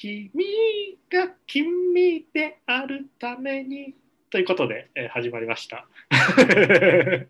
[0.00, 0.30] 君
[1.12, 3.94] が君であるために
[4.30, 5.86] ということで、えー始まりました。
[6.08, 7.28] え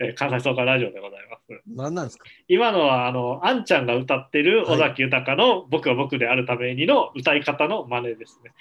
[0.00, 1.62] ー関西総合ラジオでございます。
[1.66, 8.52] 何なんですか今のはあのあんちゃんが歌ってる尾崎豊の「僕は僕であるために」の歌い方の真似ですね。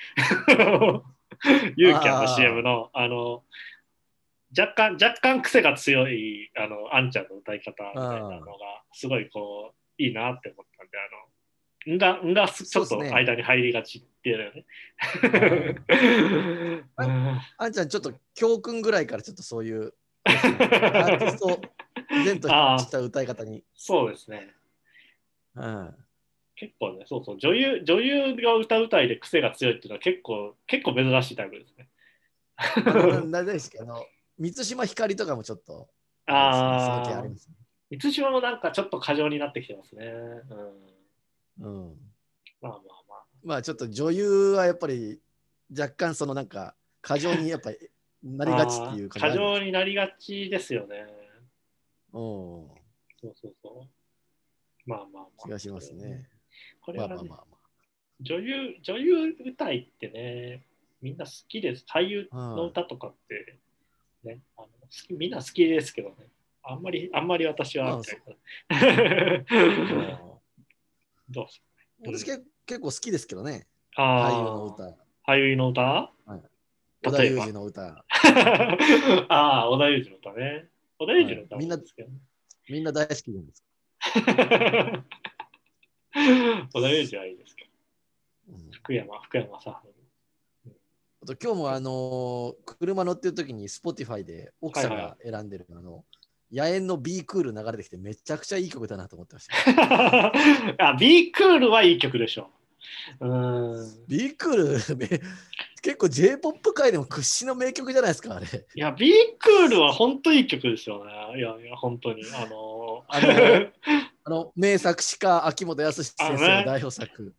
[1.78, 3.46] ユーキャンの CM のあの
[4.60, 11.32] 若干若干癖が強いあのあんちゃんの歌い方みたいなのがすごいこういいなって思ったんであの
[11.90, 14.66] んがんがちょっと間に入りがちっていうよね。
[16.98, 19.94] うんあんちゃん、ちょっと教訓ぐらいからちょっとそういう
[20.24, 21.62] アーティストを
[22.10, 23.64] 前とした歌い方に。
[23.76, 24.54] そうですね。
[25.56, 25.96] うん、
[26.56, 31.90] 結構ね、そうそう、女優女優が歌うたいで癖が強いっていうのは結構結構珍しいタイプですね。
[32.86, 34.06] ななんですかあの
[34.38, 35.90] 満島ひかりとかもちょっと
[36.28, 37.36] ああね。
[37.90, 40.06] 満島もなんかちょっと過剰になってきてますね。
[40.06, 40.91] うん、
[41.60, 41.98] うん、
[42.62, 43.24] まあまあまあ。
[43.44, 45.20] まあちょっと女優はやっぱり
[45.78, 47.78] 若干そのなんか過剰にやっぱり
[48.24, 49.68] なりがちっていうあー過剰に。
[49.68, 51.06] になりがちですよね。
[52.14, 52.22] うん
[53.22, 54.90] そうそうそう。
[54.90, 55.26] まあまあまあ。
[55.44, 56.28] 気がしますね。
[56.82, 57.58] これはね、まあまあまあま
[58.22, 60.64] 女優、女優歌いってね、
[61.02, 61.86] みんな好きです。
[61.92, 63.58] 俳優の歌とかって、
[64.24, 66.16] ね、あの好きみんな好きですけどね。
[66.64, 68.02] あんまり、あんまり私は、ま
[68.70, 70.22] あ
[71.32, 71.62] どうす
[72.04, 73.68] 私け結構好きですけどね。
[73.96, 74.98] あ俳優の歌。
[75.28, 76.12] 俳優の歌？
[77.04, 77.46] 織田例えば？
[77.46, 78.06] 裕二の歌。
[79.30, 80.70] ああ、小田裕二の歌ね。
[80.98, 82.16] 小田裕二の歌もみんなですけどね。
[82.70, 83.64] みんな大好きなんです。
[86.74, 87.72] 小田裕二はいいですけど。
[88.56, 89.82] うん福山、福山さ
[91.24, 96.04] あと今日もあのー車乗ってる時に Spotify で奥さんが選んでる、あの
[96.52, 100.34] 野猿の B クール流れてきてめちゃくちゃいい曲だなと思ってました。
[100.80, 102.50] あ、ビークールはいい曲でしょ。
[103.20, 104.08] うーん。
[104.08, 105.08] B クールめ
[105.82, 108.46] 結構 J-POP 界でも屈指の名曲じゃないですかあれ。
[108.48, 111.12] いや、ビークールは本当いい曲ですよね。
[111.40, 112.24] いやいや、本当に。
[112.36, 113.68] あのあの
[114.24, 117.34] あの名作詞家秋元康先生の代表作。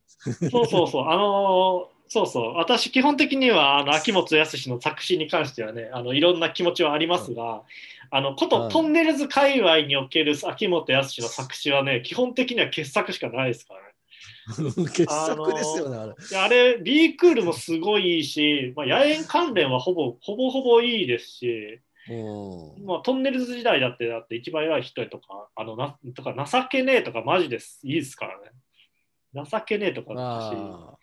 [0.50, 1.09] そうそうそう。
[1.09, 2.55] あのそうそう。
[2.56, 7.62] 私、基本的には、あの、秋元康の作詞に関してはね、あの、いろんな気持ちはありますが、
[8.15, 13.89] あの、こと、うんトンネルズ界隈における秋元康の作詞はね、基本的には傑作しかないですからね。
[14.93, 16.15] 傑作ですよねあれ。
[16.28, 21.81] であれ、B クールもすごいいいし、まあ、野猿関連はほぼ、ほぼほぼいいですし、
[22.11, 28.50] うんまあ、トンネルズ時代だって、だって一番偉い人とか、あのなとか情けねえとかマジですいいですからね。
[29.50, 30.97] 情けねえとかだし、あ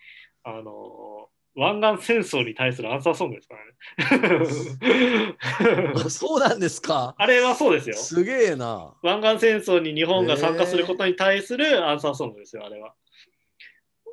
[0.44, 5.36] あの湾岸戦争に対するアンサーソングですからね。
[6.10, 7.16] そうなんですか。
[7.18, 7.96] あれはそうですよ。
[7.96, 8.96] すげえな。
[9.02, 12.96] 湾岸戦争に日本が参加することに対するアンサーソングですよ、あれは。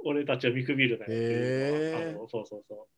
[0.05, 2.89] 俺たちは見くびるなよってそうそうそう。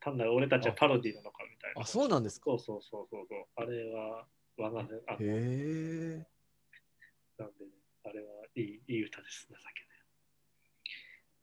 [0.00, 1.82] 単なる俺たちはパロディなのかみたいな。
[1.82, 2.44] あそうなんですか。
[2.50, 3.26] そうそうそうそう。
[3.56, 4.26] あれは
[4.58, 6.26] 湾岸戦あのへえ。
[7.38, 7.64] なんで、
[8.04, 9.72] あれはいいいい歌です、情けない。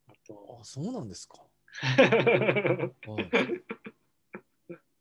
[0.10, 1.47] あとあ、そうなんですか。
[1.82, 2.92] は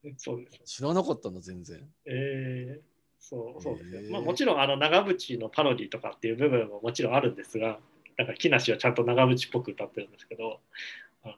[0.05, 0.77] いそうです。
[0.77, 1.89] 知らなかったの全然。
[2.07, 2.83] えー、
[3.19, 4.01] そうそうですよ。
[4.03, 7.79] へーまあ、もちろんあの長渕のパロディとかっていう部分ももちろんあるんですが、
[8.17, 10.61] だから木梨はちゃんと長渕っぽく歌ってるんですけど、
[11.25, 11.35] あの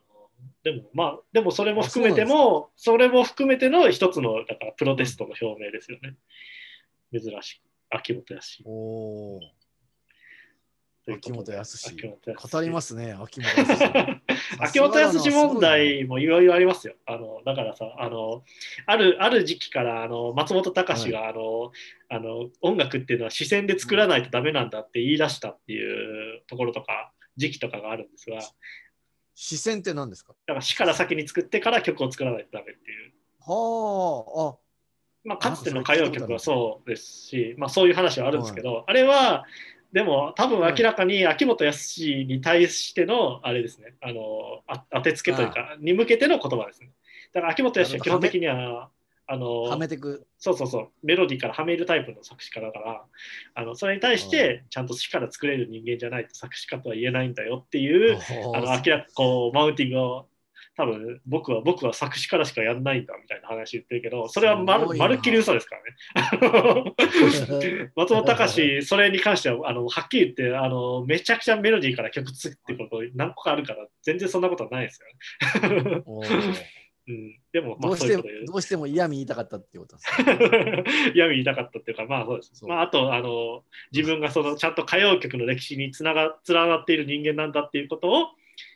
[0.62, 6.16] でもまあでもそれも含めてもそれも含めての一つのだからプロテストの表明ですよね。
[7.12, 8.62] 珍しく秋元康。
[8.64, 9.40] おお。
[11.04, 13.84] ということで秋元康秋元康語りますね、秋元康。
[14.60, 16.94] 秋元康問題もいろいろありますよ。
[17.06, 18.42] あのだからさあの
[18.86, 21.72] ある、ある時期からあの松本隆が、あの
[22.08, 28.42] あの音楽っていうのは視線で作らないとダメなんだって言い出したっていうところとか時期とかがあるんですが、だ
[29.34, 30.34] 視線って何ですか？
[30.46, 33.12] から詩から先に作ってから曲を作らないとダメっていう。
[33.40, 34.58] はあ、
[35.24, 39.44] まあ、かつての歌謡曲はそうですし、まあ、そういう話はあるんですけど、あれは
[39.92, 46.90] でも多分明らかに秋元康に対してのあれですねあのあ当てつけというかに向けての言葉ですね。
[47.32, 48.90] だから秋元康は基本的には
[49.28, 50.26] ああ、はのめてく。
[50.38, 50.88] そうそうそう。
[51.02, 53.04] メロディーからはめるタイプの作詞家だから
[53.54, 58.18] あのそれに対してちゃんと詩から作れる人間じゃないと作詞家とは言えないんだよっていう
[58.54, 60.26] あの明らかこうマウンティングを
[60.76, 66.94] 多分僕は僕は作詞からしかやんないんだみたいな話言ってるけどそれはまるまるっきり嘘ですからね。
[67.96, 75.00] 松本隆それに関してはあのはっきり言ってあのめちゃくちゃメロディーから曲作ってこと何個かあるから全然そんなことはないです
[75.62, 76.02] よね。
[77.08, 80.84] うん、でも、まあ、どうしてもどうしても嫌味言いたかったってことですね。
[81.16, 82.66] 闇言いたかったっていうか、まあそうです。
[82.66, 88.28] まあ、あとあの、自分がそのちゃんと歌謡曲の歴史につなが連なっている人間なんだっていうことを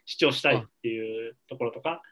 [0.04, 2.02] 主張したいっていうところとか、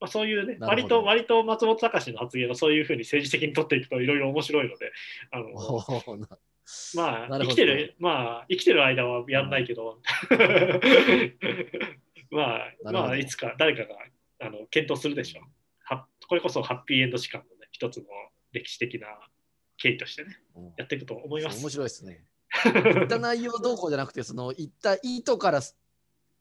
[0.00, 4.92] まあ、そういうね、割と割と松本隆の発言をそういうふうに政治的に取っていくといろいろ面白いので、
[5.32, 5.48] あの
[6.94, 10.00] まあ生きてる、まあ生きてる間はやんないけど、
[12.30, 13.98] まあ、まあいつか誰かが
[14.40, 15.44] あの検討するでしょう。
[15.82, 18.04] はこれこそハッピーエンド史観のね、一つの
[18.52, 19.08] 歴史的な
[19.78, 21.60] 経緯としてね、うんやっていくと思います。
[21.60, 22.24] 面白いですね。
[22.64, 25.60] 言った内容どうこうじゃなくて、その言った意図から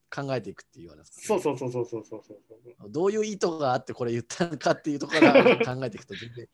[0.09, 2.91] 考えていくっていうような、そうそうそうそうそうそうそう。
[2.91, 6.47] どういう意図があってこれ言ったのかっていうところから考えていくと全然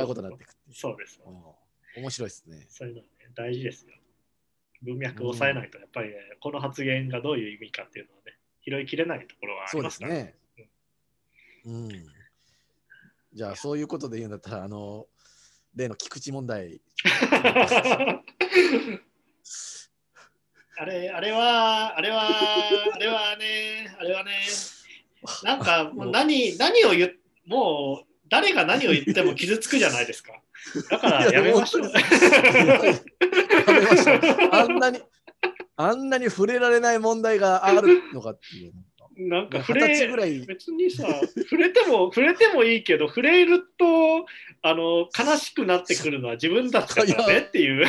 [0.00, 1.20] 違うことになっていくってそうです。
[1.24, 1.34] うん
[1.96, 2.66] 面白いですね。
[2.68, 3.92] そういうのはね、大事ですよ。
[4.82, 10.14] 文脈を抑えないと、やっぱりね、この発言がどういう意味かっていうのはね、拾いきれないところはあそうでりますすから。
[10.14, 10.36] ね。
[11.64, 11.88] うん。
[13.32, 15.06] じゃあ、そういうことで言うんだったら、あの、
[15.74, 16.80] 例の菊池問題。
[20.80, 22.28] あれ、あれは、あれは、
[22.94, 24.32] あれはね、あれはね、
[25.42, 27.10] なんかもう何、何を言っ
[27.48, 30.34] もう誰が何を言っても傷つくじゃないですか。
[30.90, 31.90] だからやめましょう。
[34.52, 35.00] あんなに、
[35.76, 38.72] あんなに触れられない問題があるのかっていう。
[39.16, 40.38] なんか二触れ十歳ぐらい。
[40.46, 41.08] 別にさ、
[41.50, 44.26] 触れても、触れてもいいけど、触れると
[44.62, 47.86] あの悲しくなってくるのは自分たちだからねっていう。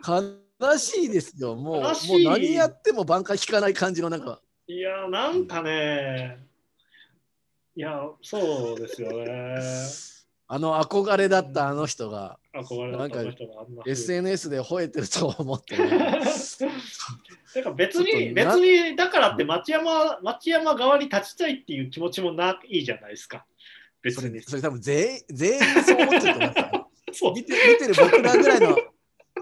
[0.00, 0.22] か
[0.62, 1.56] 悲しいですよ。
[1.56, 4.40] もう、もう何やっても挽回効かない感じのなんか。
[4.66, 6.38] いや、なんかね、
[7.74, 9.58] いや、そうですよね。
[10.48, 16.20] あの憧れだったあの人が憧れだったあの人があんな風に SNS で吠えてると思ってね。
[17.54, 23.46] てか別に、別にだからって町山町山側に立ちたいっていう気持ちもないじゃないですか。
[24.02, 24.60] 別にそれ。
[24.60, 28.76] 多分全員全員そう思ってると思う見て見てる僕らぐらいの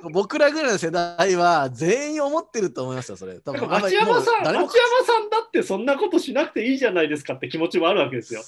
[0.13, 3.35] 僕らぐらいの世代は全員思ってると思いますよ、それ。
[3.41, 8.43] 多分ら町山さん、町山さんだってそんなことしなくていいじゃないですかって気持ちもあるわけですよ。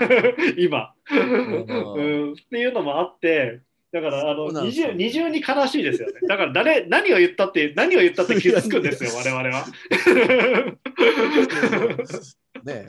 [0.56, 2.32] 今、うん。
[2.32, 3.60] っていうのもあって、
[3.92, 6.14] だからあの二重二重に悲しいですよね。
[6.26, 9.66] だから誰何を言ったって何を言ったって傷つくんですよ、 我々は。
[12.64, 12.88] ね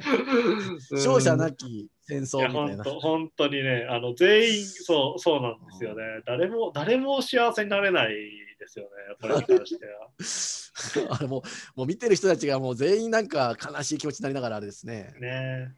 [0.90, 2.84] うん勝者なき戦争みたいな。
[2.84, 6.04] 本当本当にね、あの全員そうそうなんですよね。
[6.26, 8.16] 誰も誰も幸せになれない
[8.60, 8.90] ですよね、
[9.22, 11.16] これに関しては。
[11.16, 11.42] あれもう
[11.76, 15.14] もう見てる人たちがもう全員なんか悲しい気持ちになりながらあれですね。
[15.20, 15.74] ね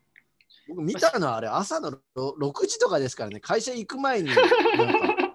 [0.67, 4.37] 僕見たのはあれ朝のろ6時とかですからね、会社行く前に なん
[4.99, 5.27] か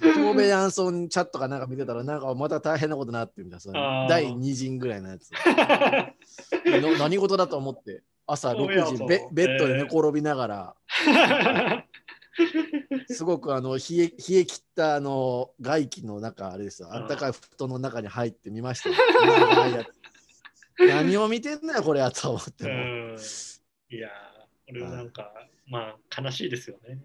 [0.00, 5.30] 神戸ヤンソンチャットかなんか見てたらなんかまた大変なことになってるみたいな第2陣ぐらいのやつ。
[6.66, 10.74] の何事だと思って朝6神戸ヤンソン時ベベッドで寝転びながら、
[13.08, 16.88] すごくあの冷え冷え切ったあの外気の中あれですよ。
[16.92, 18.94] あったかい布団の中に入ってみましたよ。
[19.22, 19.88] 長いやつ
[20.78, 23.16] 何を見てんだよこれやと思っても、うん。
[23.90, 24.10] いやー、
[24.70, 25.32] 俺はなんか、
[25.68, 26.98] まあ悲しいですよね。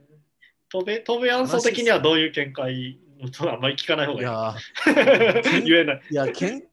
[0.72, 3.00] 東米東米アンソー的にはどういう見解？
[3.42, 4.56] あんまり聞かない方いが
[4.88, 5.60] やい。
[5.60, 5.64] い。
[5.68, 6.02] 言えない。
[6.10, 6.69] いやけん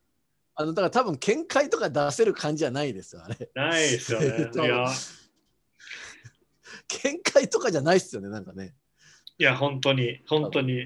[0.56, 3.50] あのだから多分見解とか出せる感じじゃないですよあれ。
[3.54, 4.34] ないですよね。
[4.38, 4.86] えっといや、
[6.88, 8.74] 見解とかじゃないっすよねなんかね。
[9.38, 10.72] いや本当に、本当に。
[10.74, 10.78] い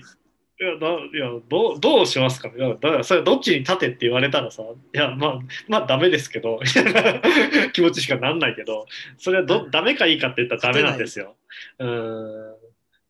[0.59, 5.39] や、だいやどうどうしますかだからそれどっちに立てって言われたらさ、いや、まあ、
[5.69, 6.59] まあ、ダメですけど、
[7.73, 8.87] 気持ちしかなんないけど、
[9.19, 11.37] それはどダメかいいかって言ったらダメなんですよ。
[11.79, 12.55] うん。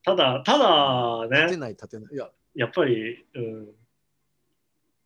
[0.05, 2.15] ただ、ただね、立てない立てない。
[2.15, 2.31] いや。
[2.55, 3.69] やっぱり、うん、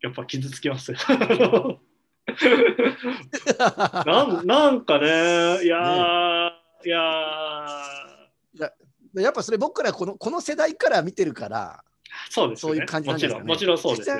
[0.04, 0.98] やっぱ傷つきますよ。
[4.04, 5.10] なんなんかね、い
[5.66, 6.50] やー、
[6.84, 11.82] いやー、やっぱそれ僕らこのこの世代から見てるから
[12.28, 12.76] そうですよね。
[12.76, 14.16] そういう感じなんもちろん、ですかねもちろんそうですよ。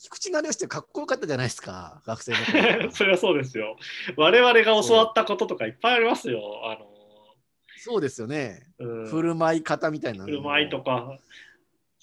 [0.00, 3.76] 菊池成吉ってかっこよかったじゃないですか、学生の頃 それはそうですよ。
[4.16, 6.40] 我々が教わったこととかいっぱいありますよ。
[6.64, 6.76] あ
[7.76, 8.66] そうですよね。
[8.80, 10.24] の、うん、振る舞い方みたいな。
[10.24, 11.18] 振る舞いとか、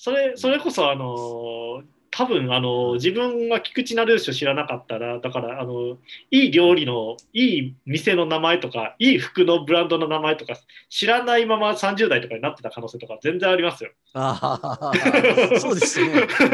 [0.03, 5.97] それそれこそあの多分あの自分が菊池成吉を知らなかったらだからあの
[6.29, 10.55] いい料理のいい店の名前とかいい服のブランドの名前とか
[10.89, 13.91] 知らないまま30代とかになってた可能性とか全然ありますよ。
[14.13, 14.91] ああ、
[15.59, 16.27] そうですよね。
[16.37, 16.45] そ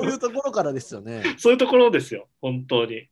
[0.00, 1.22] ういうところからですよね。
[1.36, 3.06] そういうところですよ本当に。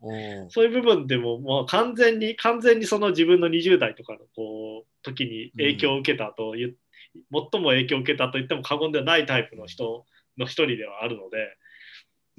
[0.48, 6.76] そういう部分でももう完全に完全にその自分の20代とかのこう時に影響を受けたという、
[7.30, 10.06] 最も影響を受けたと言っても過言ではないタイプの人
[10.38, 11.56] の一人ではあるので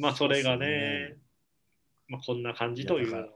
[0.01, 1.17] まあそれがねね
[2.07, 3.27] まあ、こんな感じというのは。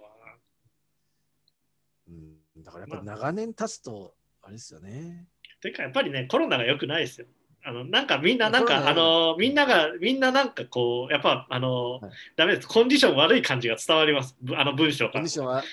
[2.09, 5.27] うん、だからやっぱ長年経つと、あれですよね。
[5.61, 7.27] というかやっぱりねコロナが良くないですよ。
[7.63, 12.11] あのなんかみんななんかあのみんながみんななんかこうやっぱあの、はい。
[12.35, 12.67] ダメです。
[12.67, 14.35] コンディション悪い感じが伝わります。
[14.41, 15.13] ぶあの文章から。
[15.13, 15.63] コンディションは、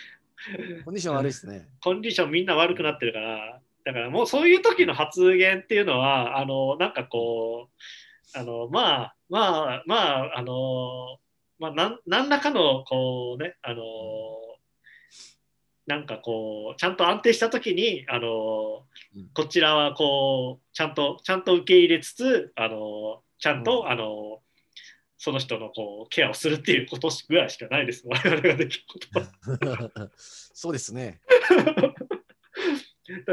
[0.85, 1.69] コンディション悪いですね。
[1.83, 3.61] コンディションみんな悪くなってるから。
[3.85, 7.83] だからもうそういう時の発言っていうのはあのなんかこう
[8.35, 11.19] あのまあまあまああの
[11.59, 13.83] まあなん何らかのこうねあの
[15.87, 18.85] なんかこうちゃんと安定した時にあの
[19.15, 24.39] うんこちらはこうちゃんとちゃんと受け入れつつあのちゃんと、うんあの
[25.25, 30.11] その人のこうケアをするっていうことぐらいしかないです我々ができることは。
[30.19, 31.21] そうですね。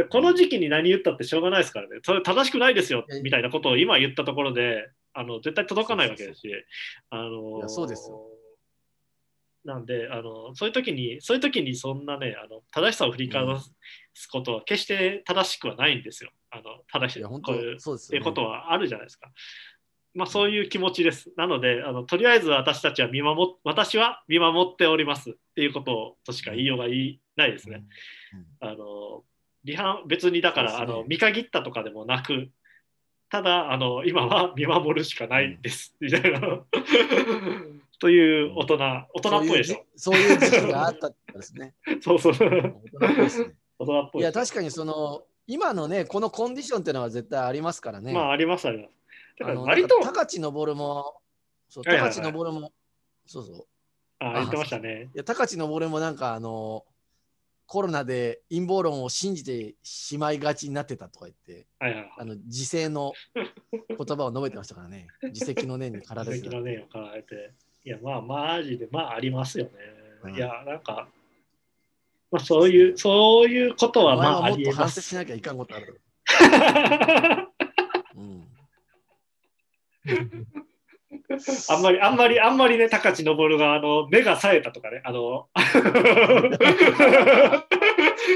[0.09, 6.49] この時期に何言ったってしょうがないですからね、それ正しくないですよみたいなことを今言ったところで、あの絶対届かないわけですし、
[7.09, 8.25] あのそうですよ
[9.65, 13.45] なんであの、そういう時に、そういう時にそんなね、あの正しさを振り返
[14.13, 16.31] すことは決して正しくはないんですよ。
[16.49, 18.21] あの正しいこういうね。
[18.21, 19.31] ことはあるじゃないですか。
[20.15, 21.31] まあ、そういう気持ちです。
[21.37, 27.83] なのであの、とりあえず私たちは見守っ、私は見守っておりますっていうこととしか言いようがないですね。
[28.59, 29.23] あの
[29.65, 30.77] 離反別にだから、ね。
[30.79, 32.49] あの見限ったとかでもなく
[33.29, 36.63] ただあの今は見守るしかないです、みたいな。
[37.99, 38.77] という大人
[39.13, 39.85] 大人っぽいでしょ。
[39.95, 41.75] そういう時そういう時期があったですね。
[42.01, 42.33] そうそう。
[42.33, 43.55] 大大人っぽいですね。
[43.79, 44.21] 人っぽい。
[44.21, 48.13] いや、確かにその、今のね、このコンディションっていうのは絶対ありますからね。
[48.13, 48.89] まあありますあります。
[49.39, 51.21] だから割と高知登るも、
[51.67, 52.71] そう、高知登るも、
[53.25, 53.67] そうそう。
[54.19, 55.09] あ言ってましたね。
[55.13, 56.85] いや、高知登るもなんかあの、
[57.69, 63.13] コロナで陰謀論を信じてしまいがちになってたとか言って、はいはいはいあの自制の
[63.71, 65.07] 言葉を述べてましたからね。
[65.21, 66.61] 自責の念に駆られてた素敵な。
[66.61, 67.53] 念を考えて
[67.85, 69.71] いやまあマジでまあありますよね、
[70.23, 71.07] うんいやなんか
[72.31, 76.01] まあそういうそういうことはまああはもっと反りえます省しなきゃいかんことある。
[78.17, 78.47] うん。
[81.69, 85.47] あんまり、あんまり、あんまりね、高知登が、あの、目が冴えたとかね、あの、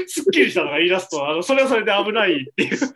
[0.06, 2.92] すっきりしたのが言い出すと、あの、それはそれで危ないっていう、そ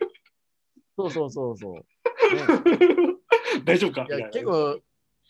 [1.05, 1.83] うそうそうそう。
[2.35, 3.15] ね、
[3.63, 4.05] 大丈夫か？
[4.09, 4.79] みいや、結構、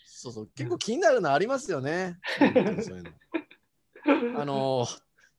[0.05, 2.17] そうそう、結構気になるのありますよね。
[2.38, 2.45] そ
[2.93, 4.39] ういうの。
[4.41, 4.85] あの、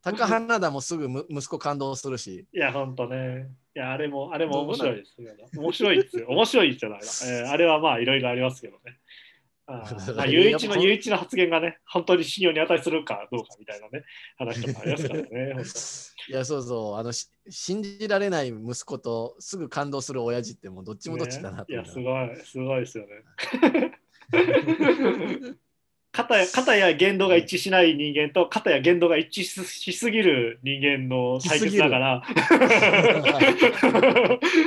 [0.02, 3.48] 高花田もすぐむ息子感動するし、いや、ほんとね。
[3.74, 5.32] いや、あれも、あれも面白いですね。
[5.56, 6.26] 面白いですよ。
[6.28, 7.04] 面白いじゃないな。
[7.04, 8.98] えー あれはまあ、いろいろありますけどね。
[9.66, 14.04] あー まあ、唯一の、唯一の発言がね、本当に信用に値するかどうかみたいなね、
[14.36, 15.54] 話とかありますからね。
[16.28, 23.22] いや、そうそう、あの、し信じられない息子とすぐ感動する親父ってもうどっちもどっちだなとねいや、すごい、すごいですよね。
[26.12, 32.44] 肩や肩や言動が一致しない人間と肩や言動が一致ししすぎる人間の対決だから守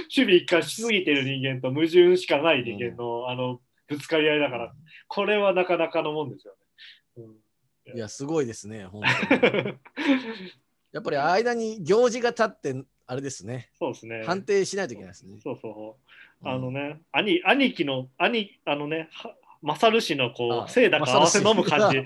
[0.09, 4.73] 備一貫しすぎてる人間と矛盾しかない人間の,、あのぶつかり合いだから
[5.07, 6.59] これはなかなかのもんですよね。
[7.95, 9.51] いや、すごいですね、本当に。
[10.93, 14.23] やっぱり間に行事が立って、あれですね、そうですね。
[14.23, 15.37] 判定しないといけないですね。
[15.41, 15.73] そうそう。
[16.45, 22.03] うんあのね、兄兄貴の兄あのね、は勝氏のこあう、清濁合わせ飲む感じ。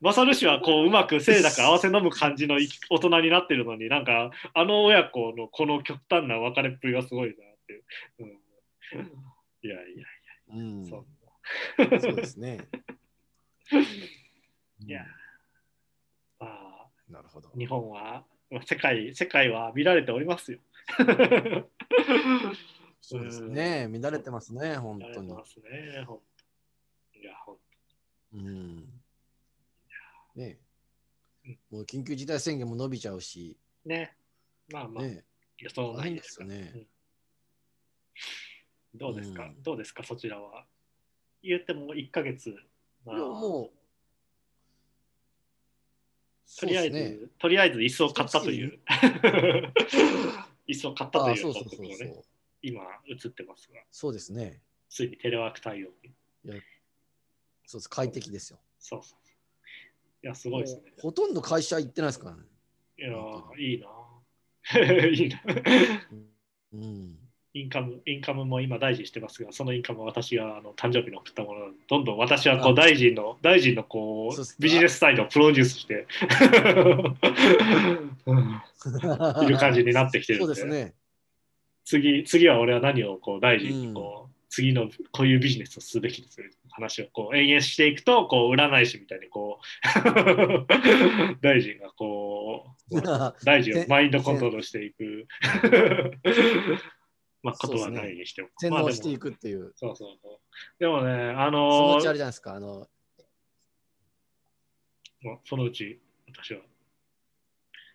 [0.00, 7.36] 勝氏 はこう、うまく清濁合わせ飲む感じのい大人になってるのに、なんか、あの親子のこの極端な別れっぷりがすごいなっ
[7.66, 7.84] ていう。
[8.20, 8.28] うん、
[9.62, 10.06] いやいや、
[10.54, 11.04] うん、そ
[12.00, 12.66] そううですね。
[14.84, 15.06] いや
[16.40, 17.50] まあ、なるほど。
[17.56, 18.24] 日本は、
[18.64, 20.60] 世界、世界は見られておりますよ。
[23.04, 25.10] そうですね、乱れてますね、本当に。
[25.10, 25.32] 見られて。
[25.34, 25.90] ますね、
[27.20, 28.38] いや、ほん。
[28.38, 29.02] うん。
[30.36, 30.58] ね。
[31.44, 31.58] うん。
[31.70, 34.16] もう緊急事態宣言も伸びちゃうし、ね。
[34.70, 35.24] まあまあ、ね。
[35.60, 36.72] いやそうなん大変ですすよね。
[38.94, 38.98] うん。
[38.98, 39.62] どうですか、うん。
[39.62, 40.04] どうですか？
[40.04, 40.64] そちらは。
[41.42, 42.54] 言っても1ヶ月。
[43.04, 43.70] まあいや、もう、
[46.60, 47.18] とりあえず、ね。
[47.40, 48.78] とりあえず椅子を買ったという。
[50.68, 52.24] 椅子を買ったとあいうそうそうそうそう。
[52.62, 54.60] 今映ってますが、そうですね。
[54.88, 56.12] ついにテレワーク対応に。
[57.66, 58.60] そうです、快適ですよ。
[58.78, 59.20] そうそうそう。
[60.24, 62.42] いや、すごいですねほとんど会社行ってないですからね。
[62.98, 63.88] いや本当、いいな。
[65.08, 65.42] いいな。
[66.74, 67.18] うん。
[67.54, 76.06] インカム、インカムも今大事にしてますが、そのインカムは私があの誕生日に送ったものなので、どんどん私はこうあ大臣の、大臣のこそうっすうビジネスサイドをプロデュースして、
[79.44, 80.94] いる感じになってきてるんでそうですね。
[81.84, 86.38] 次、次は俺は何をこう大臣にこう、次のこういうビジネスをすべきです
[86.70, 89.64] 話をこう延々していくと、こう占い師みたいにこう、
[91.40, 93.00] 大臣がこう、
[93.44, 95.26] 大臣をマインドコントロールしていく。
[97.42, 98.48] まあ、ことはないにしても。
[98.56, 99.72] 洗脳していくっていう。
[99.74, 100.38] そうそうそう。
[100.78, 102.54] でもね、あそののうちあれじゃないですか。
[102.54, 102.88] あの、
[105.22, 106.60] まあそのうち、私は。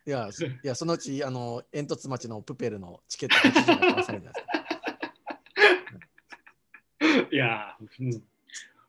[0.07, 4.47] いや、そいやそのうち、あの、煙突町のプペルのチケット80円買わされるんじゃないで
[7.19, 7.29] すか。
[7.29, 8.13] いやー、うん。
[8.13, 8.21] い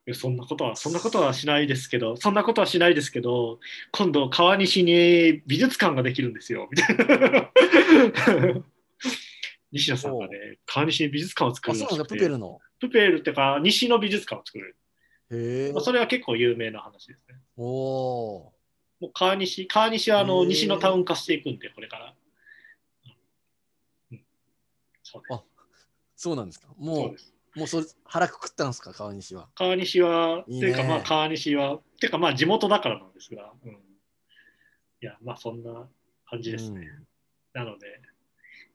[0.06, 3.58] やそんなことは、そんなことはしないですけど、そんなことはしないですけど、
[3.90, 7.50] 今度、川西に美術館ができるんですよ、みたいな。
[9.72, 12.60] 西野さんがね、川西に美術館を作あ、そうなんだ、るらしくてプペルの？
[12.78, 14.76] プペルってか、西の美術館を作る。
[15.30, 15.82] へえまあ、。
[15.82, 17.34] それは結構有名な話ですね。
[17.56, 18.52] おお
[19.00, 22.14] もう川西、川西はあの西のタウン化していくんで、これから。
[24.12, 24.20] うん、
[25.02, 25.22] そう。
[25.30, 25.42] あ
[26.16, 26.68] そうなんですか。
[26.76, 27.14] も
[27.54, 29.48] う、もうそれ腹くくったんですか、川西は。
[29.54, 33.76] 川西は、いいねっていうかまあ川西は、っていうかまあ地元だからなんですが、うん、い
[35.00, 35.88] や、まあそんな
[36.28, 36.88] 感じですね。
[37.52, 38.00] なので、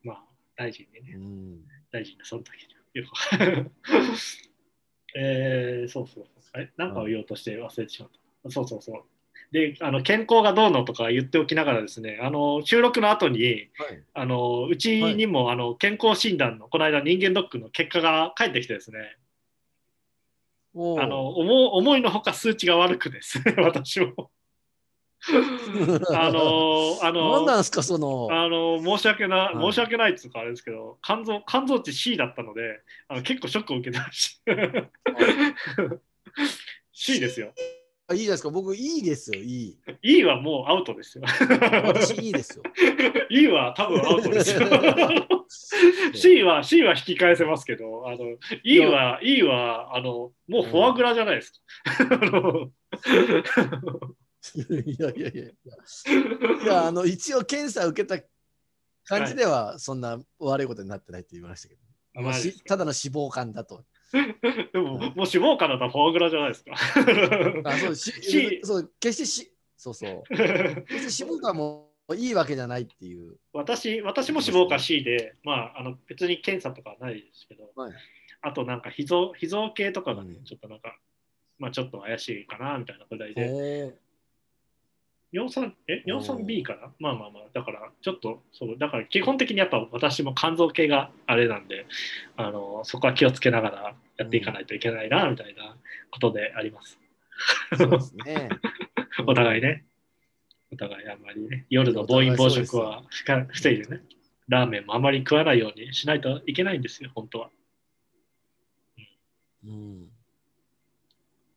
[0.03, 0.23] まあ
[0.55, 1.23] 大臣にね、うん。
[1.23, 1.59] うん
[1.93, 3.71] 大臣にその時によく。
[5.15, 6.61] えー、そうそうそう。
[6.61, 8.11] え、なんかを言おうとして忘れてしまっ
[8.43, 8.49] た。
[8.49, 9.03] そうそうそう。
[9.53, 14.03] で、あの健康がどうのとか言っておきながらですね、あの収録の後に、はい。
[14.15, 19.15] あのうちにも、あの健康診断のこの間人間ドックの結果が返ってきてですね、
[20.75, 24.31] あの思思いのほか数値が悪くですね、 私も。
[26.13, 28.29] あのあの何なんですか、その。
[28.31, 34.51] あの申し訳な、はい申し訳ないっていうかあれですけど、肝臓肝臓値 C だったので、あの結構ショックを受けてました。
[36.91, 37.53] C ですよ。
[38.07, 39.77] あいいじゃないですか、僕、いいですよ、いい。
[40.01, 41.23] E はもうアウトですよ。
[41.25, 42.63] 私、いいですよ。
[43.31, 44.67] E は多分アウトですよ。
[46.13, 48.17] C は C は引き返せますけど、あの
[48.63, 51.59] E は E はあのもうフォアグラじゃないですか。
[54.55, 56.63] いやいやいやいや。
[56.63, 58.21] いや、あの、一応検査受けた
[59.05, 61.81] 感じでは、そんな悪いことになってないって言いましたけど。
[62.15, 63.85] あマジですかしただの脂肪肝だと。
[64.71, 66.73] でも、もう脂肪肝だったらフォアグラじゃないですか。
[67.65, 70.23] あそうし しそう決してし、そうそう。
[70.85, 73.37] 決して脂肪肝もいいわけじゃないっていう。
[73.53, 77.93] 私私も脂肪肝 C で、まあ、あの別に検査とかはないですけど、はい
[78.45, 80.97] あとなんか脾臓脾臓系とかがね、うんちょっとなんか、
[81.59, 83.95] まあ、ちょっと怪しいかなみたいなぐらいで、へ
[85.33, 86.93] 43えおー 43B かな？
[86.99, 91.87] まあまあまあ、だからちょっとそう、だから基本的にやっぱ私も肝臓系があれなんで、
[92.37, 95.75] あのそこは気をつけながらやっていかないといけないなみたいな
[96.11, 96.99] ことであります。
[97.71, 98.49] ーそうですね。
[99.25, 99.85] お互いね。
[100.71, 104.01] お互いあんまりね、夜の暴飲暴食は防いでね、
[104.47, 107.49] ラーメンもあまり食わないようにしないといけないんですよ、本当は。
[109.65, 110.09] うん。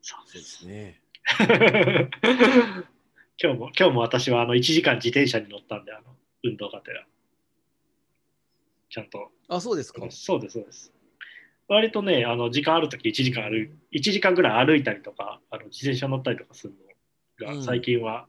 [0.01, 0.33] そうで。
[0.33, 1.01] そうですすね。
[3.38, 7.05] 今日も、今日も私はあの1時間自転車に乗ったんで、あの運動がてら。
[8.88, 9.31] ちゃんと。
[9.49, 10.01] あ、そうですか。
[10.11, 10.92] そうです、そうです。
[11.68, 16.75] 割とね、あの時間あるとき1時間歩い、1時間ぐらい歩いたりとか、あの自転車乗ったりとかする
[17.38, 18.27] のが、うん最近は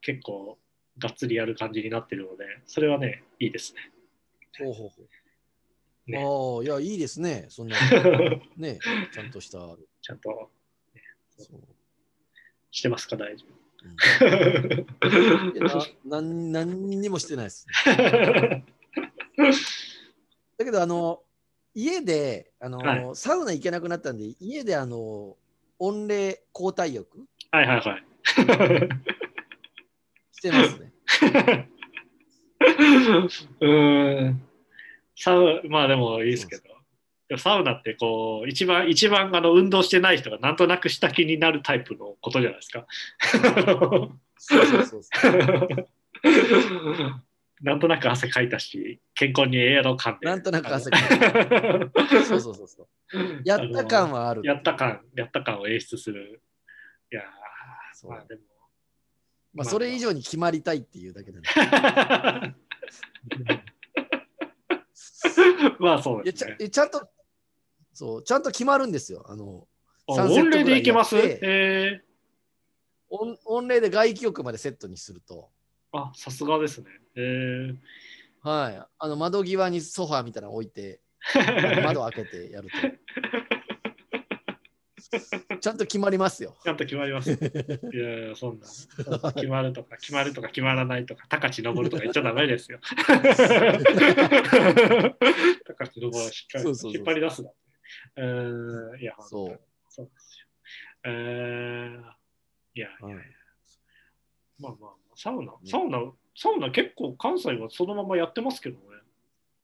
[0.00, 0.58] 結構
[0.98, 3.92] がっつりやる感じになってるので、それはね、いいですね。
[4.58, 6.10] ほうほうほう。
[6.10, 7.46] ねああ、いや、いいですね。
[7.50, 7.76] そんな、
[8.56, 8.80] ね、
[9.12, 9.60] ちゃんとした。
[10.02, 10.50] ちゃんと
[11.38, 11.60] そう
[12.72, 13.53] してますか、大丈う
[13.88, 13.92] ん
[15.56, 15.64] いや
[16.04, 17.66] ななん何にもしてないです。
[20.56, 21.22] だけど、あの、
[21.74, 25.36] 家で、あの、はいサウナ行けなくなったんで、家で、あの、
[25.78, 28.04] 温冷交代浴はいはいはい。
[30.32, 30.92] してますね。
[33.60, 34.42] うーん。
[35.16, 36.73] サウまあでもいいですけど。
[37.38, 42.86] サウナってこう一番一番あの運動してない人がなんとなく下気になるタイプのことじゃないですか。
[47.62, 50.26] なんとなく汗かいたし健康にええやろ感で。
[50.26, 51.20] なんとなく汗かかい
[51.90, 52.06] た。
[52.24, 52.88] そうそうそうそう。
[53.44, 54.42] やった感はある。
[54.44, 56.42] やった感やった感を演出する。
[57.10, 57.24] いやー
[57.94, 58.42] そうまあでも。
[59.54, 61.48] まあ、それ以上に決まりたいっていうだけなんで。
[65.78, 66.56] まあそうですね。
[66.60, 67.08] えちゃんと、
[67.92, 69.24] そう、ちゃんと決まるんですよ。
[69.28, 69.66] あの、
[70.06, 71.16] あ3セット温冷でいけます？
[71.16, 72.02] え
[73.08, 76.86] 温温冷で外気浴までセットにすると、ー、あさすがですね。
[77.16, 77.76] えー。
[78.42, 81.00] はい、あの窓際にソファーみたいなの置いて、
[81.82, 82.76] 窓開けてやると、
[85.60, 86.56] ちゃんと決まりますよ。
[86.62, 87.30] ちゃんと決まります。
[87.32, 87.36] い
[87.96, 88.66] やいや、そんな。
[89.32, 92.80] 決まるとか、決まるとか、決まらないとか、高知登るとか言っちゃダメですよ。
[92.84, 92.94] 高
[95.88, 96.64] 知登るしっかり
[96.94, 97.50] 引っ張り出すな。
[98.16, 99.60] うーん、いや、そう。
[99.88, 100.46] そうですよ。
[101.04, 102.02] えー、
[102.74, 103.14] いや、はい
[104.58, 108.84] まあまあ、サウナ、サウナ、サウナ結構関西はそのままやってますけどね、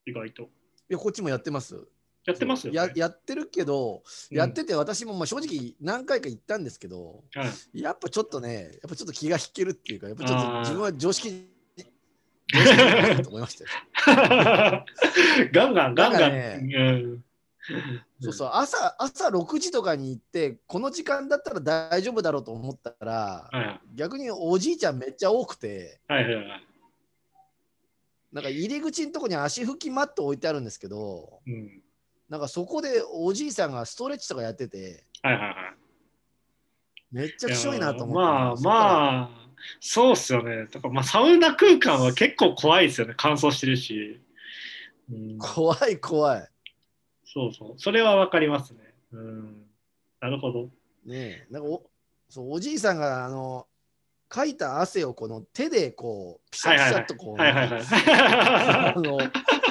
[0.05, 0.49] 意外と。
[0.91, 1.87] や、こっちもやってます。
[2.25, 2.77] やってますよ、ね。
[2.77, 11.49] ややってるけど、うんやってて私もまあ正直何回か行ったんですけど、はいやっぱちょっとね、やっぱちょっと気が引けるっていうか、やっぱちょっと自分は常識、
[13.23, 14.85] と思いましたよ。
[15.53, 16.31] ガンガンガンガン。
[16.31, 16.83] ねう
[17.17, 17.23] ん
[18.19, 26.67] そうそう朝朝6時とかに行って、この時間だったら大丈夫だろうと思ったら、はい逆におじいちゃんめっちゃ多くて、はいはいはい。
[28.31, 31.81] なんか入り口のとこに足拭きマット置いてあるんですけど、うん。
[32.31, 35.55] なんかそこでおじいさんがストレッチとかやってて、はいはいはい。
[37.11, 38.13] めっちゃくいなと思って。
[38.13, 38.55] まああ。
[38.55, 39.29] まあ、
[39.81, 40.65] そうっすよね。
[40.71, 43.15] だからまあサウナ空間は結構怖いですよね。
[43.17, 44.21] 乾燥してるし。
[45.11, 46.47] うん、怖い怖い。
[47.25, 47.73] そうそう。
[47.75, 48.79] それはわかりますね。
[49.11, 49.65] うん。
[50.21, 50.69] なるほど。
[51.05, 51.83] ねえ、なんかお
[52.29, 53.67] そうおじいさんがあの
[54.29, 59.31] かいた汗をこの手でこうピシャピシャっとこう、はいはいはい。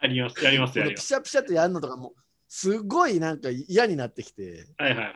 [0.00, 0.44] あります。
[0.44, 1.06] やります、やりピます。
[1.06, 2.12] シャピシャってやるのとかも
[2.48, 5.14] すごいなんか嫌になってきて、はいはいはいはい。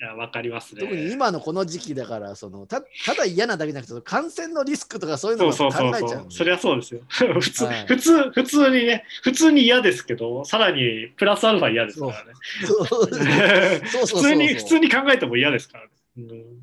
[0.00, 0.80] いや、わかりますね。
[0.80, 6.08] 特に今のこの時期だからそのたただ嫌なだけじゃなくて感染のリスクとかそういうのそうも考そうそうそう。
[6.08, 7.02] えちゃうんでそりゃそうですよ。
[7.08, 12.32] 普通、はい普通、普通にね、普通に嫌ですけど、さらにプラスアルファ嫌ですからね。
[12.66, 13.20] そうそうそう
[13.86, 15.90] そうそう普通に、普通に考えても嫌ですからね。
[16.16, 16.62] うん。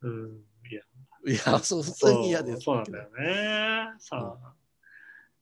[0.00, 0.44] うん。
[0.70, 0.82] いや、
[1.26, 3.94] いやそう普通に嫌ですそうそうなんだよね。
[3.98, 4.59] さあ。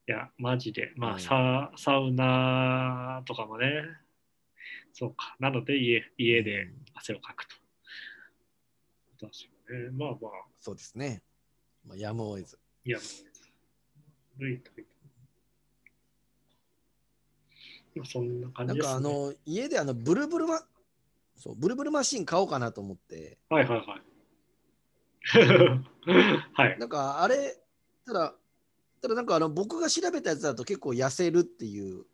[0.08, 0.90] いや、マジで。
[0.96, 3.66] まあ、うんササウナとかもね。
[4.94, 5.36] そうか。
[5.38, 7.56] なので家、家で汗をかくと。
[9.20, 9.30] 確
[9.66, 9.90] かにね。
[9.92, 11.22] まあまあ、そうですね、
[11.86, 13.04] まあ、やむを得ずいや、も
[14.38, 14.70] う、ルイと
[17.94, 18.92] まあそんな感なんじです、ね。
[18.94, 20.62] かあの家であのブルブルマ
[21.36, 24.02] そうブルブルマシン買おうかなと思ってはいはいはい。
[26.54, 26.78] はい。
[26.78, 27.58] なんかあれ
[28.06, 28.34] ただ
[29.00, 32.04] ただなんかあの僕が調べたやつだと結構痩せるっていう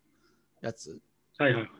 [0.60, 1.00] やつ。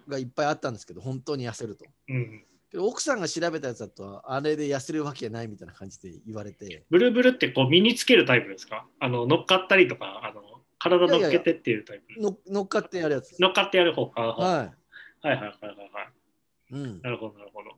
[0.08, 2.44] がいっぱいあったんですけど本当に痩せるとうん。
[2.72, 8.84] けど奥さんが調べたやつだとあれで痩せるわけないみたいな感じで言われてブルブルってこう身につけるタイプですか？
[8.98, 10.42] あの乗っかったりとか、あの
[10.80, 12.20] 体乗っけてっていうタイプ。
[12.20, 14.22] の乗っかってやるやつ乗っかってやる方か。
[14.22, 14.70] ははいはい
[15.22, 15.54] はいはいはい。
[16.72, 17.70] うんなるほどなるほど。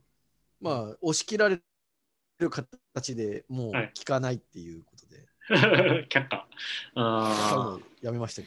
[0.63, 1.61] まあ押し切られ
[2.39, 4.96] る形でもうはい効かないっていうこ
[6.09, 6.29] 却下。
[6.29, 6.47] 多
[6.95, 8.43] あ分やめました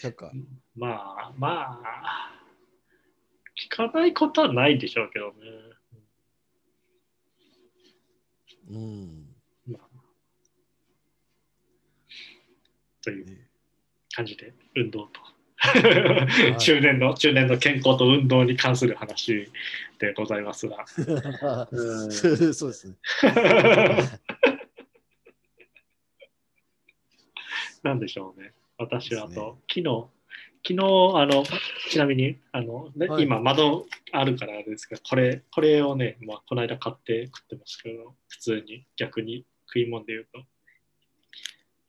[0.00, 0.30] 却下ー
[0.76, 2.32] まあまあ、
[3.56, 5.34] 聞かないことはないでしょうけどね。
[8.70, 9.26] うん
[9.66, 9.88] まあ、
[13.02, 13.48] というね
[14.14, 15.20] 感じで運動と。
[16.48, 19.50] い中年の中年の健康と運動に関する話
[19.98, 20.86] でございますが。
[20.88, 22.94] そうですね。
[27.82, 28.52] なんでしょうね。
[28.78, 29.82] 私は昨日、
[30.66, 30.76] 昨日、
[31.16, 31.44] あの、
[31.90, 33.24] ちなみに、あの、ねはい。
[33.24, 40.42] 今、窓あるからあれですけど、これ、これをね、まあ、この間買って食ってますけど、普通に逆に食い物で言うと、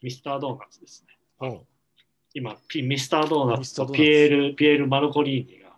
[0.01, 1.47] ミスタードーナツですね。
[1.49, 1.53] う。
[1.53, 1.61] ん
[2.33, 5.75] 今、ピミスタードーナツとピエール、ピエール・マルコリーニが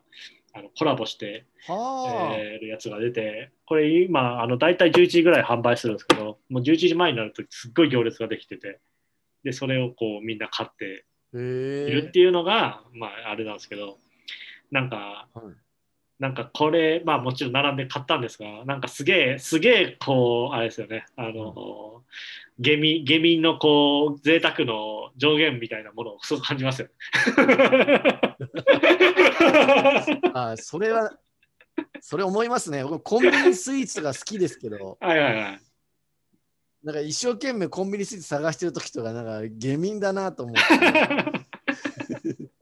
[0.53, 8.79] あのコラボして、はあ、えーるやつが出て、これ今、あの大体11時ぐらい販売するんですけど、もう11時前になるとすっごい行列ができてて、
[9.43, 12.11] で、それをこうみんな買ってへいるっえ。
[12.11, 13.97] ていうのが、まああれなんですけど、
[14.71, 15.45] なんか、はい
[16.19, 22.03] なんかこれ、まあもちろん並んで買ったんですが、なんかすげえ、すげえ、こう、あれですよね、あの、
[22.59, 26.93] 下民、下民のこう、贅沢の上限みたいなものをすごく感じますよね。
[30.33, 31.11] あそれは、
[31.99, 32.83] それ思いますね。
[32.83, 35.61] 僕コンビニスイーツとか好きですけど、はいはいはい。
[36.83, 40.61] なんか一生懸命コンビニスイーツ探してる時とか、なんか下民だなと思って。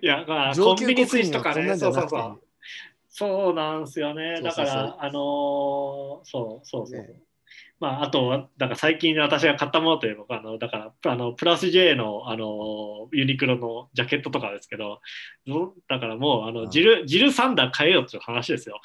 [0.00, 2.42] いや、まあ、 コンビニスイーツとかね、そうそうそう。
[3.08, 4.40] そうなんですよね。
[4.40, 7.00] だから、そうそうそうあのーそうそうそう。
[7.00, 7.25] ね
[7.78, 15.00] まあ、あとは、だから最近私が買ったものといえば、あのだから、あのプラス J の、あのユニクロのジャケットとかですけど、
[15.46, 18.80] どだからもうあのあジル、ジルサンダー買えよっていう話ですよ。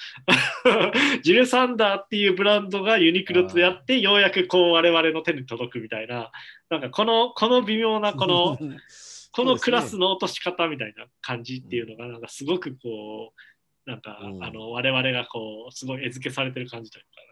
[1.23, 6.29] ジルサンダーっていうブランドがユニクロとやって、ようやくこう我々の手に届くみたいな、
[6.69, 8.57] なんかこのこの微妙なこの、
[9.33, 14.43] このクラスの落とし方みたいな感じっていうのが、なんかすごくこう、なんか、うん。
[14.43, 17.30] あの我々がこう、すごい餌付けされてる感じというか、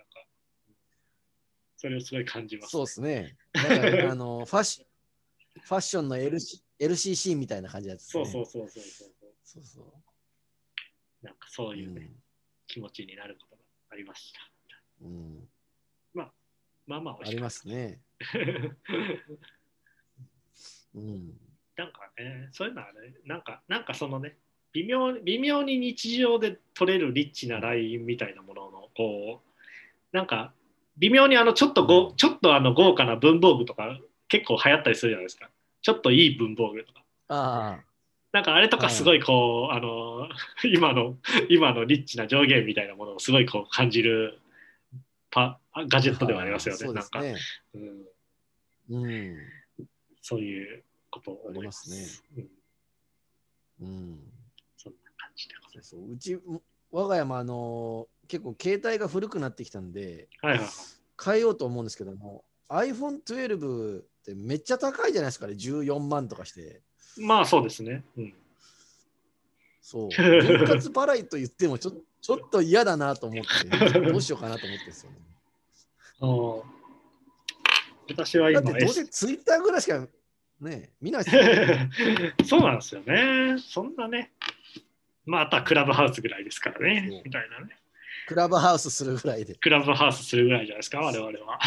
[1.82, 2.72] それをすごい感じます。
[2.72, 3.38] そうですね。
[3.54, 4.86] あのファッシ
[5.64, 8.10] ファッションの LC LCC みたいな感じのやつね。
[8.12, 9.10] そうそうそうそうそう。
[9.46, 12.16] そうそうなんかそういうね、うん
[12.68, 14.40] 気持ちになることがありました。
[15.02, 15.50] うん
[16.86, 18.02] まあまあ美味しかっありますね。
[20.94, 21.40] うん。
[21.76, 21.84] た。
[21.84, 24.38] なんかね、そういうのはね、なんか、なんかそのね、
[24.74, 30.54] 微妙微妙に日常で取れるリッチなラインみたいなものの、こう、なんか、
[31.00, 35.50] 微妙にあのちょっとご、ちょっとあの豪華な文房具とか結構流行ったりするじゃないですか。
[35.82, 37.04] ちょっといい文房具とか。
[37.30, 37.80] あ
[38.32, 40.30] なんかあれとかすごいこう、あの、
[40.72, 41.18] 今の、
[41.50, 44.40] 今のリッチな上限みたいなものをすごいこう感じる
[45.32, 46.78] パガジェットではありますよね。
[46.78, 47.36] そうですね。
[48.90, 49.38] うん、うん。
[50.22, 52.24] そういうことを思いまありますす。
[52.36, 52.46] ね
[53.82, 54.20] うん、うん。
[54.78, 56.40] そんな感じでございそうそううち、
[56.92, 60.30] 我が家もあの結構携帯が古くなってきたんで。
[60.42, 60.60] はい。
[61.22, 66.82] 変えようと思うんですけども、iPhone12 ってめっちゃ高いじゃないですかね、14万とかして。
[67.18, 68.06] まあそうですね。
[68.18, 68.34] うん、
[69.82, 70.10] そう。
[70.16, 73.44] 分割払いと言ってもちょちょっと嫌だなと思っ
[73.92, 75.18] て、どうしようかなと思ってですよね。
[78.10, 80.08] 私は今だってどうせツイッターぐらいしか
[80.62, 81.90] ね、見ないですよね。
[82.44, 83.56] そうなんですよね。
[83.60, 84.34] そんなね。
[85.26, 87.22] まあ、あとはクラブハウスぐらいですからね。
[87.24, 87.79] みたいなね。
[88.30, 89.56] クラブハウスするぐらいで。
[89.56, 91.60] クラブハウスするぐらいじゃないですか、我々は。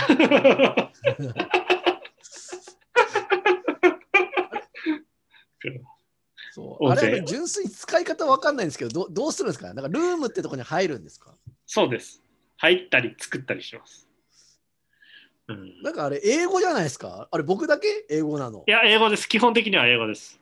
[6.52, 6.88] そう。
[6.88, 11.34] あれは純粋に使い方わかんないんですけど、どどうするんですかなんかルームってとこに入るんですか？
[11.66, 12.22] そうです。
[12.58, 14.08] 入ったり作ったりします。
[15.48, 17.26] うん、なんかあれ英語じゃないですか？
[17.28, 18.62] あれ僕だけ英語なの？
[18.68, 18.70] い。
[18.70, 19.28] や、英語です。
[19.28, 20.38] 基本的には英語です。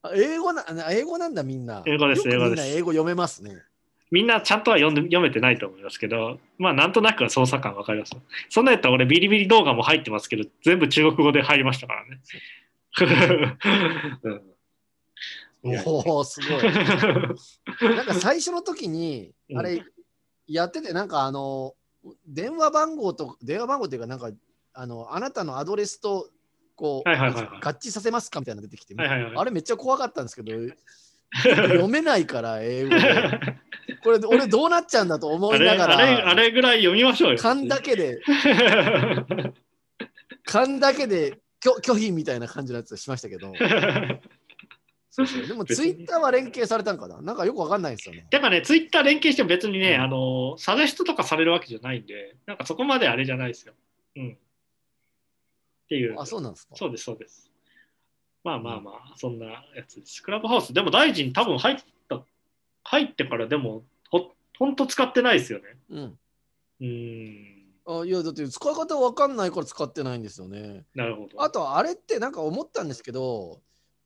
[0.00, 1.82] あ英語なあ英語なんだみんな。
[1.86, 3.62] 英語です英語ですな英語読めますね。
[4.10, 8.12] みんなちゃんとは読んで読めてないと思いますけど、まあなんとなくは操作感わかります。
[8.48, 12.20] そんなやったら俺ビリビリ動画も入ってますけど、全部中国語で入りましたからね。
[14.22, 14.42] うん
[15.62, 16.62] おお、すごい。
[17.94, 19.84] なんか最初の時にう、んあれ、
[20.46, 21.74] やってて、なんかあの、
[22.26, 24.30] 電話番号と、電話番号っていうか、なんか、
[24.72, 26.30] あの、あなたのアドレスと、
[26.76, 28.40] こう、合致させますか？
[28.40, 30.52] みたいなの出てきて、あれめっちゃ怖かったんですけど、
[31.34, 33.00] 読めないから、英語で。
[34.02, 37.38] これ、俺どうなっちゃうんだと思いながあれあら、れぐらい読みましょうよ。
[37.38, 38.20] 勘だけで、
[40.44, 43.52] 勘だけで拒拒否みたいな感じのやつしましたけど、
[45.10, 47.20] そうそうでもツイッターは連携されたんかな？
[47.20, 48.26] なんかよくわかんないですよね。
[48.30, 53.74] だからね、ツイッター連携しても別にね、うんあの、サジェストとかされるわけじゃないんで、なんかそこまであれじゃないですよ。
[54.16, 54.32] うん。
[54.32, 54.36] っ
[55.88, 56.14] ていう。
[56.18, 56.76] あ、そうなんですか？
[56.76, 57.49] そうです、そうです。
[58.42, 60.22] まあまあまあ、そんなやつです。
[60.22, 61.76] クラブハウス、でも大臣多分入っ
[62.08, 62.22] た、
[62.84, 65.64] 入ってからでも、ほほんと使ってないですよね。
[65.90, 66.18] うん。
[66.80, 67.28] うー
[67.96, 68.02] ん。
[68.02, 70.84] あいや、だって使い方わかんないから使ってないんですよね。
[70.94, 71.42] なるほど。
[71.42, 73.60] あと、あれってなんか思ったんですけど、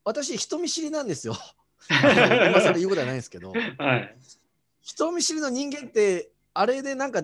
[0.04, 1.34] 私、人見知りなんですよ。
[1.90, 4.16] 今更言うことはないんですけど、はい。
[4.80, 7.22] 人見知りの人間って、あれでなんか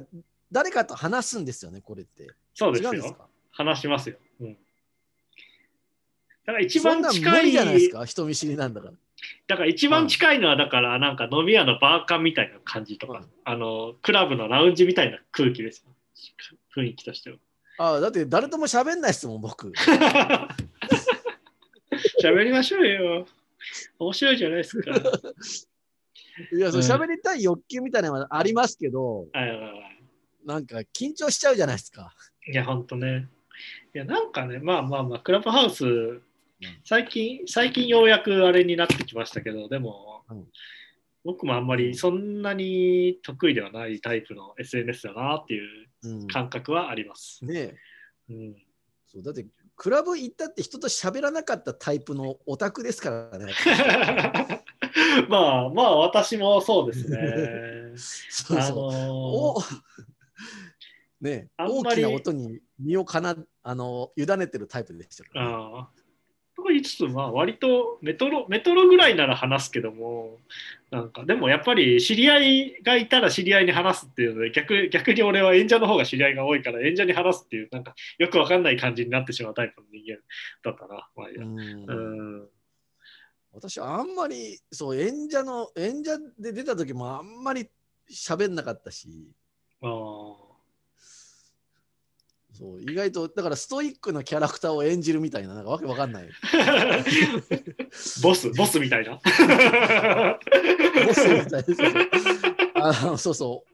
[0.52, 2.28] 誰かと話すんですよね、これって。
[2.54, 2.92] そうですよ。
[2.92, 3.28] 違うんですか？
[3.52, 4.16] 話しますよ。
[4.40, 4.58] うん。
[6.50, 8.94] だから一番近い、じゃないですか、人見知りなんだから。
[9.46, 15.92] だから一番近いのは、だからなんか飲み屋のバーカンみたいな感じとか、はいあの、クラブのラウンジみたいな空気ですよ。
[16.76, 17.36] 雰囲気としては。
[17.78, 19.72] あだって誰とも喋んないですもん、僕。
[22.22, 23.26] 喋りましょうよ。
[23.98, 24.90] 面白いじゃないですか。
[26.52, 29.90] いや、そううん喋りたい欲求みたいなのはありますけど、はいはいはい
[30.44, 32.14] なんか緊張しちゃうじゃないですか。
[32.46, 33.28] いや、ほんとね。
[33.94, 35.84] いや、なんかね、まあまあまあ、クラブハウス、
[36.84, 40.46] 最近、最近ようやくあれになってきましたけど、でも、うん
[41.22, 47.44] 僕もあんまりそんなに得意ではないタイプの SNS だなっていううん、感覚はあります。
[47.44, 47.76] ねえ
[48.30, 48.54] うん、
[49.06, 49.44] そうだって、
[49.76, 53.52] クラブ行ったって人と喋らなかったタイプのオタクですからね。
[55.28, 57.18] まあまあ、私もそうですね。
[57.92, 59.62] あ そうそう。
[61.58, 65.86] あんまり大きな音に身をかなあの委ねてるタイプでしたから、ね。
[66.60, 70.36] とか言いつつ、まあ、割とメトロ、メトロぐらいなら話すけども、
[70.90, 80.20] なんか、でもやっぱり知り合いがいたら知り合いに話すっていうので、逆逆に俺は演者の方が知り合いが多いから、演者に話すっていう、なんか、よくわかんない感じになってしまうタイプの人間
[80.62, 81.08] だったな。
[81.16, 82.48] まあうんうん。
[83.52, 87.68] 私はあんまりそう演者の演者で出た時もあんまり
[88.08, 89.08] 喋んなかったし
[89.82, 90.49] ああ。
[92.60, 96.28] そう意外とだからストイックなキャラクターを演じるみたいななんかわけわかんない。
[98.22, 99.14] ボス、ボスみたいな。
[99.14, 99.20] ボ
[101.14, 101.64] スみたい
[102.74, 103.70] なあのそうそう。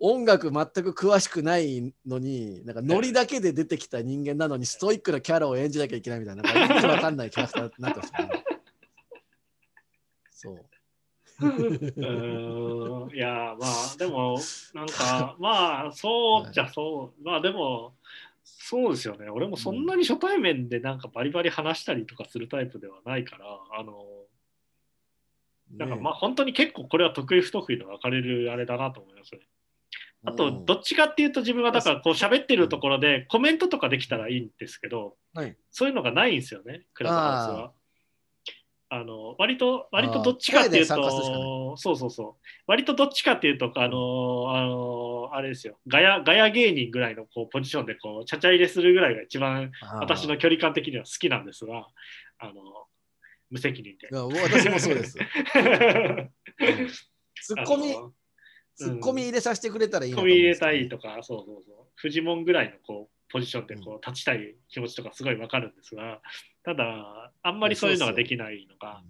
[0.00, 8.44] 音楽全く詳しくないのになんかノリだけで出てきた人間なのにストイックなキャラを演じなきゃいけないみたいななんかわかんないキャラクターになってましたね。
[10.32, 10.56] そう
[11.40, 13.14] うーん。
[13.14, 14.38] いやまあでも
[14.74, 17.24] なんか まあそうじゃそう。
[17.24, 17.94] まあでも
[18.44, 19.28] そうですよね。
[19.28, 23.46] 俺もそんなに初対面でなんかバリバリ話したりとかするタイプではないから、
[23.78, 24.04] あの、
[25.76, 29.40] なんかまあ本当に結構これは得意不得意の分かれるあれだなと思いますね。
[30.24, 35.56] あと、どっちかっていうと自分はだからこう喋ってるところでコメントとかできたらいいんですけど、はい。
[35.70, 37.72] そういうのがないんですよね、クラブハウスは。
[38.94, 51.86] あの割と割とどっちかっていうと、そうそうそう、割とどっちかっていうと、あのあのあれですよ、ガヤガヤ芸人ぐらいのこうポジションでこうちゃちゃ入れするぐらいが一番私の距離感的には好きなんですが、
[52.38, 52.52] あの
[53.50, 54.08] 無責任で。
[54.14, 55.16] 私もそうです。
[57.40, 57.96] ツッコミ
[58.74, 66.20] ツッコミ入れさせてくれたらいいな込み入れたいとか、そうそうそう、フジモンぐらいのこうポジションでこう立ちたい気持ちとかすごいわかるんですが、
[66.64, 69.02] ただ、あんまりそういうのができないのが、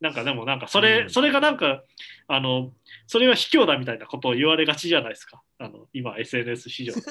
[0.00, 1.82] なんかでもなんかそれ、うんそれがなんか、
[2.28, 2.72] あの、
[3.06, 6.92] それは卑怯だみたいなことを言われがちじゃないですか、あの今 SNS 市場。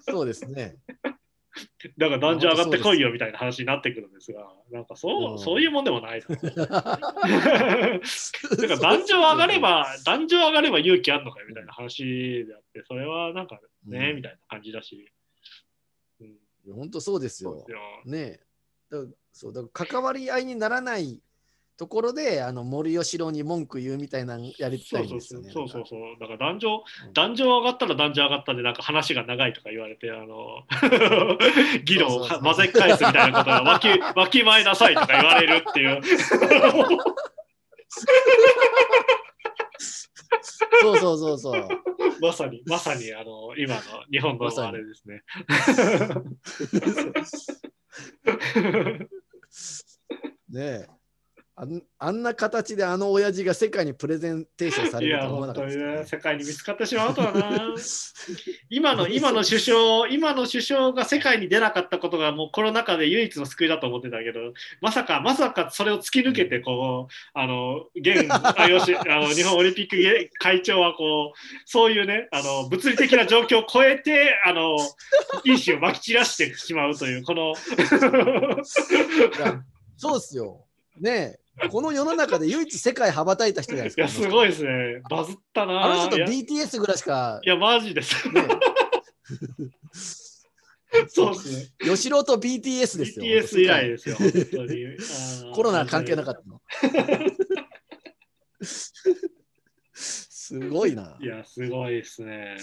[0.00, 0.76] そうですね。
[1.98, 6.34] だから男女上がってこいよみたいな話になってくるんですが、なんかそう,、うんそういうもんでもない な。
[6.36, 7.06] だか
[8.68, 15.12] ら男女上がれば、男女上がれば勇気あるのかよみたいな話であって、それはなんかね、うんみたいな感じだし。
[16.20, 17.70] うん、本当そうですよす。
[17.70, 17.78] よ。
[18.04, 18.40] ね
[19.32, 21.20] そうだから関わり合いにならない
[21.76, 25.50] ところであの森喜朗に文句言うみたいなのやりたいうんですよね。
[25.52, 26.00] そうそうそう。
[26.20, 30.62] だから男女うん、男女上がったら男女上がったで、なんか話が長いとか言われて、あの、
[31.84, 36.00] 議論を混ぜ返すみたいなことがわきわきまえなさいとか言われるっていう。
[40.80, 41.68] そうそうそうそう。
[42.20, 45.22] まさに、まさに、あの、今の日本のあれですね。
[50.50, 50.86] ねえ
[51.56, 57.74] あんあんな形であの親父が世界にプレゼンテーションされいや、るとは思わ本当にね、なかったですね世界に見つかってしまうとはな。
[58.70, 74.76] 今の、今の首相、今の首相が世界に出なかったことがもうコロナ禍で唯一の救いだと思ってたけど、まさか、まさかそれを突き抜けて、こう、あの、現 IOC あの日本オリンピック会長は、こう、そういうね、あの、物理的な状況を超えて、あの、
[75.44, 77.54] 因子をまき散らしてしまうという、この、い
[79.40, 79.62] や
[79.96, 80.66] そうっすよ。
[80.98, 84.02] ねえこの世の中で唯一世界羽ばたいた人じゃないですか。
[84.02, 85.02] いや、すごいですね。
[85.08, 85.84] バズったな。
[85.84, 88.28] あの人 BTS ぐらいしかい、や、マジです。
[88.28, 88.42] ね
[91.08, 91.68] そうですね。
[91.80, 93.24] 吉郎と BTS ですよ。
[93.24, 94.16] BTS 以来ですよ、
[95.54, 96.60] コロナ関係なかったの。
[99.92, 101.16] すごいな。
[101.20, 102.56] いや、すごいですね。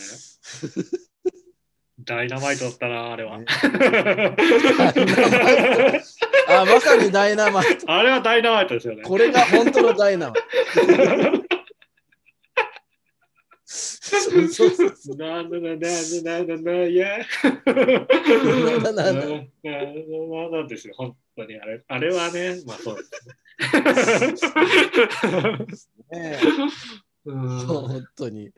[2.05, 3.37] ダイナマイトだったな、あれは。
[3.39, 3.45] ね
[6.47, 7.91] あ、まさにダイナマイト。
[7.91, 9.03] あれはダイナマイトですよね。
[9.03, 11.41] これが本当のダイナマイト。
[14.11, 17.19] そうそうそうななななななな、いや。
[17.65, 21.81] なななななななんですよ、本当にあれ。
[21.87, 23.11] あれはね、まあそうです
[26.11, 26.19] ね。
[26.19, 26.39] ね
[27.25, 28.51] うんそう本当に。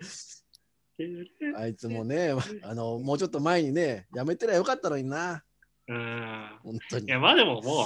[1.56, 5.43] あいつもね、 あのもうちょっと前にね、やめてりゃよかったのにな。
[5.88, 7.10] うん本当にい。
[7.10, 7.86] や、まあでももう、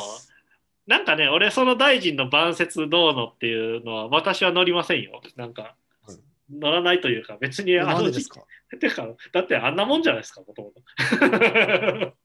[0.88, 5.22] なんかね、俺、その大臣の晩節どうのっていうのは、私は乗りませんよ。
[5.36, 5.76] なんか、
[6.50, 8.44] 乗らないというか、別にあのでですか？
[8.80, 10.82] てか、だってあんなもんじゃないですか、もともと。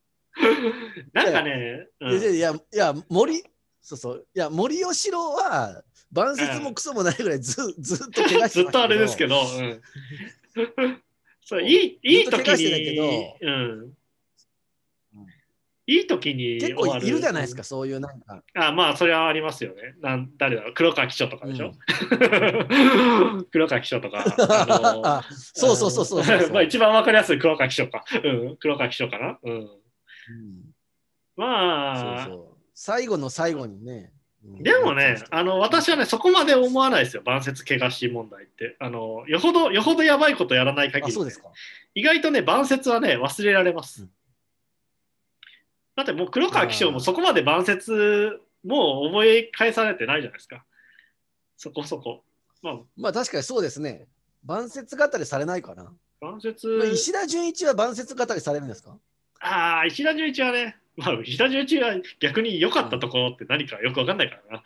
[1.13, 3.43] なんかね、うんいやいやいや森
[3.81, 9.81] そうそういや森喜朗は晩節もクソもないぐらいずずっと怪我してずっとあれですけどど、うん、
[11.41, 13.93] そういいいい時にど、うん、
[15.85, 18.41] いい時に結構いるじゃないですか、そういうなんか。
[18.55, 19.95] あまあ、それはありますよね。
[19.99, 21.73] なん誰だろう、黒川紀章とかでしょ、
[23.51, 24.23] 黒川紀章とか。
[25.03, 28.05] あ そうそうそうそうそう まあ一番わかりやすい黒川紀章か。
[28.23, 29.39] うん、黒川紀章かな？
[29.43, 29.69] うん、うん。
[31.35, 32.25] まあ。
[32.25, 32.57] そうそう。
[32.73, 38.75] 最後の最後にね、うんでもね、あの私はね、そこまで思わないですよ、晩節怪我し問題って。
[38.79, 41.49] あのよほど、よほどやばいことやらない限り、あそうですか。
[41.95, 44.03] 意外とね、晩節はね、忘れられます。
[44.03, 44.11] うん。
[45.95, 50.65] だってもう黒川紀章もそこまで晩節もう覚え返されてないじゃないですか。
[51.55, 52.23] そこそこ。
[52.61, 54.07] まあ、まあ確かにそうですね。
[54.43, 58.97] 晩節語りされないかな、晩節、まあ石田純一は晩節語りされるんですか？
[59.39, 64.63] ああ、石田純一はね、まあ、石田純一は逆に良かったところって何かよくわかんないからな。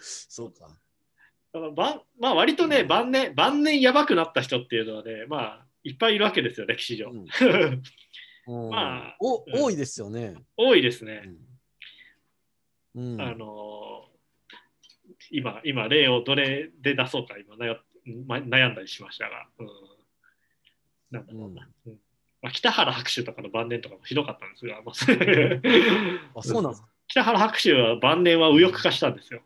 [0.00, 0.68] そうか。
[1.52, 2.88] だから晩まあ、割とね、うん。
[2.88, 7.10] 晩年、晩年やばくなった人っていうのはね、まあ、いっぱいいるわけですよ、歴史上。
[7.10, 7.26] うん。
[8.46, 8.70] うん。
[8.70, 9.62] まあおうん。
[9.62, 11.32] 多いですよね、多いですね。
[12.94, 13.20] うん。
[13.20, 14.14] あのー
[15.30, 19.68] 今、今、例をどれで出そうか、今ね、うんま、悩んだりしましたが、うん、
[21.14, 21.92] なんだろうな、うん。
[21.92, 21.98] うん。
[22.42, 24.94] まあ、北原白秋とかの晩年とかもひどかったんですが、まあ
[26.40, 26.88] あそうなんですか？
[27.08, 29.42] 北原白秋は晩年は右翼化したんですよ。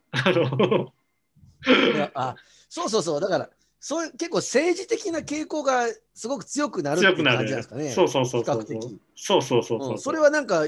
[2.15, 2.35] あ
[2.69, 3.21] そうそうそう。
[3.21, 3.51] だから
[3.81, 7.91] そういう結構政治的な傾向がすごく強くなるっていう感じなんですかね。
[7.91, 8.63] そうそうそうそう。
[9.15, 9.99] そうそうそうそう、うん。
[9.99, 10.67] それはなんか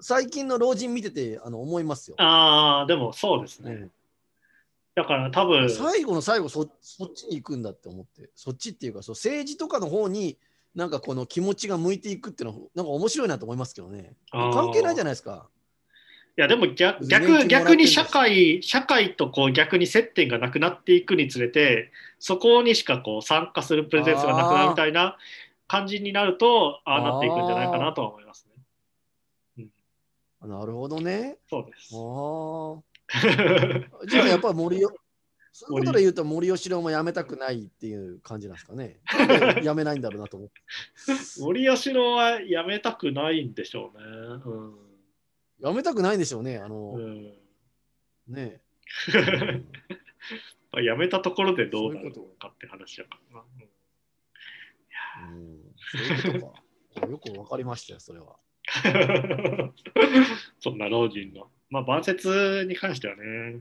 [0.00, 2.16] 最近の老人見ててあの思いますよ。
[2.18, 3.92] ああでもそうですね、うん
[4.94, 10.38] だから多分最後の最後そそっちに行くんだって思ってそっちっていうかそう政治とかの方に
[10.74, 15.48] なんかこの気持ちが向いていくっていうのはなんか面白いなと思いますけどね関係ないじゃないですか。
[16.36, 25.16] いやでも逆逆逆に社会社会とこう逆に接点がなくなっていくにつれてそこにしかこう参加するプレゼンスがなくなるみたいな
[25.68, 28.48] 感じになるとああなっていくんじゃないかなとは思います
[29.56, 29.66] ね。
[30.44, 31.38] なるほどね。
[31.48, 31.94] そうです。
[31.94, 32.93] ああ
[34.08, 34.94] じゃあやっぱり森よ
[35.56, 38.98] そういうことで言うと森喜朗も辞めたくないっていう感じなんですかね。
[39.62, 40.54] 辞めないんだろうなと思って。
[41.40, 44.04] 森吉郎はやめたくないんでしょうね。
[44.46, 44.84] うん
[45.60, 46.58] 辞めたくないんでしょうね。
[46.58, 47.32] あの、うん
[48.26, 48.60] ね
[50.72, 53.44] まあやめたところでどうなるのかって話だからな。
[55.28, 56.48] うんうん、そういうこ
[56.96, 57.06] とか。
[57.08, 58.36] よくわかりましたよ、それは。
[60.58, 61.48] そんな老人の。
[61.74, 63.58] まあ、晩節に関してはね、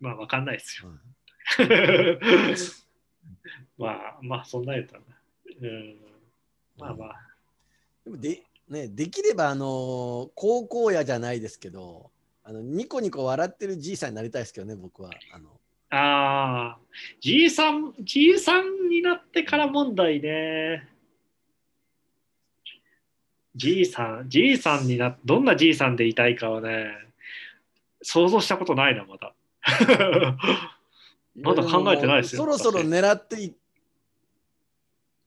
[0.00, 0.90] まあ、わかんないですよ。
[3.78, 5.02] まあ、まあ、そんなやったな。
[5.60, 5.96] うん、
[6.76, 7.28] まあまあ、
[8.04, 12.10] でもで,、ね、できれば、あの高校野じゃないですけど、
[12.42, 15.10] あのニコニコ笑ってるじいさんになりたいですけどね、僕は。
[15.32, 16.78] あのああ、
[17.20, 20.88] じいさん、じいさんになってから問題ね。
[23.56, 26.86] じいさん、じいさんにな、どんなじいさんでいたいかはね、
[28.02, 29.34] 想像したことないな、まだ。
[31.34, 33.52] まだ考えてないですよそろそろ狙ってい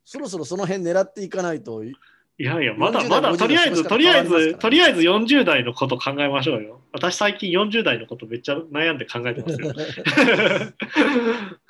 [0.03, 1.83] そろそろその辺狙っていかないと。
[1.83, 1.93] い
[2.37, 6.81] やいや、まだ40まだ、代とりあえず、50とりあえず、とりあえず40代のこと考えましょうよ。
[6.93, 9.73] 私、最近40代のことめっちゃ悩んで考えてますよ。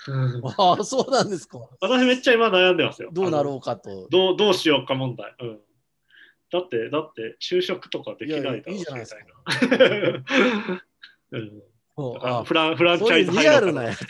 [0.07, 1.59] う んああ、そうなんですか。
[1.81, 3.09] 私、めっちゃ今悩んでますよ。
[3.11, 4.07] どうなろううかと。
[4.09, 5.33] どうどうしようか問題。
[5.41, 5.59] うん、
[6.51, 9.03] だって、だって、就職とかできないだろういやいや
[11.39, 11.51] い
[12.45, 14.01] フランフランチャイズそういうリアルなやつ。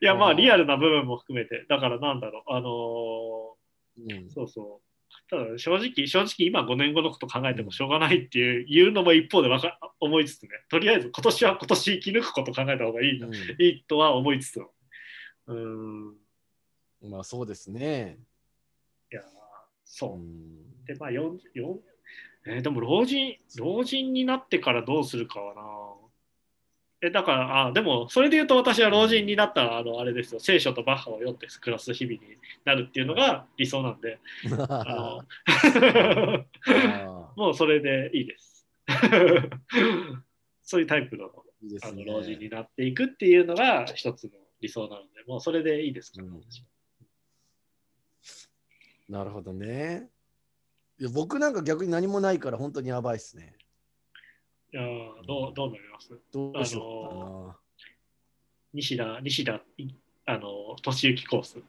[0.00, 3.56] いや、まあ、リアルな部分も含めて、だからなんだろう、あの
[3.98, 4.08] うん。
[4.26, 4.86] ーそうそう。
[5.28, 14.72] ただ、正直、正直、今5年後のこと考えてもしょうがないっていう、言うのも一方でわか思いつつね、とりあえず今年は今年生き抜くこと考えた方がいいな、ういいとは思いつつも。
[15.48, 16.14] うん。
[17.02, 18.18] まあそうですね。
[19.96, 20.18] そう。
[20.18, 20.84] ん。
[20.84, 21.76] で、まあ、4、4
[22.48, 25.62] えーでも老人、老人になってからどうするかはな。
[27.00, 32.20] え、だから、あ、でも、それで言うと私は老人になったら、あの、あれですよ、聖書とバッハを読んで暮らす日々に
[32.66, 34.18] なるっていうのが理想なんで、
[34.68, 38.68] あのあ もうそれでいいです。
[40.62, 44.30] そういうタイプのあの老人になっていくっていうのが一つの
[44.60, 46.42] 理想なので、もうそれでいいですから、うん
[49.08, 50.08] なるほどね。
[50.98, 53.54] いや僕なんか逆に何もないから本当にやばいっすね。
[54.72, 56.10] いやーどうどうなります？
[56.32, 57.56] どうしよ
[58.72, 59.88] 西田、西田、い
[60.26, 61.56] あの、俊之コース。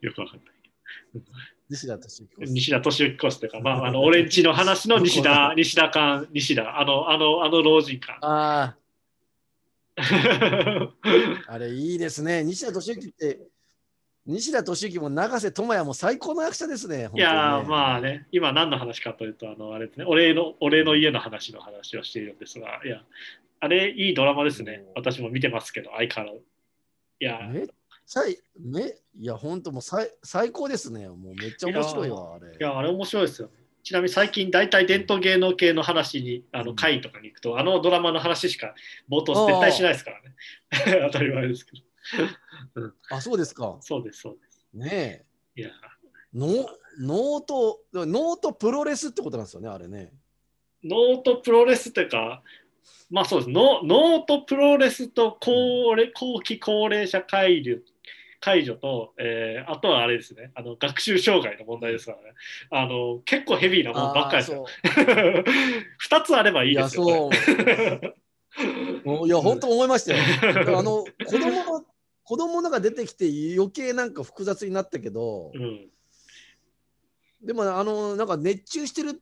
[0.00, 1.22] よくわかんない。
[1.70, 8.18] 西田敏行です西田敏行コースというか、まあ、あの、俺んちの話の西田、 西田館、西田、あの、あの、あの老人館。
[8.22, 8.76] あ
[9.96, 9.96] あ、
[11.48, 12.44] あれいいですね。
[12.44, 13.40] 西田敏行って、
[14.28, 17.08] 西田敏行も永瀬智也も最高の役者ですね。
[17.14, 17.94] いやーまあ。
[17.94, 23.00] あね、今何の話かというと、あの、あれですね、俺の、俺の家の話の話をしているんですが、いや、
[23.60, 24.82] あれ、いいドラマですね。
[24.86, 26.44] うん私も見てますけど、相変わらず。
[27.20, 27.66] いや、めっ
[28.06, 28.82] ちゃいめ
[29.18, 31.08] いや、本当もう最最高ですね。
[31.08, 32.52] もうめっちゃ面白いわ、あれ。
[32.52, 33.54] いや、あれ面白いですよね。
[33.82, 38.74] ちなみに最近、大体伝統芸能系の話に、あのうん会とかに行くと、あのドラマの話しか
[39.08, 40.34] 冒頭絶対しないですからね。
[41.10, 41.87] 当たり前ですけど。
[43.10, 43.76] あ、そうですか。
[43.80, 44.66] そうです、そうです。
[44.74, 45.24] ね
[45.56, 45.60] え。
[45.60, 45.70] いや、
[46.34, 50.12] ノノート、ノートプロレスってことなんですよね、あれね。
[50.84, 52.42] ノートプロレスというか、
[53.10, 55.50] まあそうです、ノノートプロレスと高
[55.96, 57.78] 齢後期高齢者解除
[58.40, 62.34] 解除と、えーあとはあれですねあの、学習障害の問題ですからね、
[62.70, 64.66] あの結構ヘビーなもんばっかりですよ。
[66.10, 67.04] 2 つあればいいいや、ですよ。
[67.04, 69.04] そう。
[69.04, 70.22] もういや、本当思いましたよ。
[70.78, 71.84] あの、子供の、
[72.28, 73.24] 子供のが出てきて
[73.56, 75.88] 余計なんか複雑になったけど、うん、
[77.42, 79.20] でも、あの、なんか熱中してる、ん？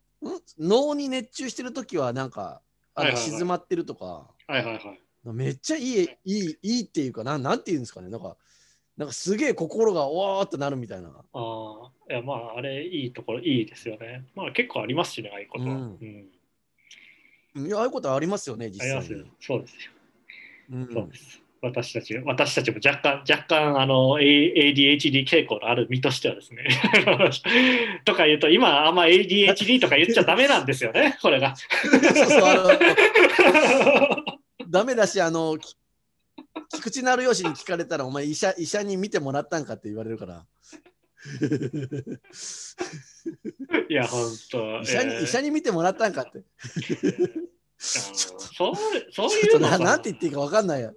[0.59, 2.63] 脳に熱中してるときは、なんか、
[2.97, 5.01] あの静まってるとか、はいはいはい。
[5.23, 8.09] めっちゃいい、いい、いいっていうかな、なんていうんですかね。
[8.09, 8.37] なんか、
[8.97, 11.11] なんかすげえ心がおーってなるみたいな。
[11.11, 14.25] ああ、いやまあ、あれ、いいところ、いいですよね。
[14.35, 15.77] まあ、結構ありますしね、ああいうことは。
[15.77, 17.67] ううんん。
[17.69, 19.27] いやああいうことありますよね、実際にありますよ。。
[19.41, 19.93] そうですよ。
[20.73, 21.46] うんそうです。
[21.67, 26.67] 私たち、私たちも若干、若干、あの、ADHD 傾向のある身としてはですね。
[28.05, 31.55] とか言うと、今、あんま ADHD とか言っちゃダメなんですよね、 これが。
[34.69, 35.77] ダメだし、あの、き
[36.71, 40.47] 菊池成吉に聞かれたら、お前医者、医者に見てもらったんかって言われるから。
[43.89, 44.81] いや、本当。
[44.81, 46.45] 医者に、えー医者に見てもらったんかって。
[47.79, 48.75] そう
[49.13, 50.95] そうちょっとないうのさなんて言っていいか分かんないよ。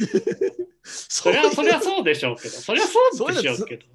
[0.82, 3.86] そりゃそりゃそうでしょうけど、そりゃそうでしょうけど。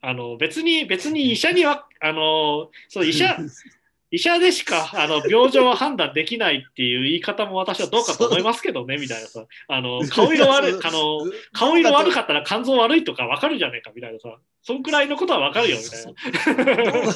[0.00, 3.36] あの別に別に医者にはあのそう医者
[4.10, 9.44] 医者でしかあの病状を判断できないっていう言い方も私はどうかと思いますけどねみたいなさ。
[9.68, 14.38] あの顔色悪い あの顔色悪かったら肝臓悪いとか分かるじゃねえかみたいなさ。
[14.62, 17.12] そんくらいのことは分かるよみたいな。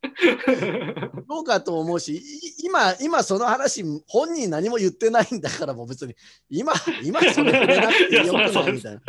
[1.28, 2.22] どうかと思うし、い
[2.64, 6.14] 今、今その話、本人何も言ってないんだから、もう別に、
[6.48, 6.72] 今、
[7.02, 9.00] 今それ触れなくてよくないみたいな。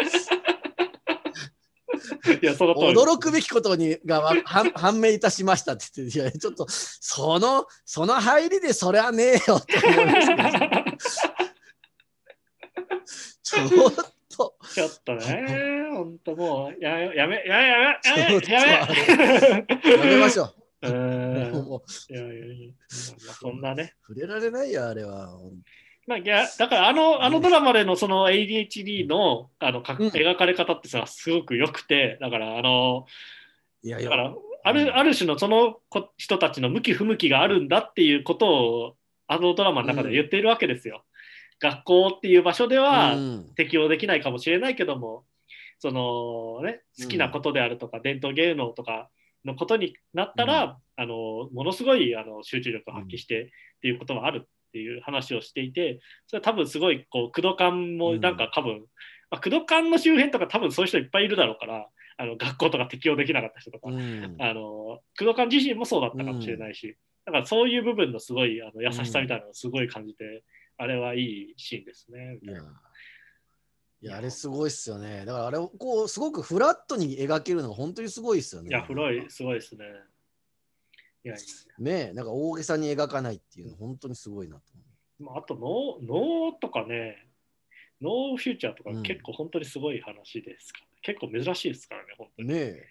[2.42, 10.28] いやその驚くべきことにがわ判判明いたしましたって言って、いや、ちょっと、その、その入りでそれはねえよって思います
[13.54, 13.92] けど、ちょっ
[14.30, 18.68] と、ちょっとね、本当もう、やめ、やめ、やめ、やめ、や
[19.84, 19.92] め。
[19.92, 20.88] やめましょうう。
[20.88, 22.74] ーんもういやいやいや、
[23.26, 23.96] まあそんなね。
[24.08, 25.30] 触れられないよ、あれは。
[26.08, 33.06] まあ、いやだからあの、あのドラマでのその ADHD のあのかうん描かれ方ってさ、すごく良くて、だから、あの、
[33.84, 38.96] いやいやだか、ら、あるある種のそのこ人たちの向き不向きがあるんだっていうことを、
[39.28, 41.04] あのドラマの中で言っているわけですよ。
[41.60, 45.26] 学校っていう場所では、うん適応できないかもしれないけども
[45.80, 49.10] そのね好きなことであるとか、伝統芸能とか
[49.46, 58.82] のことになったら、あのものすごいあの集中力を発揮してっていうことはあるっていう話をしていてそれは多分すごいこう工藤館もなんか多分、
[59.32, 61.88] まあ、工藤館の周辺とか多分そういう人いっぱいいるだろうから
[62.18, 64.36] あの学校とか適応できなかった人とか、うん。
[64.40, 70.44] あの工藤館自身もそうだったかもしれないし、だからそういう部分のすごいあの優しさみたいなのをすごい感じて、
[70.78, 72.40] あれはいいシーンですね。
[72.42, 72.56] いや、
[74.02, 75.26] いやあれすごいっすよね。
[75.26, 78.70] だからあれをこうすごくフラットに描けるのが本当にすごいっすよね。
[78.70, 79.86] いや、古い、すごいですね。
[81.26, 87.28] いやいやいねえ、なんか大げさに描かないっていうの本当にすごいなとや、まあ、あとノー、ノーとかね、
[88.02, 92.44] ノーフューチャーとかうん結構本当にすごい話ですから、結構珍しいですからね、本当。
[92.44, 92.48] に。
[92.48, 92.86] ねえ。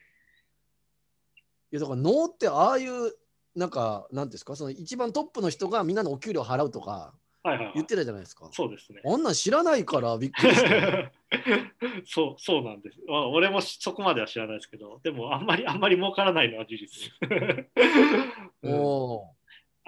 [1.70, 3.14] いやだから能ってああいう
[3.54, 4.56] なんかなんですか？
[4.56, 8.48] その一番トップの人がみんなのお給料払うとかはいはい、はい言ってたじゃないですか。
[8.52, 9.00] そうですね。
[9.04, 11.12] あんなん知らないからびっくりして。
[12.06, 13.28] そうそうなんです、まあ。
[13.28, 17.12] 俺もそこまでは知らないですけど、でもあんまりあんまり儲からないのは事実。
[18.62, 19.34] うんお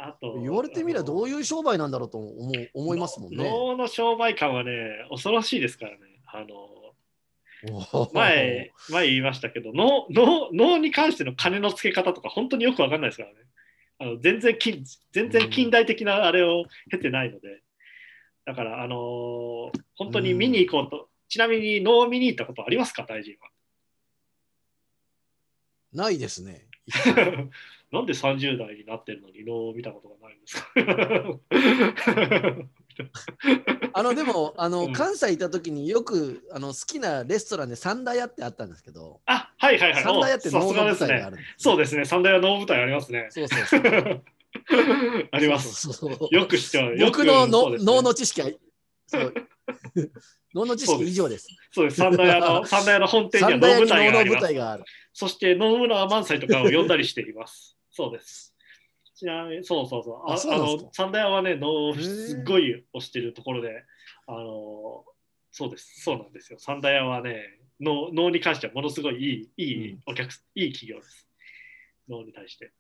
[0.03, 3.45] あと言われてみればどういう商売なんだろうと思う思いますもんね。
[3.45, 5.99] 能の商売感はね、恐ろしいですからね。
[6.27, 13.35] あの前、前言いましたけど、能能能に関しての金の付け方とか、本当によくわかんないですからね。
[14.01, 14.83] あの全然近
[15.13, 17.61] 全然近代的なあれを経てないので、
[18.47, 23.37] だから、あのー本当に見に行こうと、ちなみに能を見に行ったことありますか、大臣
[25.93, 26.67] ないですね。
[26.89, 27.51] は。
[27.93, 30.73] なんで30代になってるのに能を見たことがないんですか？
[33.93, 40.03] あのでもあの、うん関西いた時によくあの好きなレストランで三大屋ってあったんですけど、あ、はいはいはい。
[40.03, 41.31] 三大屋って能舞台があ。
[41.31, 43.29] るんです、そうですね、三大屋能舞台ありますね。
[43.31, 44.23] そうそうそう。
[45.31, 45.89] あります。
[46.31, 47.05] よく知ってます。
[47.05, 48.51] 僕ののね脳の知識は
[49.07, 49.35] そう
[50.55, 51.49] 脳の知識以上です。
[51.73, 51.97] そうです。
[51.99, 54.43] 三大屋の、三大屋の本店には能舞台があります。
[54.43, 54.85] 舞台がある。
[55.13, 57.77] そして野々村萬斎とかを呼んだりしています。
[57.91, 58.50] そうです。
[59.21, 60.31] ちなみに、そうそうそう。
[60.31, 61.07] ああそうなんですか？
[61.07, 63.85] の三はね、能をへーすっごい推してるところで、
[64.27, 65.05] あの、
[65.53, 66.03] そうです。
[66.03, 66.59] そうなんですよ。
[66.59, 67.43] 三大屋はね、
[67.81, 71.29] 能能に関してはものすごいいい、いいお客、いい企業です。
[72.09, 72.73] 能に対して。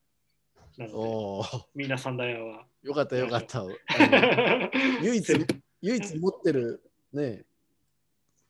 [0.78, 2.66] なので、みんな三大屋は。
[2.82, 3.60] よかったよかった。
[3.60, 4.70] あの
[5.02, 5.46] 唯一
[5.82, 6.82] 唯一持ってる
[7.12, 7.44] ね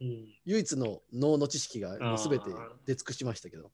[0.01, 2.45] うん唯一の脳の知識がすべて
[2.86, 3.70] 出尽くしましたけど。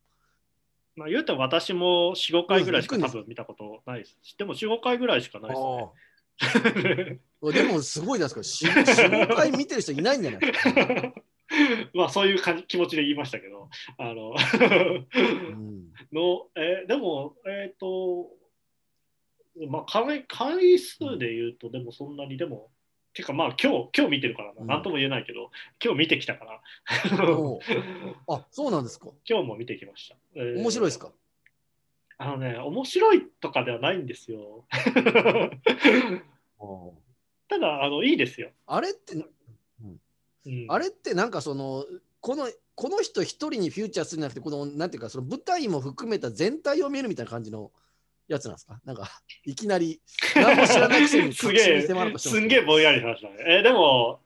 [0.96, 4.16] まあ、言うても私も4、5回ぐらいしか多分見たことないです。
[4.38, 7.18] でも4、5回ぐらいしかないですね。
[7.52, 10.40] でもすごいですから、し4、5回見てる人いないんじゃない？
[10.40, 11.12] ですか。
[11.94, 13.68] まあそういう感じ気持ちで言いましたけど、
[13.98, 14.34] あのう
[15.54, 18.30] んのえーでも、えっ、と、
[19.68, 22.70] まあ回、回数で言うと、でもそんなにでも
[23.16, 24.66] てかまあ今日今日見てるからな、うん。
[24.66, 25.50] なんとも言えないけど
[25.82, 26.60] 今日見てきたから。
[28.28, 29.08] あ、そうなんですか。
[29.28, 31.10] 今日も見てきました、えー面白いですか？
[32.18, 34.66] あのね面白いとかではないんですよ。
[37.48, 39.18] ただあのいいですよ、あれって、う
[40.50, 40.66] ん。
[40.68, 41.84] あれってなんかその、
[42.20, 47.70] この、この人一人にフューチャーするんじゃなくて、この、なんていうか、その舞台も含めた全体を見るみたいな感じの
[48.28, 48.80] やつなんですか？
[48.84, 49.08] なんか、
[49.44, 50.00] いきなり、
[50.34, 51.82] 何も知らないくせに すげえ
[52.18, 53.36] すんげえぼんやりしましたね。
[53.46, 54.20] えーでも、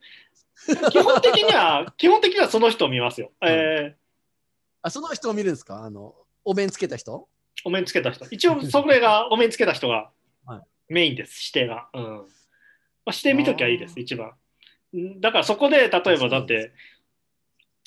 [0.93, 3.33] 基本的には、基本的にはその人を見ますよ。
[3.43, 4.01] えー
[4.83, 5.83] あ、その人を見るんですか？
[5.85, 7.29] あの、お面つけた人？
[7.65, 8.25] お面つけた人。
[8.31, 10.11] 一応、それが お面つけた人が
[10.47, 11.89] はいメインです、指定が。
[11.95, 12.25] うんまあ、
[13.07, 14.33] 指定見ときゃいいです一番。
[14.97, 16.73] んだからそこで、例えばだって、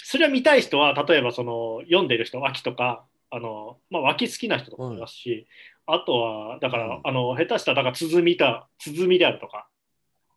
[0.03, 5.47] それは見たい人は、例えばその読んでる人、脇とか、あのまあ、脇好きな人とかもいますし、
[5.85, 7.01] あとは、だから、うん。
[7.03, 9.67] あの下手したら、だから鼓た、鼓であるとか、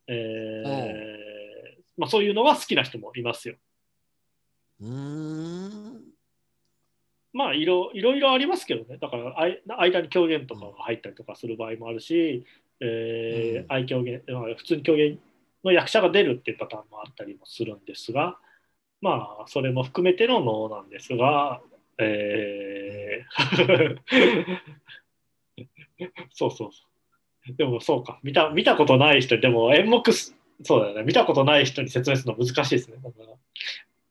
[0.09, 1.37] えー
[1.97, 3.57] まあ、そういうのは好きな人もいますよ。
[4.81, 6.03] うーん。
[7.33, 12.47] まあいろいろいろありますけどね、だからあい間に狂言とかが入ったりとかする場合もあるし、
[12.81, 13.73] えーうん。
[13.73, 15.19] 愛狂言、まあ普通に狂言
[15.65, 18.39] の役者が出るっていうパターンもあったりもするんですが、
[19.03, 21.61] まあそれも含めての能なんですが、
[21.99, 23.99] えー
[26.33, 26.83] そうそうそ
[27.49, 27.57] う。
[27.57, 30.35] でもそうか、見た見たことない人に、でも演目す、
[30.65, 32.97] そうだよね、見たことない人に説明するの難しいですね。
[33.03, 33.17] だか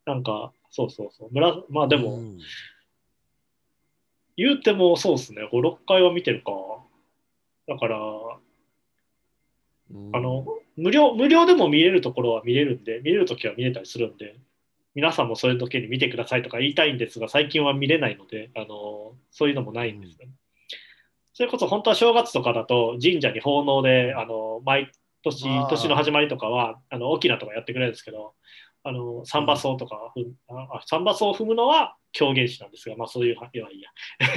[0.06, 1.30] らなんか、そうそうそう。
[1.32, 2.40] 村まあでも、うん
[4.38, 6.52] 言うてもそうですね、5、6回は見てるか。
[7.68, 7.98] だから、
[9.92, 14.36] うんあの、無料、無料でも見れるところは見れるんで、見れるときは見れたりするんで、
[14.94, 20.34] 皆さんもそういう時に見てくださいとか言いたいんですが、最近は見れないので、あの、そういうのもないんですよね。
[21.36, 24.90] それこそ本当は正月とかだと神社に奉納で、あの、毎
[25.22, 28.36] 年年の始まりとかは、あの、沖縄とかやってくれるんですけど、
[28.84, 33.90] あの、サンバソとか、ふあサンバソを踏むのは狂言師なんですが、まあそういう、いやいいや。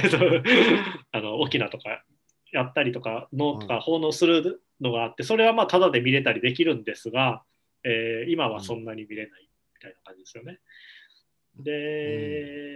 [0.03, 0.17] えっと
[1.13, 2.03] あの、沖縄とか
[2.51, 7.43] やったりとか、能とか奉納するのがあって、それはまあタダで見れたりできるんですが、
[7.85, 10.59] えー今はそんなに見れないみたいな感じですよね。
[11.55, 12.73] で、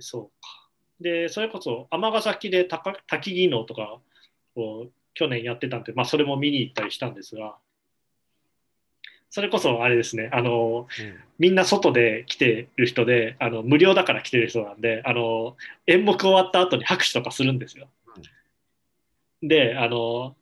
[0.00, 0.67] そうか。
[1.00, 3.98] で、それこそ尼崎でたか滝技能とか
[4.56, 7.56] を去年やってたんで、まあそれも見に行ったりしたんですが、
[9.30, 10.88] それこそあれですね、あの、
[11.38, 17.88] みんな外で来てる人で、あの無料だから来てる人なんで、あの演目終わった後に拍手とかするんですよ。
[19.42, 20.34] で、あの、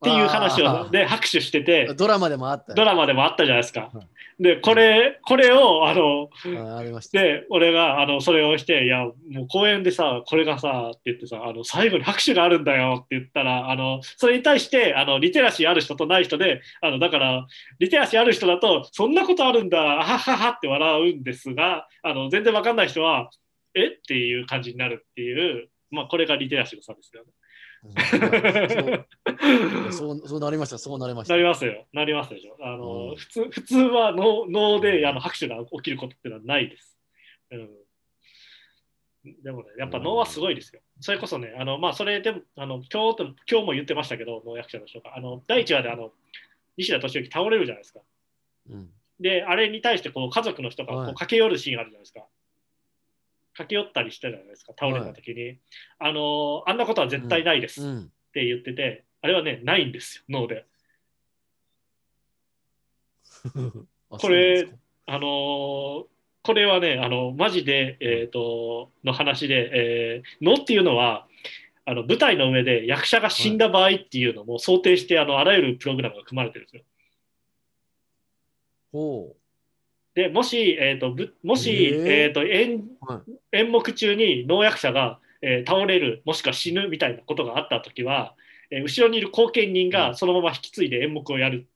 [0.00, 4.06] っていう話をで拍手してて、ドラマでもあったよドラマでもあったじゃないですかは。
[4.38, 6.30] で、これ、これを、あの、
[6.66, 7.20] あありました。
[7.20, 17.46] で、俺が、あの、それをして、いや、もう公演でさ、これがさ、って言ってさ、あの、最後に拍手があるんだよって言ったら、あの、それに対して、あの、リテラシーある人とない人で、あの、だから、
[17.80, 23.28] リテラシーある人だと、そんなことあるんだ、あはははって笑うんですが、あの、全然わかんない人は、
[23.74, 23.88] え？
[23.88, 27.30] っていう感じになるっていう、まあ、これがリテラシーの差ですよね。
[27.84, 27.92] うん
[29.92, 31.38] そうそうなりました、そうなりましたな。
[31.38, 31.86] りますよ。
[31.92, 32.56] なりますでしょ。
[32.60, 36.98] あの、うん普通、普通は脳脳であの拍手が起きることっていうのはないです。
[37.50, 37.70] うん。
[39.42, 40.82] でもね、やっぱ脳はすごいですよ。
[41.00, 46.12] それこそね、あの、まあ、それでも、あの、今日と、今日も言ってましたけど、能役者の人が、あの、第1話であの、
[46.76, 48.00] 西田敏行倒れるじゃないですか。
[48.70, 52.24] うんで、あれに対してこう家族の人がこうはい駆け寄るシーンあるじゃないですか。
[53.60, 55.58] 駆け寄ったりしたじゃないですか、倒れた時に。
[55.98, 57.82] あの、あんなことは絶対ないです。
[57.82, 60.64] っうんて言ってて、あれはね、ないんですよ、脳で。
[64.10, 64.68] あこれ
[65.06, 66.06] あのー
[66.42, 71.26] これはね、あのマジで、えー、との話で、えー、能っていうのは
[71.84, 76.82] あの舞台の上で役者が死んだ場合っていうのも想定して、あのあらゆるプログラムが組まれてるんですよ。
[78.92, 79.36] ほ
[80.20, 88.34] でもし、えーとぶもし、えーと演は演目中に能役者が、えー倒れるもしくは死ぬみたいなことがあった時は、
[88.70, 91.66] えー後ろにいる後見人うんがそのまま引き継いで演目をやる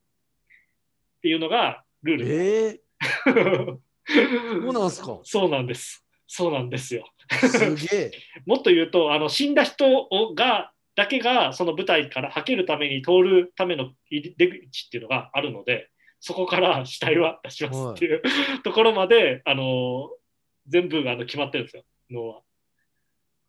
[1.16, 2.18] っていうのがルーう。
[2.18, 2.26] ル。
[2.28, 3.78] えー、
[4.62, 5.20] そうなんですか。
[5.22, 6.04] そうなんです。
[6.26, 7.08] そうなんですよ。
[7.30, 8.10] すげえ。
[8.44, 15.88] もっと言うと、あの死んだ人をがだけがその舞台からはけるために通るための出口っていうのがあるので、
[16.26, 18.22] そこから死体は出しますっていう、
[18.64, 20.10] ところまで、あの
[20.66, 22.40] 全部あの決まってるんですよ、能は。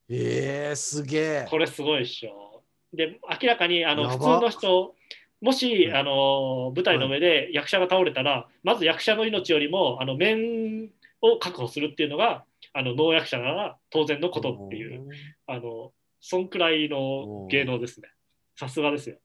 [0.09, 1.47] えー、すげえ。
[1.49, 2.65] これすごいっしょ。
[2.91, 4.93] で、明らかにあの普通の人、
[5.39, 10.89] もし、うんあの舞台の上で役者が倒れたら、まず役者の命よりもあの面
[11.21, 15.07] を確保するっていうのが、あの能役者なら当然のことっていう。
[15.47, 18.09] あの、そんくらいの芸能ですね。
[18.57, 19.17] さすがですよ。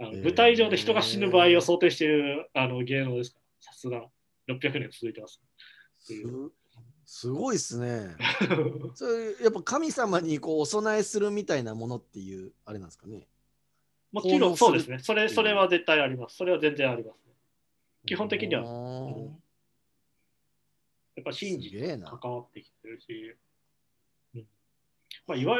[0.00, 4.06] あの舞台上で人が死ぬ場合を想定しているあの芸能ですから、さすが
[4.48, 5.40] 600年続いてます。
[5.98, 6.14] す
[7.04, 8.16] すごいですね。
[8.94, 13.26] それやっぱ神様にこうお供えするみたいなものっていうあれなんですかね。
[14.12, 15.00] もちろんそうですね。
[15.00, 16.36] それうんそれは絶対あります。
[16.36, 17.34] それは全然あります、ね。
[18.06, 18.62] 基本的には
[21.14, 22.10] やっぱ信じすげえな。
[22.10, 23.36] 関わってきてるし、
[24.34, 24.46] うん
[25.26, 25.58] まあ、いわ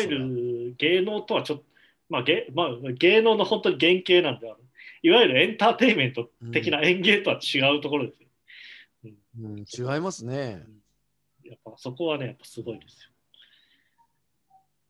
[0.00, 1.64] ゆる芸能とはちょっと、
[2.10, 4.60] まあ芸まあ、芸能の本当に原型なんである
[5.02, 8.28] いわゆるエンターテインメント的な演芸とは違うところですよ。
[9.40, 10.62] うん、違いますね。
[11.44, 13.10] やっぱそこはね、やっぱすごいですよ。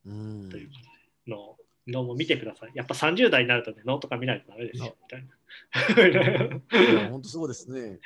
[0.07, 0.81] うんということ
[1.27, 1.57] で、の
[1.87, 2.73] 能も見てください。
[2.75, 4.97] やっぱ30代になるとね、能とか見ないとダメですよ。
[5.03, 7.09] みたいな。
[7.11, 7.99] 本当そうですね。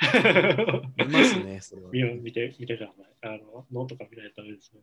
[0.96, 1.90] 見ますね、それは。
[1.90, 3.06] 見て見てください。
[3.22, 4.80] あの、能とか見ないとダメですよ。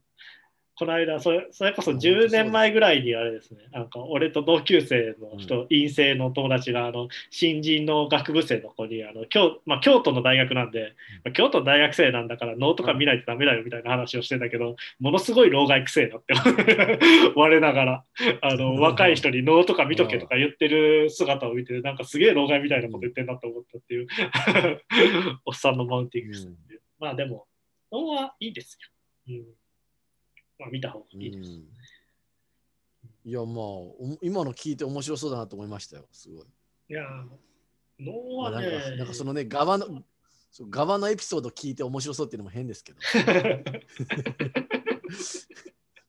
[0.82, 16.34] この間それ、それこそ10年前ぐらいにあれですね、なんか俺と同級生の人、陰性の友達があの新人の学部生の子にあの京,、まあ、京都の大学なんで、まあ京都の大学生なんだから能とか見ないとダメだよみたいな話をしてたけど、ものすごい老害くせえなって
[17.38, 18.04] 我ながら。
[18.42, 24.08] あの若い人に能とか見とけとか言ってる姿を見て、なんかすげえ老害みたいなこと言ってんなと思ったっていう。
[25.46, 26.74] おっさんのマウンティングしたって。
[26.74, 26.82] いう。
[26.98, 27.46] まあでも、
[27.92, 29.36] 能はいいですよ。
[29.36, 29.61] うん
[30.62, 31.50] まあ、見た方がいいです。
[31.50, 31.64] うん
[33.24, 36.06] いや、まあ、お今の聞いて面白そうだなと思いましたよ。
[36.12, 36.46] すごい。
[36.90, 37.06] いやー、
[38.00, 40.04] 能まあはねなんか、なんかそのね、側の、
[40.52, 43.00] そう側のエピソード聞いて面白そうっていうのも変ですけど。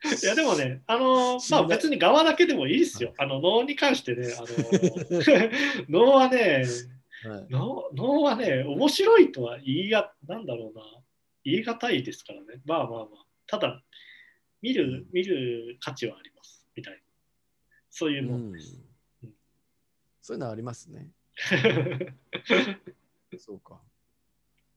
[0.22, 3.14] いやでもね、あのーまあ別に側だけでもいいですよ。
[3.18, 6.64] あの能に関してね、あのー 能はね、
[7.24, 10.82] はい、能能はね、面白いとは言いが、なんだろうな、
[11.44, 12.62] 言い難いですからね。
[12.64, 13.82] まあまあまあ、ただ、
[14.62, 17.00] 見る、うん見る価値はあります、みたいな。
[17.90, 18.80] そういうもんうんです。
[20.20, 21.10] そういうのありますね。
[23.38, 23.80] そうか。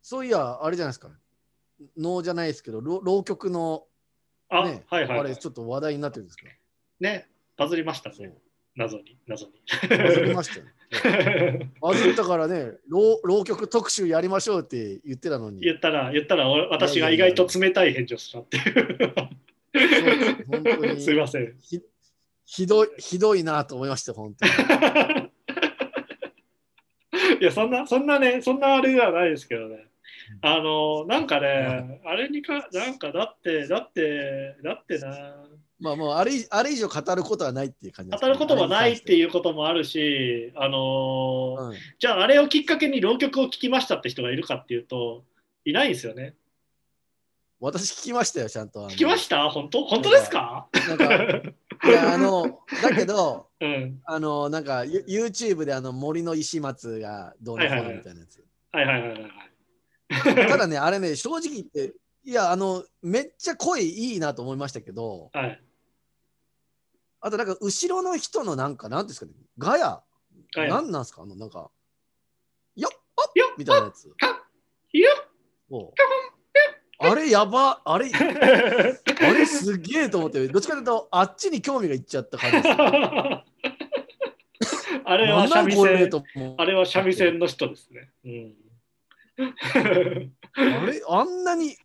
[0.02, 1.12] そういや、あれじゃないですか。
[1.98, 3.86] 能じゃないですけど、浪浪曲の、
[4.50, 5.38] あ、ねはいはい、あれ、はい。
[5.38, 6.46] ちょっと話題になってるんですか？
[7.00, 7.28] ね、
[7.58, 8.34] バズりましたね。
[8.76, 9.54] 謎に、謎に。
[9.90, 10.66] バズりましたよ。
[11.82, 15.62] バズったからね、浪浪曲特集やりましょうって言ってたのに。
[15.62, 19.14] 言ったら、言ったら、俺私が意外と冷たい返事をしたっていう。
[19.80, 21.56] そう本当に すいません。
[21.62, 21.82] ひ
[22.46, 24.52] ひどい、ひどいなと思いました、本当に。
[27.42, 29.88] いや、そんな、そんなね、そんなあれではないですけどね。
[30.42, 35.46] あの、なんかね、あれにか、なんか、だって、だって、だってな、
[35.80, 39.18] まあもうあれ以あれ以上語ることはないっていう感じ当たることもないってう。
[39.18, 45.26] いうこともあるし、あのうんじゃあ、あれをきっかけに浪曲を聴きましたって人がいるかっていうと、
[45.66, 46.36] いないんですよね。
[47.66, 48.88] 私聞きましたよ、ちゃんと。
[48.90, 49.50] 聞きました？
[49.50, 49.86] 本当？
[49.86, 50.68] 本当ですか？
[50.72, 51.16] たなんか、
[51.90, 54.02] いや、あの、だけど、 うん。
[54.06, 58.44] あの、なんか、ユ YouTube であの森の石松がどうのこうのみたいなやつ。
[58.72, 60.48] はいはいはいはいはい。
[60.48, 65.62] ただね、あれね、正直言って、いや、あの、めっちゃ声いいなと思いましたけど、はい。
[67.22, 70.04] あとなんか、後ろの人のなんか、なんですかね、ガヤ、
[70.56, 71.24] ガヤなんなんすか？
[71.24, 71.72] あの、なんか、
[72.76, 74.06] よっよっみたいなやつ。
[74.94, 75.10] いや
[75.70, 75.94] おう
[77.12, 78.20] あれやば、あれ、 あ
[79.34, 82.76] れすげえと思って、どっちかというと、あっちに興味がいっちゃった感じです。
[85.08, 86.10] あれは三味線、
[86.58, 88.10] あれは三味線の人ですね。
[88.26, 88.56] うん。
[90.56, 91.76] あれあんなに、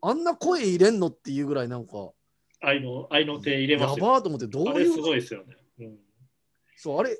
[0.00, 2.10] あんな声入れんのっていうぐらいなんか、
[2.60, 4.06] 愛の、愛の手入れやますよ。
[4.06, 5.56] ばーと思って、どういうあれすごいですよね。
[5.80, 5.98] うん。
[6.76, 7.16] そう、あれ、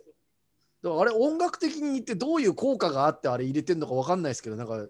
[0.82, 4.86] だからあれ音楽的に言ってどういう効果があってあれ入れてんのかわかんないですけど、なんか、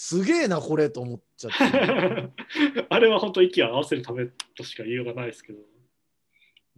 [0.00, 1.58] すげえな、これと思っちゃって。
[2.88, 5.58] あれは本当息を合わせるためとしか言いようがないですけど。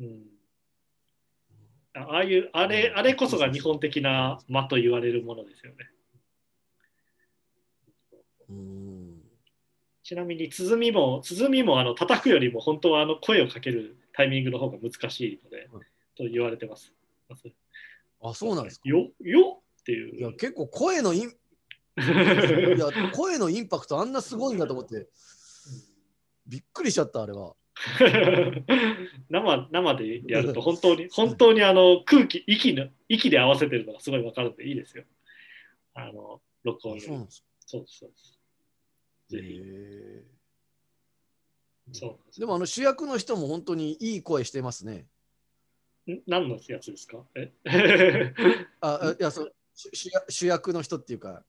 [0.01, 0.27] うん。
[1.93, 5.91] あああいう、あれ、あれこそが日本的な間と言われるものですよね。
[8.49, 9.23] うん。
[10.03, 15.81] ちなみに、鼓も、鼓もあの叩くよりも本当はあの声をかけるタイミングの方が難しいので、うん
[16.17, 16.95] と言われてます。
[18.23, 18.89] あ、そうなんですか？
[18.89, 20.37] よよっていや、いう。
[20.39, 21.33] 結構声のイン、
[22.77, 25.09] いや、声のインパクトあんなすごいんだと思って、
[26.47, 27.55] びっくりしちゃった、あれは。
[29.31, 35.05] 生生でやると本当に本当にあの空気息の息で合わせてるのがすごい分かるんでいいですよ。
[35.95, 37.47] あの録音そうですか。
[37.67, 38.41] そうですそうです。
[39.31, 40.25] ぜひへ
[41.93, 45.07] そうでもあの主役の人も本当にいい声してますね。
[46.07, 46.21] ん？
[46.27, 47.25] 何のやつですか？
[47.35, 47.53] え？
[48.81, 51.45] あ、あいや、そう主主役の人っていうか、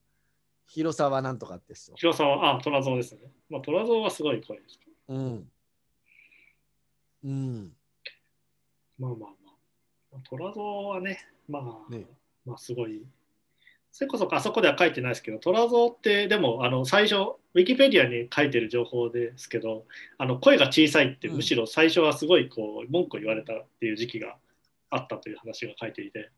[0.74, 1.94] 広沢なんとかって人。
[1.96, 3.30] 広さは、あ、虎蔵ですね。
[3.50, 4.80] まあ、虎蔵はすごい声です。
[5.08, 5.50] うん。
[7.24, 7.72] うん。
[8.98, 9.26] まあまあま
[10.18, 10.20] あ。
[10.24, 12.06] 虎蔵はね、まあ、ね
[12.46, 13.02] まあすごい。
[13.90, 17.16] それこそあそこでは書いてないですけど、虎蔵ってでもあの最初、
[17.52, 19.84] ウィキペディアに書いてる情報ですけど、
[20.16, 24.38] あの声が小さいって、うんむしろ最初はすごいこう文句を言われたっていう時期が
[24.88, 26.30] あったという話が書いていて、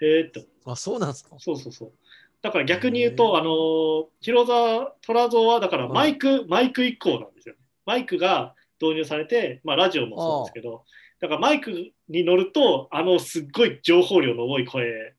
[0.00, 1.36] えーって思うあ、そうなんですか？
[1.38, 1.92] そうそうそう。
[2.42, 7.60] だから逆に言うと、あの広沢虎蔵はだからマイク、マイク以降なんですよね。
[7.86, 10.84] マイクが導入されて、まあ、ラジオもそうですけど、
[11.20, 11.70] だからマイク
[12.08, 15.14] に乗ると、あのすっごい情報量の多い声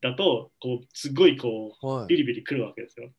[0.00, 2.06] だと、こうすっごいこうはい。
[2.06, 3.10] ビリビリくるわけですよ。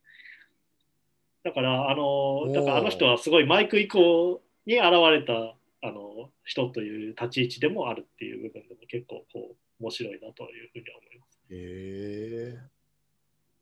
[1.43, 5.55] だから、あのだからあの人はすごいマイク以降に現れた
[5.87, 11.39] あの人という立ち位置でもあるっていう部分でも結構こう面白いなというふうには思います。
[11.51, 12.76] へ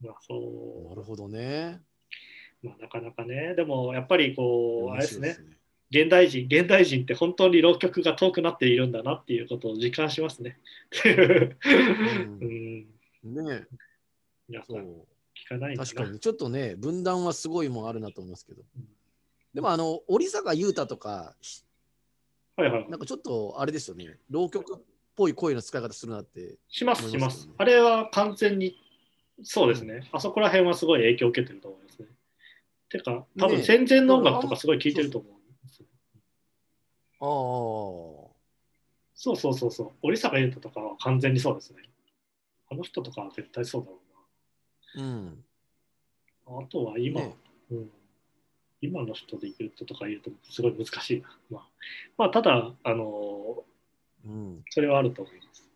[0.02, 0.86] まあ、そえ。
[0.86, 1.82] うなるほどね。
[2.62, 5.38] まあ、なかなかね、でもやっぱりこう、あれですね。
[5.92, 10.60] 現代人、現代人って本当に浪曲が遠くなっているんだなっていうことを実感しますね。
[12.42, 12.88] うん、
[13.24, 13.68] ね
[14.50, 15.08] 皆さんそう。
[15.36, 18.88] 聞かない確かに、ちょっとね、分断はすごいもんあるなと思いますけどうん。
[19.54, 21.64] でも、あの、織坂優太とか、ひ
[22.58, 22.90] はいはい。
[22.90, 24.80] なんかちょっとあれですよね、浪曲っ
[25.16, 26.56] ぽい声の使い方するなって。
[26.68, 27.30] します、しま。
[27.30, 28.78] すあれは完全に、
[29.44, 30.08] そうですね。
[30.12, 32.08] あそこら辺はすごい影響を受けてると思いますね。
[32.90, 35.88] てか、多分ね戦前の音楽とかすごい聴いてると思うんですよ。
[37.20, 38.36] ああ。
[39.16, 39.92] そうそうそうそう。
[40.04, 41.84] 織坂優太とかは完全にそうですね。
[42.70, 44.00] あの人とかは絶対そうだろ
[44.98, 45.46] うん。
[46.48, 46.66] うな。
[46.66, 47.36] あとは今、ね
[47.72, 47.90] うん、
[48.82, 51.30] 今の人で言うととか言うとすごい難しいな。
[51.50, 51.70] まあ、
[52.18, 53.64] まあ、ただ、あの
[54.26, 54.64] うん。
[54.70, 55.70] それはあると思います。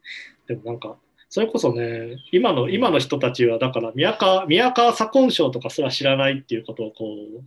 [0.47, 0.97] でもなんか、
[1.29, 7.43] それこそね、今の今の人たちは、だから宮川、宮川左近賞とかすら知らないっていうことをこう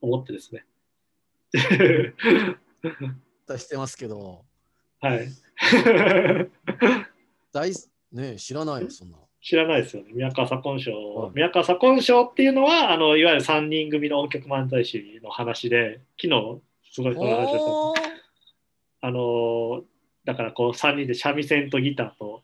[0.00, 0.64] 思ってですね。
[3.58, 4.44] してますけど、
[5.00, 5.28] はい。
[7.52, 7.72] 大
[8.12, 9.18] ね知らないよ、そんな。
[9.40, 11.14] 知らないですよね、宮川左近賞。
[11.14, 16.60] はい宮川左近賞っていうのは、あのいわゆる3人組の音曲漫才師の話で、昨日、
[16.90, 17.70] すごいこの話でした。
[19.04, 19.82] あの
[20.24, 22.42] だからこう3人で三味線とギターと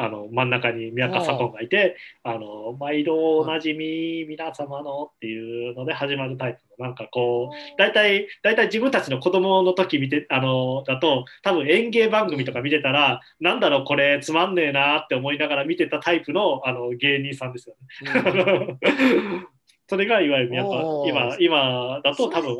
[0.00, 18.78] あの真ん中に宮川左近がいて「あの毎度おなじみ皆様の」っていうので始まるタイプのなんかこう大体大体自分たちの子供の時見てあのだと多分演芸番組とか見てたら、なんだろうこれつまんねえなって思いながら見てたタイプのあの芸人さんですよね。
[19.86, 22.56] それがいわゆる宮川今今だと多分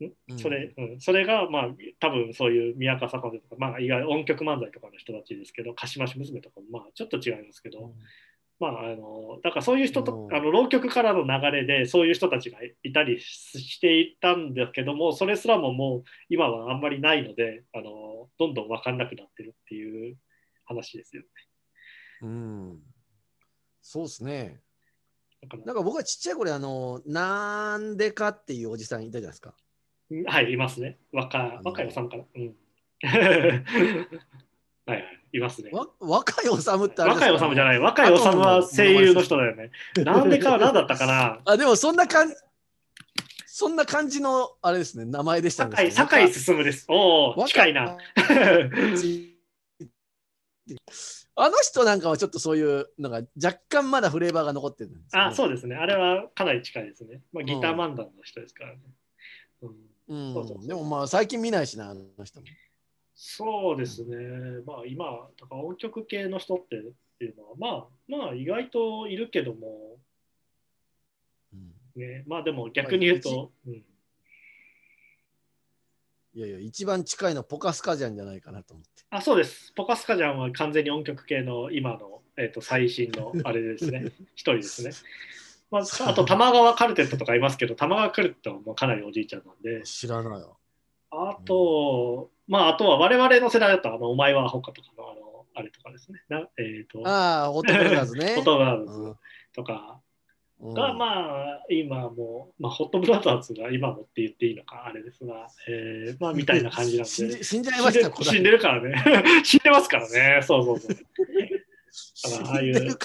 [0.00, 7.92] はうんそれ、うん、それが、まあ、多分そういう宮川坂とか、まあ、いわゆる音曲漫才とかの人たちですけど、鹿島市娘とかも、まあ、ちょっと違いますけど、
[8.60, 20.16] まあ、あの、だからそういう人とう、んあの、浪曲からの流れで、そういう人たちがいたりしていたんだけども、それすらももう、今はあんまりないので、あの、どんどん分かんなくなってるっていう
[20.66, 21.28] 話ですよね。
[22.22, 22.78] うん。
[23.80, 24.60] そうですね。
[25.64, 29.54] なんか僕はちっちゃい頃、あの、なんでかっていうおじさんいたじゃないですか。
[30.26, 30.98] はい、いますね。
[31.12, 32.24] 若の若いさんから。
[32.34, 32.54] うん。
[33.02, 33.10] は
[34.96, 35.04] いはい、
[35.34, 35.70] いますね。
[35.72, 37.78] わ若いおさむってあれですか、若いおさむじゃない。
[37.78, 39.70] 若いおさむは声優の人だよね。
[39.98, 41.40] なんでかは何だったかな。
[41.46, 42.34] あ、でもそんな感じ、
[43.46, 45.90] そんな感じのあれですね、名前でしたね。
[45.92, 46.86] 酒井進です。
[46.88, 47.96] おお、若近いな。
[51.36, 55.76] あの人なんかはちょっとそういう、なんか若干まだフレーバーが残ってるんですよね、あ、そうですね。
[55.76, 57.22] あれはかなり近いですね。
[57.32, 58.80] まあ、ギター漫談の人ですからね。
[59.62, 62.46] うんうんそうそうそうでもまあ最近見ないしな、あの人も。
[63.14, 64.16] そうですね。
[64.66, 66.82] まあ今、だから音曲系の人ってっ
[67.18, 69.98] ていうのは、まあまあ意外といるけども、
[71.52, 73.74] うんね、まあでも逆に言うと、うん、
[76.34, 79.04] いやいや、一番近いのポカスカジャンじゃないかなと思って。
[79.10, 79.72] あ、そうです。
[79.74, 84.06] ポカスカジャンは完全に音曲系の今の、えー、と最新のあれですね。
[84.34, 84.90] 一人ですね。
[85.70, 90.58] まあ、あと玉川カルテットとかいますけど、玉川カルテットはもうかなりおじいちゃんなんで、知らないよ。
[91.10, 96.20] あと、まあ、あとは我々の世代だと、あのお前はアホかとかの、あの、あれとかですね。
[96.28, 98.34] なえっ、と、ああ、ホットブラザーズね。
[98.36, 99.18] ホットブラザーうんズ
[99.52, 100.00] とか
[100.60, 107.10] うんが、まあ、今もう、まあ、ホットブラザーズが今もって言っていいのか、あれですが、えー、まあ、みたいな感じなんで。
[107.10, 109.02] 死んで死んじゃいましたこれ死んでるからね。
[109.44, 110.40] 死んでますからね。
[110.42, 110.96] そうそうそう。
[111.92, 112.96] 死ああいう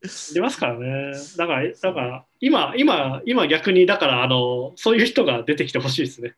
[0.00, 0.08] んでるから。
[0.08, 1.12] 死んでますからね。
[1.36, 6.34] だから、だから今、今、今逆に、だから、あの、そういう人が出てきてほしいですね。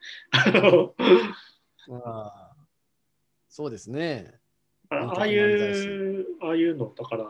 [2.05, 2.53] あ
[3.49, 4.35] そうですね。
[4.89, 7.25] ああいう、ああいうの、だから、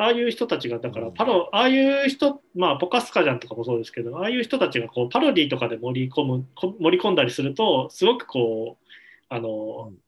[0.00, 8.84] ああいう人たちが、だからうんパロ、ああいう人、まあ、ポカスカジャンとかもそうですけど、ああいう人たちがこうパロディとかで盛り込む、こ盛り込んだりすると、すごくこう、
[9.28, 9.98] あのうん、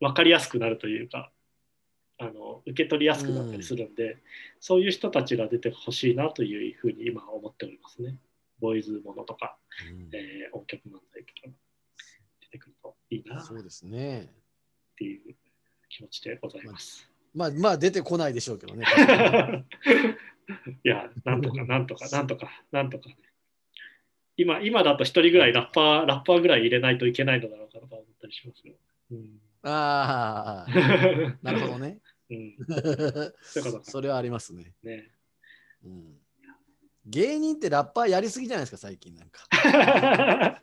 [0.00, 1.30] わかりやすくなるというか、あ
[2.66, 4.18] の受け取りやすくなったりするんで、
[4.60, 8.16] そういう人たちが出てほしいなというふうに今思っておりますね。
[8.60, 9.56] ボーイズものとか、
[9.90, 11.54] うんえー音曲漫才とか
[12.40, 14.28] 出てくるといいなっそうですね。
[14.96, 15.34] ていう
[15.88, 17.08] 気持ちでございます。
[17.34, 18.84] まあ、まあ、出てこないでしょうけどね。
[20.84, 23.16] いや、なんとか、なんとか、なんとか、なんとかね。
[24.36, 28.74] 今、今だと一人ぐらいラッパー、ラッパーぐらい入れないといけないのだろうかとか思ったりしますよ。
[29.12, 29.40] うん。
[29.62, 30.70] ああ、
[31.42, 31.98] なるほどね。
[32.30, 32.56] うん。
[33.82, 34.72] それはありますね。
[34.82, 35.10] ね。
[35.84, 36.18] うん、
[37.06, 40.62] 芸人ってラッパーやりすぎじゃないですか、最近なんか。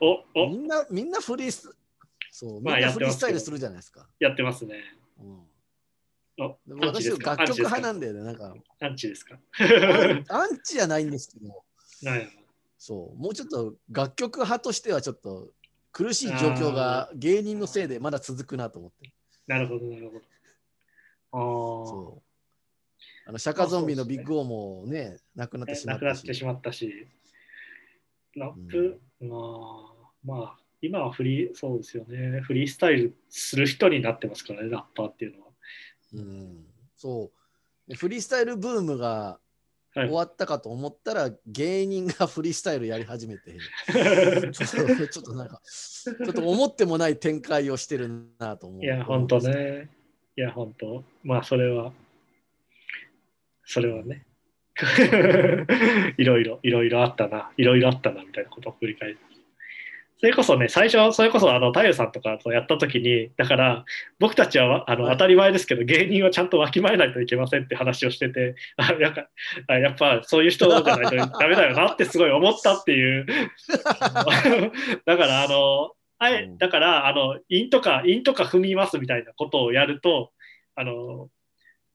[0.00, 1.76] お、お、みんな、みんなフリース、
[2.30, 4.08] そう、みんまあなやってますけどフリースタイルするじゃないですか。
[4.18, 4.82] やってますね。
[5.20, 5.44] うん
[6.40, 8.12] おでも私は楽曲派なんで。
[8.12, 8.32] だよね。
[8.32, 9.40] なんか、アンチですか？
[10.28, 11.64] アンチじゃないんですけど、
[12.08, 12.28] はい
[12.78, 15.50] そう、もうちょっと楽曲派としてはちょっと
[15.90, 19.12] 苦しい状況が芸人のせいでまだ続くなと思って。
[19.48, 20.22] なるほど、なるほど。
[21.32, 21.40] ああ。
[21.40, 22.28] そう。
[23.28, 26.24] あの、釈迦ゾンビのビッグオーもね、亡くなってしまなくなったし。
[26.24, 27.08] ってしまったし、
[28.36, 35.46] ラップ、まあ、まあ、今はフリー、そうですよね、フリースタイルする人になってますからね、ラッパーっていうのは。
[36.14, 36.64] うん、
[36.96, 37.30] そ
[37.86, 37.90] う。
[37.90, 39.40] でフリースタイルブームが
[39.94, 43.56] はい終わったかと思ったら、芸人がフリースタイルやり始めて、
[44.52, 48.82] ちょっとちょっとなんか、ちょっと思ってもない展開をしてるなと思う。
[48.82, 49.38] いや、本当。
[49.40, 49.90] ね。
[50.38, 51.02] いや、本当。
[51.24, 51.92] まあ、それは、
[53.64, 54.24] それはね。
[56.16, 59.18] いろいろ、いろいろあったな、いろいろあったな、みたいなことを振り返る。
[60.20, 63.84] それこそね、最初、それこそ、あの、太陽さんとかとやったときに、だから、
[64.20, 69.28] 僕たちは、あの、はい当たり前ですけど、芸人はちゃんとわきまえないといけませんって話をしてて、あやっぱ、
[69.66, 73.26] あやっぱそういう人じゃないとダメだよなってすごい思ったっていう。
[75.04, 80.32] だから、あの、あえうんだから、あの、陰とか、陰とか踏みますみたいなことをやると、
[80.74, 81.30] あの、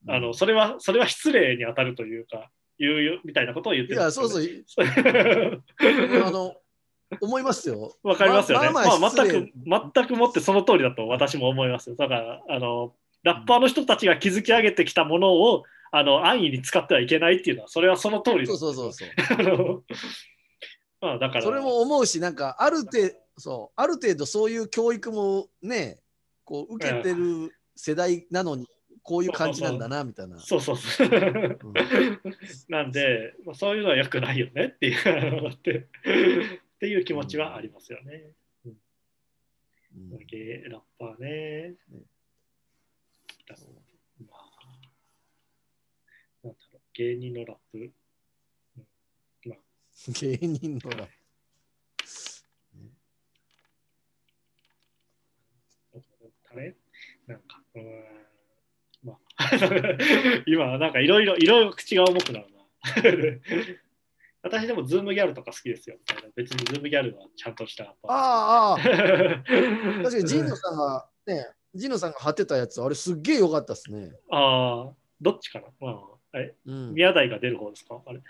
[0.08, 4.64] あの、それは、それは失礼に当たるというか、いうよみたいなことを言っていや、そうそう、う。
[6.24, 6.56] あの、
[7.20, 7.96] 思いますよ。
[8.02, 8.68] わかりますよね。
[8.68, 9.52] ままあ、あまあ失礼全く、
[9.94, 11.96] 全くもってその通りだと私も思いますよ。
[11.96, 19.08] だから、あの、ラッパーの人たちが築き上げてきたものを、あの、安易に使ってはいけないっていうのは、それはその通りそうそうそうそう。
[19.38, 19.82] あの
[21.00, 26.00] まあ、だから、それも思うし、なんかある程度、そう、ある程度そういう教育もね、
[26.44, 28.68] こう受けてる世代なのに、
[29.02, 30.38] こういう感じなんだな、みたいな。
[30.38, 31.08] そうそうそう。
[31.08, 31.10] う。
[31.10, 31.58] ん。
[32.68, 34.98] なんで、まあ、そういうのは良くないよねっていう
[35.50, 35.82] ってっ
[36.78, 38.30] ていう気持ちはありますよね。
[38.66, 38.76] うん。
[40.10, 41.70] ラッパーね。
[41.70, 41.76] ね
[43.46, 43.56] だ
[44.20, 44.34] まあ、
[46.42, 47.78] なんだろう、芸人のラップ。
[47.78, 47.82] う
[48.80, 48.86] ん。
[49.46, 49.58] まあ、
[50.20, 51.08] 芸人のラッ
[56.54, 56.76] 誰
[57.26, 58.04] なんか、うーん、
[59.04, 59.50] まあ、
[60.46, 62.60] 今、なんかいろいろ、いろいろ口が重くなるな。
[64.42, 65.96] 私でもズームギャルとか好きですよ。
[66.36, 67.84] 別にズームギャルはちゃんとした。
[67.84, 68.92] ああ、ああ、確
[70.04, 74.12] 確かにジンノさんが、ね、ジンノさんが貼ってたやつ、あれすっげえ良かったっすね。
[74.30, 75.98] ああ、どっちかな、まあ、
[76.32, 78.02] あれうん、宮台が出る方ですか？
[78.04, 78.20] あれ。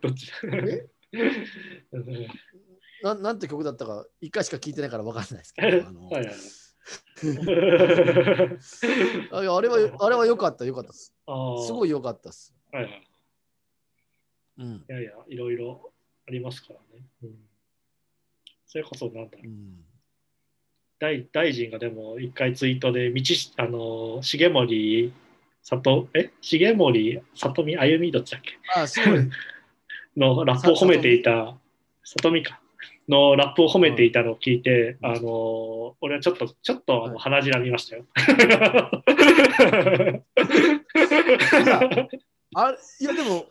[0.00, 0.30] どっち？
[0.44, 0.86] え？
[1.92, 2.26] うん。
[3.02, 6.32] ななんて曲だったか、一回しか聞いてないから分かんないですけど、あのはいはいあい。
[6.32, 6.38] や
[9.30, 11.14] あれは、あれは良かった、良かったっす。
[11.66, 12.54] すごい良かったっす。
[12.72, 13.08] はいはい。
[14.58, 14.84] うん。
[14.88, 15.92] いやいや、いろいろ
[16.28, 17.04] ありますからね。
[17.22, 17.34] うん、
[18.66, 19.84] それこそ、なんだろううん
[21.00, 25.12] 大大臣がでも一回ツイートで、道し、あの、重森
[25.62, 26.30] 里、え？
[26.40, 28.52] 重森里見歩みどっちだっけ？
[28.76, 29.18] あ、すごい。
[30.16, 31.56] のラップを褒めていた、
[32.04, 32.60] 里見か。
[33.08, 38.04] のラップを褒めていたのを聞いて、うんあの俺はちょっと、ちょっとあのはい鼻白見ましたよ。
[42.56, 43.46] あれいや、でも、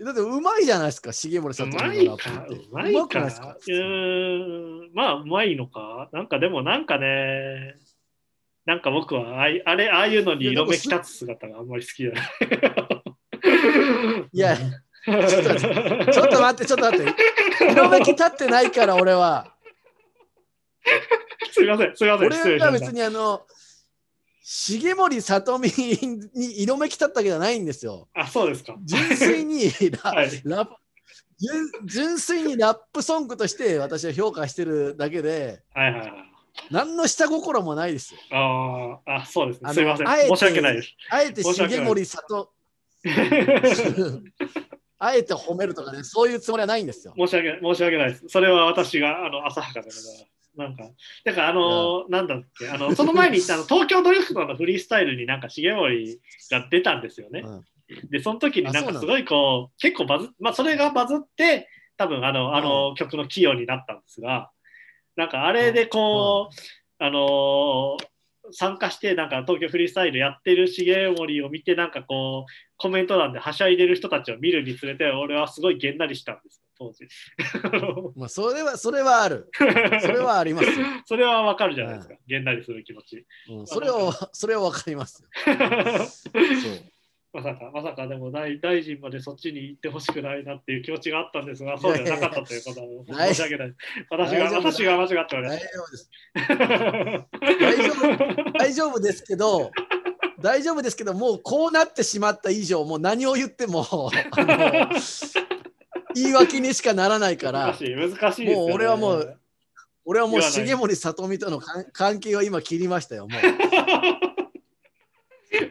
[0.00, 2.14] だってうまいじゃないですか、重森うさんまいか、
[2.48, 3.20] うまいまくか。
[3.20, 6.08] ないですかうーん、まあ、うまいのか。
[6.12, 7.74] なんかでも、なんかね、
[8.64, 12.24] なんか僕はああいあれ、ああいうのに色めき立つ姿があんまり好きじゃない。
[14.32, 14.56] いや、
[15.04, 17.14] ちょっとちょっと待って、ちょっと待って。
[17.70, 19.54] 色めき立ってないから、俺は。
[21.52, 23.42] すみません、すみません、俺は別にあの、
[24.66, 28.08] 重森さとみに色めき立ったわけじゃないんですよ。
[28.14, 28.76] あ、そうですか。
[28.84, 29.70] 純粋に
[30.02, 30.42] ラ はい。
[30.44, 30.74] ラップ
[31.38, 36.12] 純純粋にラップソングとして私は評価してるだけで、はいはいはい。
[36.70, 38.20] 何の下心もないですよ。
[38.32, 39.72] あーあ、そうですね。
[39.72, 40.08] すいません。
[40.08, 40.94] あえて申し訳ないです。
[41.10, 42.52] あえて重森里、
[44.98, 47.14] あえて褒めるとかね、そういうつもりはないんですよ。
[47.16, 48.24] 申し訳申し訳ないです。
[48.28, 50.26] それは私があの浅はかでございます。
[50.56, 50.90] なんか、
[51.24, 56.20] だからあのなんだっけ、あのその前にあの東京ドリフトのフリースタイルになんか重森
[56.50, 57.42] が出たんですよね。
[57.44, 57.64] うん
[58.10, 64.50] で、その時になんかすごいこう、結構バズまあそれがバズって、多分あのあの曲の起用になったんですが、
[65.16, 66.54] なんかあれでこう、
[66.98, 67.96] あの
[68.52, 77.08] 参加してなんか東京フリースタイルやってる重森を見てなんかこうコメント欄ではしゃいでる人たちを見るにつれて俺はすごいげんなりしたんですよ当時。
[78.16, 79.50] まあ、それは、それはある。
[80.00, 80.86] それはありますよ。
[81.04, 83.26] それはわかるじゃないですか、げんなりする気持ち。
[83.50, 85.24] うん、それは、それはわかります。
[87.30, 92.86] まさかまさかでも大大臣までそっちに行ってほしくないなっていう気持ちがあったんですがそうではなかったということは
[93.18, 93.74] やいや申し訳ない。
[94.08, 96.10] 私が私が間違っておりま大し丈夫です。
[98.44, 99.70] た大丈夫ですけど、
[100.40, 104.10] 大丈夫ですけど、もうこうなってしまった以上、もう何を言っても、
[106.14, 107.78] 言い訳にしかならないから難、
[108.32, 109.38] しいね、もう俺はもう
[110.04, 113.28] 俺はもう重森里美との関関係を今切りましたよ。
[113.28, 113.40] もう。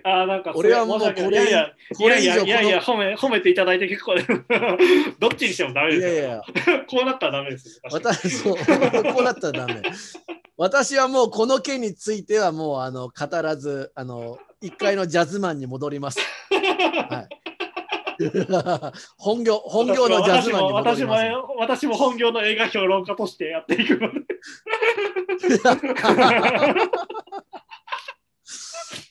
[0.04, 1.34] あーなんか俺はもうこれい。
[1.34, 4.16] やいやこれいやいやいや褒め褒めていただいて結構
[5.20, 6.14] どっちにしてもダメですよ。
[6.14, 6.42] いやいや、
[6.88, 8.62] こうなったらダメです私そうこ
[9.20, 9.82] うなったらダメ。
[10.56, 16.20] 私はもうこの件についてはもうあの語らずあの一回のジャズマンに戻ります。
[16.50, 17.30] はい、
[19.18, 21.24] 本業本業のジャズマンに戻ります。
[21.24, 24.20] 私も私も本業の映画評論家としてやっていくので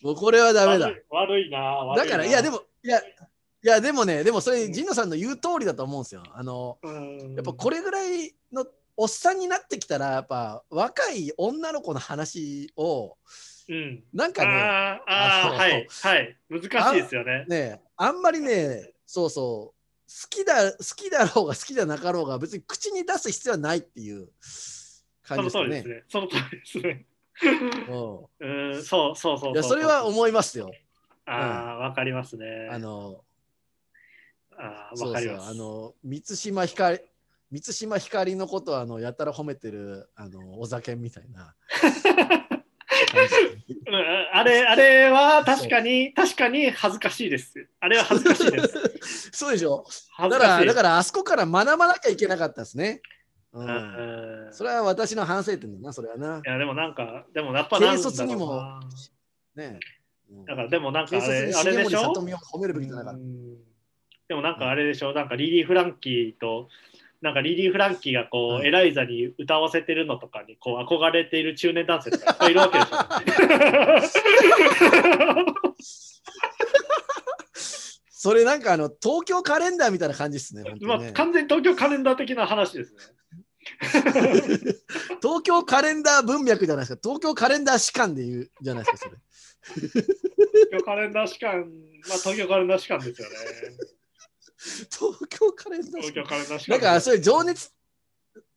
[0.03, 0.91] もうこれはダメだ。
[1.11, 3.05] 悪いな悪だからいやでもいやい
[3.63, 6.25] やでもねでもそれ神野さんの言う通りだと思うんですよ。
[6.33, 8.67] あのうんやっぱこれぐらいの
[8.97, 13.17] おっさんになってきたらやっぱ若い女の子の話を
[13.69, 14.05] うん。
[14.13, 16.37] なんかねあーああのーはいはい。
[16.49, 17.45] 難しいですよね。
[17.49, 19.77] ねあんまりねそうそう。
[20.09, 24.29] 好きだ好きだろうが好きじゃなかろうが別に口に出す必要はないっていう
[25.25, 26.05] 感じですかね。
[26.09, 26.79] その通りです。
[26.79, 27.07] ね。
[27.87, 28.71] そうん。
[28.73, 30.71] うんそうそうそういやそれは思いますよ。
[31.27, 32.69] ああわかりますね。
[32.71, 33.25] あの
[34.57, 35.51] あわかります。
[35.51, 37.01] あの満島ひかり
[37.51, 41.55] 満島ひかりのことをあのやたら褒めてるあのお酒みたいな
[44.33, 47.69] あれあれは確かに確かに恥ずかしいです。
[47.81, 48.61] あれは恥ずかしいで
[49.03, 49.31] す。
[49.33, 49.85] そうでしょ。
[50.17, 53.01] 恥だからだからあそこから学ばなきゃいけなかったですね。
[53.53, 54.49] う、うん。
[54.49, 56.43] んそれは私の反省点だな、それはな。
[56.45, 58.81] いやでもなんかでもやっぱなにも
[59.55, 59.79] ね
[60.31, 60.45] うん。
[60.45, 62.01] だからでもなんかあれあれでしょ？
[62.03, 63.19] 里美を褒めるべきじゃなかった。
[63.19, 63.57] うん。
[64.29, 66.69] でもなんかあれでしょ、なんかリリー・フランキーと、
[67.23, 72.85] なんかリリー・フランキーがこう、はいエライザに歌わせてるのとかにこう憧れている中年男性とか いっぱいいるわけで
[74.07, 74.13] し
[78.27, 80.87] それなんかあの東京カレンダーみたいな感じですね、本ょ。
[80.87, 81.13] まあ。
[81.13, 82.99] 完全に東京カレンダー的な話ですね。
[85.23, 87.01] 東京カレンダー文脈じゃないですか。
[87.03, 89.17] 東京カレンダー史観で言うじゃないですか、それ。
[89.91, 91.71] 東京カレンダー士官、
[92.09, 93.35] まあ東京カレンダー士官ですよね。
[94.91, 96.27] 東京カレンダー東京史観。
[96.27, 96.71] カレンダー。
[96.71, 97.71] なんかそういう情熱、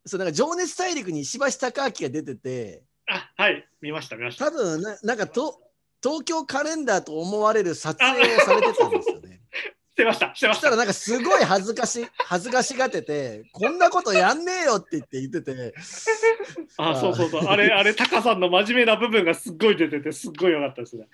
[0.06, 4.46] そうなんか情熱大陸に石橋貴明が出てて、あはい、見ました、見ました。
[4.46, 5.62] 多分ななんかと
[6.02, 9.42] 東京カレンダーと思われる撮影をされてたんですよね。
[10.00, 10.58] してました、してまし。
[10.58, 15.74] そしたたらなんかすごい恥ずかし恥ずかしがっててこんなことやんねえよって言って言ってて
[16.78, 17.44] あそうそうそう。
[17.44, 21.08] あれ、あれ、タカさんの真面目な部分がすっごい出てて、すっごい良かったですね。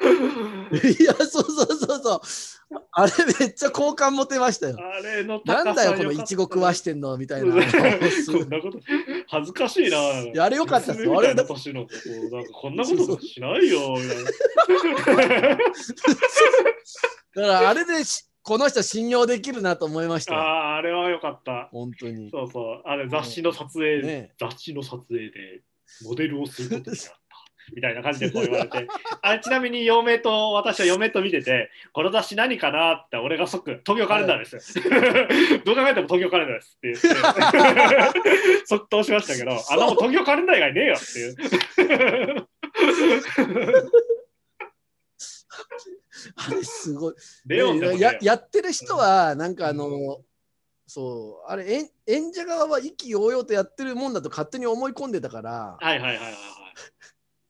[0.00, 2.20] いやそうそうそうそう
[2.92, 4.76] あれめっちゃ好感持てましたよ。
[4.78, 7.16] あれのなんだよこのいちご食わしてんの？
[7.16, 7.54] みたいな。
[7.56, 8.78] こんなこと
[9.28, 9.96] 恥ずかしいな。
[10.34, 11.92] やあれよかったっすあれだ年の子
[12.30, 13.96] なんかこんなことしないよ。
[17.34, 20.40] だからあれでしこの人信用できるなと思いましたよ。
[20.40, 21.68] ああ、あれは良かった。
[21.70, 22.30] 本当に。
[22.30, 22.82] そうそう。
[22.86, 25.62] あれ雑誌の撮影、ね雑誌の撮影で
[26.02, 27.27] モデルをすることになった。
[27.74, 28.86] みたいな感じでこう言われて。
[29.22, 34.74] あれちなみに嫁と私は嫁と見てて、この雑誌何かなって俺が即、東京カレンダーです。
[35.64, 37.08] どう考えても東京カレンダーですって言って、
[38.66, 41.36] 即答しましたけど、あんなもん東京カレンダー以外ねえよっていう。
[46.36, 47.14] あれすごい。
[47.46, 50.20] レオンややってる人はなんかあの、
[50.86, 55.76] そうあれ演演者側は意気揚々とやってるもんだと勝手に思い込んでたから。
[55.80, 56.34] はいはいはいはいはい。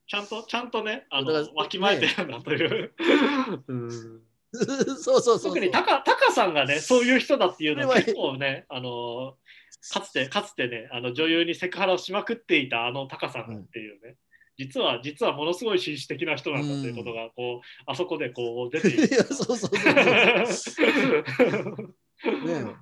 [0.09, 2.93] ちゃんと、ちゃんとね、あのわきまえてるんだという。
[3.69, 4.21] うん
[4.51, 5.53] そうそうそうそう。
[5.53, 9.37] 特にタカタカさんがね、そういう人だっていうのは結構ね、あの
[9.93, 14.17] かつて、かつてね、あの女優にセクハラをしまくっていたあのタカさんっていうね、
[14.57, 19.07] 実は、実はものすごい紳士的な人なんだということが、こう、あそこでこう出ている。
[19.07, 21.95] いやそうそうそうそう。
[22.47, 22.77] ねうん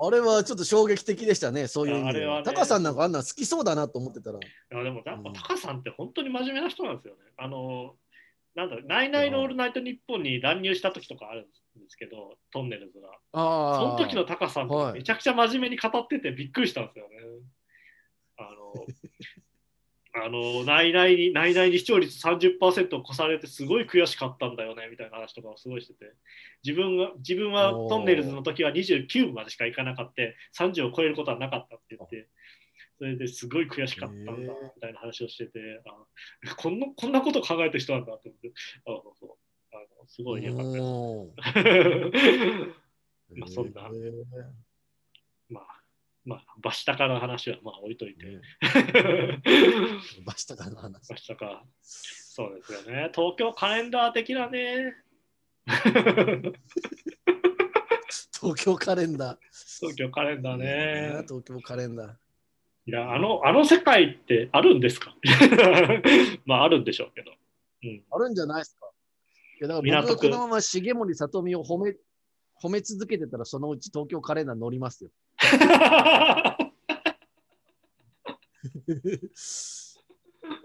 [0.00, 2.10] あれはちょっと衝撃的でしたね、そういう意味では。
[2.10, 4.38] あれはねタカさんなんかあんなの好きそうだなと思ってたら。
[4.38, 4.40] い
[4.70, 7.20] やでもやっぱうんタカさんって本当に真面目な人なんですよね。
[7.36, 7.94] あの
[8.54, 13.08] なんだろうナイナイのオールナイトニッポンに乱入した時とかあるんですけど、トンネルズが。
[13.32, 13.80] ああ。
[13.80, 17.16] その時のタカさんめちゃくちゃ真面目に語っててびっくりしたんですよね。
[18.38, 18.72] あの、
[20.24, 26.12] あのナイナイに、ナイナイに視聴率30%を越されてすごい悔しかったんだよねみたいな話とかをすごいしてて、
[26.64, 32.28] 自分は自分はトンネルズの時は29までしか行かなかった、30を超えることはなかったって言って、
[32.98, 38.52] それですごい悔しかったんだみたいな話をしてて、あこんなこんなこと考えてる人なんだと思って、
[38.86, 39.30] あそうそう。
[39.72, 42.32] あのすごいよかったです。
[43.36, 43.82] まあそんな。
[43.82, 44.24] へー。
[45.48, 45.75] まあ、
[46.26, 48.26] まあ、バシタカの話はまあ置いといて。
[48.26, 48.40] ね
[50.26, 51.08] バシタカの話。
[51.08, 51.64] バシタカ。
[51.80, 53.10] そうですよね。
[53.14, 54.94] 東京カレンダー的なね。
[58.32, 59.36] 東京カレンダー。
[59.80, 61.22] 東京カレンダーね。
[61.28, 62.10] 東京カレンダー。
[62.88, 65.14] いや、あの、あの世界ってあるんですか？
[66.44, 67.32] まあ、あるんでしょうけど。
[67.82, 68.04] うん。
[68.10, 68.86] あるんじゃないですか。
[69.58, 71.94] いやだから僕このまま重森さとみを褒め
[72.62, 75.10] 褒め続けてたら、そのうち東京カレンダー乗りますよ。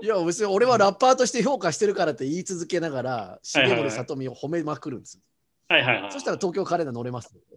[0.01, 5.23] いや、別に俺はラッパーとして評価してるからって言い続けながら、重森さとみを褒めまくるんですよ。
[5.67, 6.11] はいはいはい。
[6.11, 7.41] そしたら東京カレンダー乗れますよ。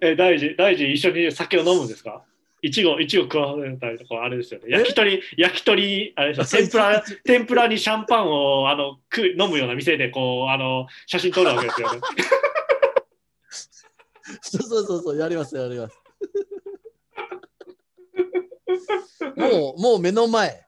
[0.00, 2.24] え、大臣、大臣一緒に酒を飲むんですか？
[2.62, 4.66] いちご、いちご食わせたりとか、あれですよね。
[4.68, 12.00] 焼き鳥、焼き鳥、あれですよ天ぷら、天ぷらにシャンパンをあの食う飲むような店で、こう、あの、写真撮るわけですよね。
[14.40, 16.00] そうそうそうそう、やりますやります。
[19.36, 20.66] もう、もう目の前。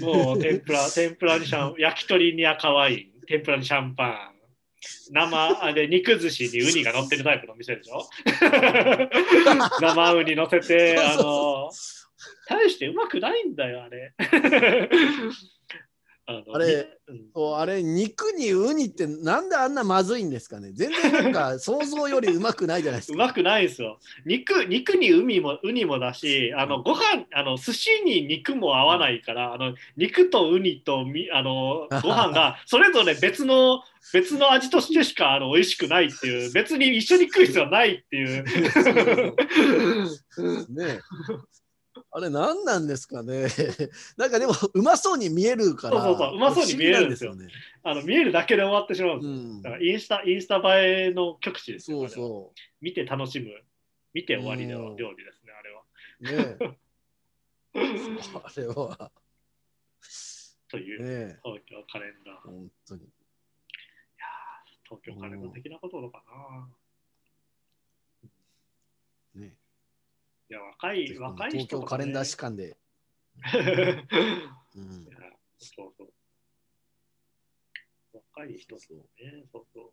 [0.00, 4.31] もう天ぷら、天ぷらにシャン、焼き鳥に赤ワイン、天ぷらにシャンパン、
[5.10, 8.08] 生、あで肉寿司にウニが乗ってるタイプの店でしょ？
[9.80, 11.70] 生ウニ乗せて、あの、
[12.48, 14.12] 大してうまくないんだよ、あれ。
[16.24, 16.88] あのあれ、
[17.56, 20.70] あれ、肉にウニってなんであんなまずいんですかね？
[20.72, 23.14] 全然なんか想像よりうまくないじゃないですか。
[23.14, 23.98] うまくないですよ。
[24.24, 33.82] 肉肉に海もウニもだし、あのご飯あの寿司に肉も合わないから、あの肉とウニとみあのご飯が それぞれ別の
[34.12, 38.44] 別の味としてしかあの美味しくないっていう、別に一緒に食う必要はないっていう。
[40.70, 41.00] ね
[42.14, 43.46] あれ何なんですかね
[44.18, 46.02] なんかでもうまそうに見えるから。
[46.02, 47.48] そうそうそううまそうに見えるんですよね。
[47.82, 49.32] あの見えるだけで終わってしまうんですよ。
[49.32, 52.00] うんだからインスタインスタ映えの極致ですよ。
[52.00, 53.50] そうそ見て楽しむ、
[54.12, 55.82] 見て終わりのうん料理ですね、あれは。
[56.20, 56.66] う。
[56.66, 56.76] ね
[58.44, 59.10] あれは。
[60.68, 62.40] という、ね東京カレンダー。
[62.40, 63.08] 本当に。
[64.84, 66.22] 東京カレンダー的なことなのか
[69.34, 69.40] な。
[69.40, 69.56] ね
[70.52, 72.76] いや、若い、若い東人ね、京カレンダー士官で。
[74.76, 75.08] うん
[75.56, 76.08] そうそう。
[78.12, 79.92] 若い人とね、そうそ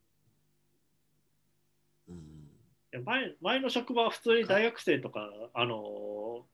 [2.10, 2.11] う。
[2.11, 2.49] うん
[2.91, 6.45] いや前前の職場は普通に大学生とか、あの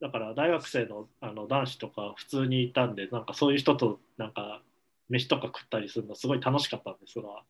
[0.00, 4.62] だから大学生のあの男子とか普通にいたんで、なんかそういう人となんか
[5.10, 7.42] 飯とか食ったりするのすごい楽しかったんですが、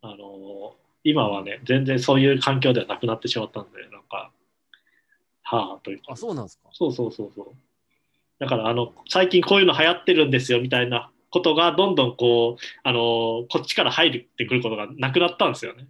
[0.00, 4.32] あの今はね、全然そういう環境ではなくなってしまったんで、なんか、
[5.50, 6.68] はあというかあ、そうなんですか？
[6.72, 7.46] そうそうそうそう。
[8.38, 12.98] だからあの最近こういうの流行ってるんですよみたいなことがどんどんこうあの
[13.50, 15.88] こっちから入ってくることがなくなったんですよね。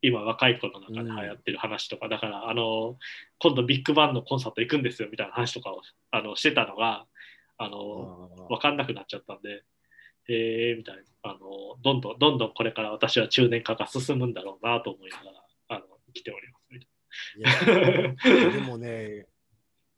[0.00, 2.96] 今若い子の中で流行ってる話とか、だからあの
[3.40, 5.82] 今度ビッグバンのコンサート行くんですよみたいな話とかを
[6.12, 7.06] あのしてたのが
[7.56, 9.64] あのあ分かんなくなっちゃったんで、
[10.28, 11.38] えー、みたいなあの
[11.82, 15.30] どんどんどんどんこれから私は中年化が進むんだろうなと思いながら
[15.70, 16.97] あの生きておりますみたいな。
[18.22, 19.26] でもね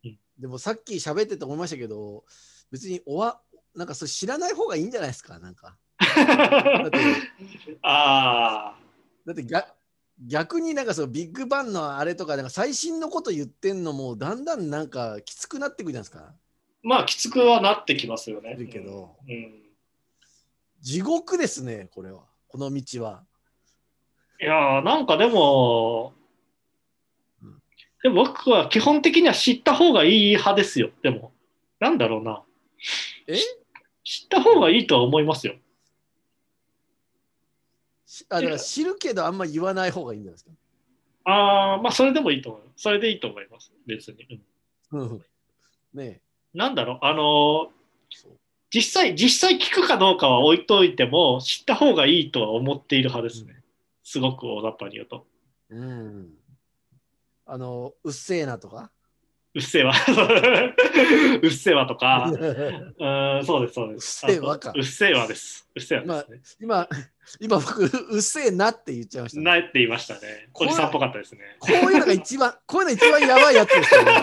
[0.04, 2.24] うん、でもさっき喋ってて思いましたけど、
[2.70, 3.40] 別におわ
[3.74, 5.38] なんかそれ知らない方がいいんじゃないですか。
[5.38, 5.76] なんか。
[5.98, 6.98] だって、
[7.82, 8.80] ああ。
[9.26, 9.72] だって逆
[10.26, 16.34] 逆になんかそのビッグバンのあれとか、なんか最新のこと言ってんのも、だんだんなんかきつくなってくるじゃないですか。
[16.82, 18.52] まあきつくはなってきますよね。
[18.52, 19.60] いるけどうんうん
[20.80, 22.24] 地獄ですね、これは。
[22.48, 23.24] この道は。
[24.40, 26.19] いやーなんかでもうん、
[28.02, 30.90] でも僕は基本的には知った方がいい派ですよ。
[31.02, 31.32] でも、
[31.80, 32.42] なんだろうな。
[33.26, 33.36] え？
[34.02, 35.54] 知った方がいいとは思いますよ。
[38.06, 40.50] しあだから知るけどあんま言わない方がいいんじゃないですか？
[41.24, 42.62] ああ、まあ、それでもいいと思う。
[42.76, 43.72] それでいいと思います。
[43.86, 44.40] 別に。
[44.92, 45.24] うんうん
[45.92, 46.20] ね
[46.54, 47.70] なんだろう、あの
[48.10, 48.32] そう
[48.72, 53.62] 実際、実際聞くかどうかは置いといても、知った方がいいとは思っている派ですね。
[54.04, 55.26] すごく大雑把に言うと。
[55.70, 56.28] うん。
[57.52, 58.92] あの、うっせえなとか？
[59.52, 59.92] うっせぇわ。
[61.42, 64.24] うっせぇわとか、 うん、そうです、そうです。
[64.24, 65.68] うっせぇわかうっせぇわです。
[65.74, 66.60] うっせぇわですね。
[66.60, 66.88] 今、
[67.40, 69.44] 今僕、うっせえなって言っちゃいました、ね。
[69.44, 70.48] ないって言いましたね。
[70.52, 71.40] こじさんっぽかったですね。
[71.58, 74.12] こういうのが一番、こういうの一番やばいやつですよね。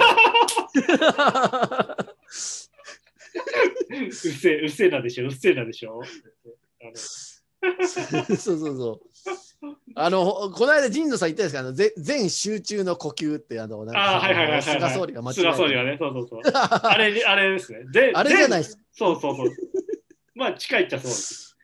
[4.05, 6.01] うっせぇ、うっせぇなでしょ、うっせぇなでしょ。
[6.81, 6.91] あの
[7.87, 9.75] そうそうそう。
[9.95, 14.61] あの、この間、神野さん言ったんですかあのぜ全集中の呼吸って、あの、なんかあーはいはいはい。
[14.61, 16.41] 菅総理が間違え菅総理たがね、そうそうそう。
[16.53, 17.85] あれ、 あれですね。
[17.91, 18.83] であれじゃないですか。
[18.93, 19.51] そうそうそう。
[20.35, 21.57] まあ近いっちゃそうです。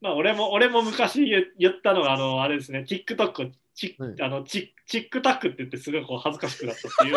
[0.00, 3.52] まあ俺も俺も昔言言ったのがあのあれですね、TikTok
[3.82, 7.16] チうんあのチチックタックって言ってすごいこう恥ずかしくなったっていう。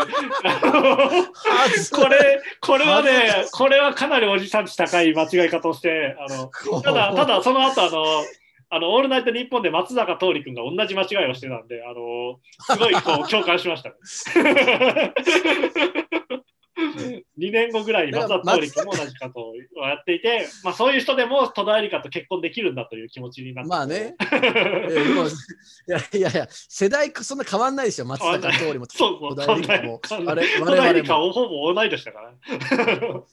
[1.92, 8.04] これこれはね、これはかなりおじさんち高い間違い方をして、あのただただその後あの。
[8.68, 15.14] あのオールナイトニッポンで松坂桃李君が同じ間違いをしてたんで、あのすごいこう 共感しました、ね。
[16.78, 19.56] 2年後ぐらいに松坂桃李君も同じことを
[19.88, 23.70] やっていて、まあ、そういう人でも戸田恵梨香と結婚できるんだという気持ちになって。
[23.70, 24.16] まあね。
[25.88, 28.88] いやいやいや、世代そんな変わんないでしょ、松坂桃李も。
[28.88, 32.34] 戸田恵梨香もあれ、戸田恵梨香ほぼ同い年だから。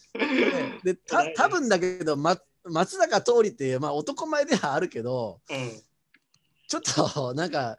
[0.84, 5.82] で、た多分だけど、ま、松坂桃李って、まあ、男前ではあるけど、うん
[6.72, 6.82] ちょっ
[7.14, 7.76] と、なんか、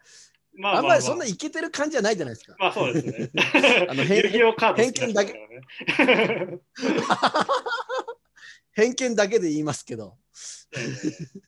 [0.56, 2.56] まあんまりそんなイケてる感じじゃないじゃないですか。
[2.60, 3.32] まあそうですね。
[3.90, 5.62] あの偏遊戯王カード好きな人だからね。
[8.74, 10.18] 偏見だけで言いますけど。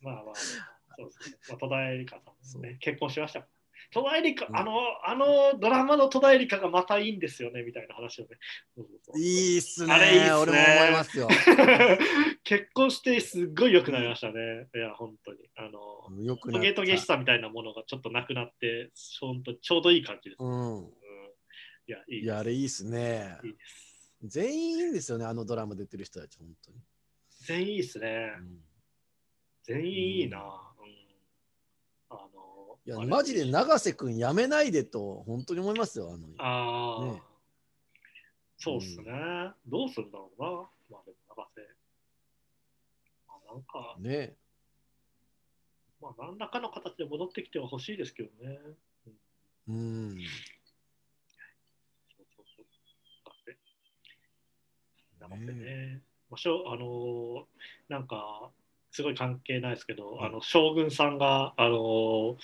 [0.02, 1.38] まあまあ、そうですね。
[1.50, 3.48] まあ、戸田恵梨香さんもね、結婚しました。
[3.96, 4.72] 戸田恵梨香、うんあの、
[5.06, 8.38] あのドラマの戸田恵梨香がまたいいんですよね、みたいな話をね。
[8.76, 9.94] そうそうそういいっすね。
[9.94, 11.30] あれいいっすね俺も思いますよ。
[12.44, 14.68] 結婚してすっごい良くなりましたね。
[14.76, 15.50] いや、本当に。
[15.56, 15.80] あの、
[16.52, 18.92] トゲトゲしさみたいなものがちょっとなくなって、
[19.22, 20.40] 本当ちょうどいい感じです。
[20.44, 20.94] うんうん。
[21.88, 23.48] いや、いいいや、あれいいっすねい。
[23.48, 24.14] いです。
[24.24, 26.78] 全員いいんですよね、あのドラマ出てる人たち、本当に。
[27.46, 28.34] 全員いいですね。
[28.40, 28.60] うん
[29.68, 30.65] 全員いいな。
[32.86, 36.14] いや、マジで永瀬君やめないでと、本当に思いますよ。
[36.14, 37.22] あのああ、ね
[38.58, 39.06] そうっすね、
[39.68, 40.50] どうするんだろうな。
[40.90, 41.62] まあでも、永瀬。
[43.28, 44.36] まあ、なんか、ね。
[46.00, 48.60] まあ、何らかの形で戻ってきてはほしいですけどね。
[49.68, 50.18] うん。
[52.16, 52.66] そうそうそう。
[55.20, 55.48] 永瀬。
[55.48, 56.02] 永瀬ね。
[56.30, 57.46] まあしょあのー
[57.90, 58.52] なんか、
[58.96, 62.36] すごい関係ないですけど、はいあの将軍さんが、あのー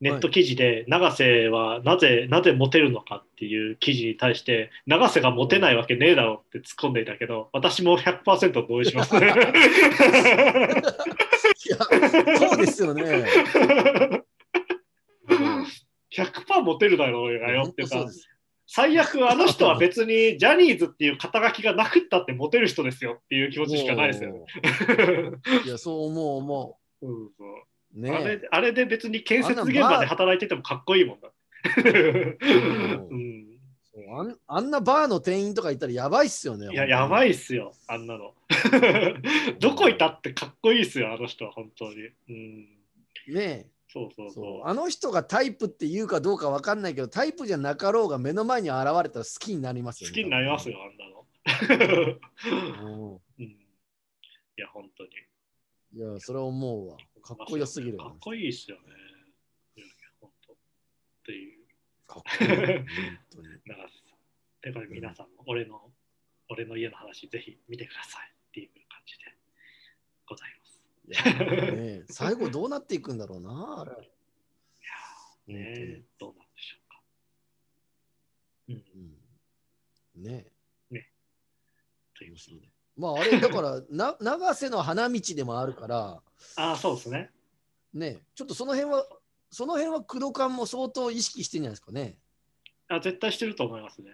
[0.00, 9.16] ネット記事で、永瀬はなぜなぜモテるのかっていう記事に対して、永瀬がモテないわけねえだろって突っ込んでいたけど、私も100%同意します。
[9.16, 9.34] いや、
[12.38, 13.02] そうですよね。
[13.02, 13.06] う
[15.34, 15.66] ん
[16.14, 17.84] 100%モテるだろうがよって
[18.70, 24.40] 最悪あの人は別にジャニーズっていう肩書きがなくったってモテる人ですよっていう気持ちしかないですよね。
[25.64, 28.14] いや、そう思う、思うんそうう。
[28.14, 31.30] あねれあれで別に建設現場で働いててもかっこいいもんだ。
[34.10, 36.68] あんあんなバーの店員とかいたらやばいっすよね。
[36.70, 37.28] いや、やばい。
[37.28, 38.34] いっすよ、あんなの。
[39.60, 42.10] どこいたってかっこいいっすよ、あの人は本当に。
[42.28, 42.68] うん、
[43.34, 44.64] ねそうそうそそうう。
[44.64, 50.12] あの人がタイプって言うかどうかわかんないけど、タイプじゃなかろうが目の前に現れたら好きになりますよね。
[50.12, 51.18] 好きになりますよ、あんなの。
[53.38, 53.50] うん、い
[54.56, 55.08] や、本当に。
[55.08, 55.28] うん
[55.94, 56.96] いや、それは思うわ。
[57.22, 58.16] かっこよすぎるわかっ。
[58.20, 58.82] こいいっすよね。
[59.76, 60.52] いやいや本当。
[60.52, 60.56] っ
[61.24, 61.66] ていう。
[62.06, 62.48] かっこいい。
[62.52, 62.86] 本
[63.30, 63.48] 当に。
[63.64, 64.18] 長瀬さん。
[64.60, 65.90] で、これ皆さんも俺の、
[66.50, 69.24] 俺の家の話ぜひ見てくださいっていう感じで
[70.26, 70.57] ございます。
[71.08, 74.10] いやね、最後どうなっていくんだろうな、あれ。
[75.54, 77.00] ねえ、どうなんでしょうか。
[78.68, 78.74] うん。
[78.74, 79.18] うん
[80.22, 80.52] ね
[82.18, 82.36] という
[82.96, 86.20] まああれだから な長瀬の花道でもあるから
[86.56, 87.30] ああ、そうですね。
[87.94, 89.06] ねちょっとその辺は
[89.50, 92.18] その辺は工藤館も相当意識してんじゃないですかね。
[92.88, 94.12] あ絶対してると思いますね。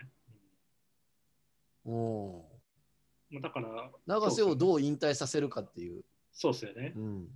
[1.86, 6.04] うんうん、だから、長瀬をどう引退させるかっていう。
[6.34, 6.92] そうですよね。
[6.94, 7.28] うん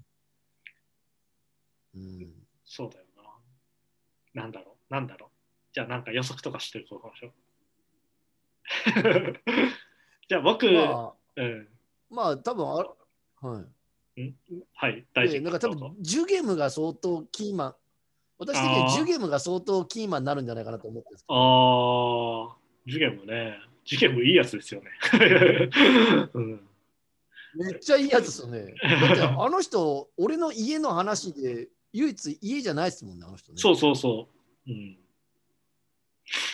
[1.95, 3.07] うん、そうだよ
[4.35, 4.43] な。
[4.43, 5.29] なんだろう、なんだろう？
[5.73, 7.29] じゃあ、なんか予測とかしてるとこましょ？
[7.29, 7.33] う。
[10.29, 11.69] じゃあ、僕、まあうん。
[12.11, 12.75] まあ多分あ
[13.41, 13.65] は
[14.17, 14.23] い。
[14.23, 14.35] ん？
[14.75, 15.39] はい、大丈夫。
[15.39, 17.75] でなんか多分ジュゲムが相当キーマン
[18.39, 22.57] 私的にはジュゲムが相当キーマンになるんじゃないかなと思ってああ、
[22.87, 23.59] ジュゲムね。
[23.85, 24.91] ジュゲムいいやつですよね。
[26.35, 26.68] うん、
[27.55, 28.75] めっちゃいいやつですよね。
[28.83, 33.59] だってあの人、俺の家の話で唯一家じゃないですもんね、あの人ね。
[33.59, 34.29] そうそうそ
[34.67, 34.71] う。
[34.71, 34.99] うん。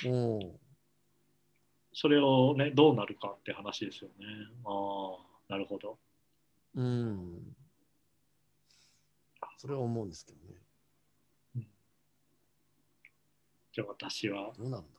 [0.07, 0.61] うん。
[1.93, 4.27] それをね、どうなるかって話ですよね。
[4.65, 5.99] ああ、なるほど。
[6.75, 7.57] うん。
[9.59, 11.65] それは思うんですけどね。
[13.73, 14.99] じゃあ私は、どうなるんだ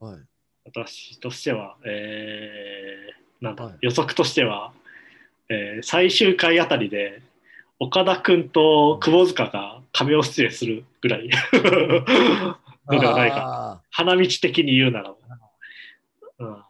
[0.00, 0.10] ろうな。
[0.10, 0.20] はい。
[0.64, 4.72] 私としては、えー、なんだ、はい予測としては、
[5.48, 7.22] えー最終回あたりで、
[7.78, 11.28] 岡田君と窪塚が仮名出演するぐらい
[12.88, 13.82] のではないか。
[13.90, 15.16] 花道的に言うならば。
[16.38, 16.62] うん、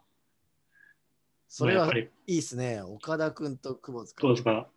[1.47, 2.81] それはいいですね。
[2.81, 4.21] 岡田君と久保塚。
[4.21, 4.67] 窪塚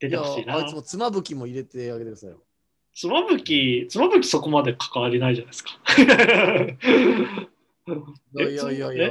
[0.00, 0.56] 出てほしいな。
[0.56, 2.42] あいつも妻夫木も入れてあげてくださいよ。
[2.94, 5.70] 妻夫木、妻夫木そこまで関わりないじゃないですか。
[8.36, 9.10] いやいやいやいや。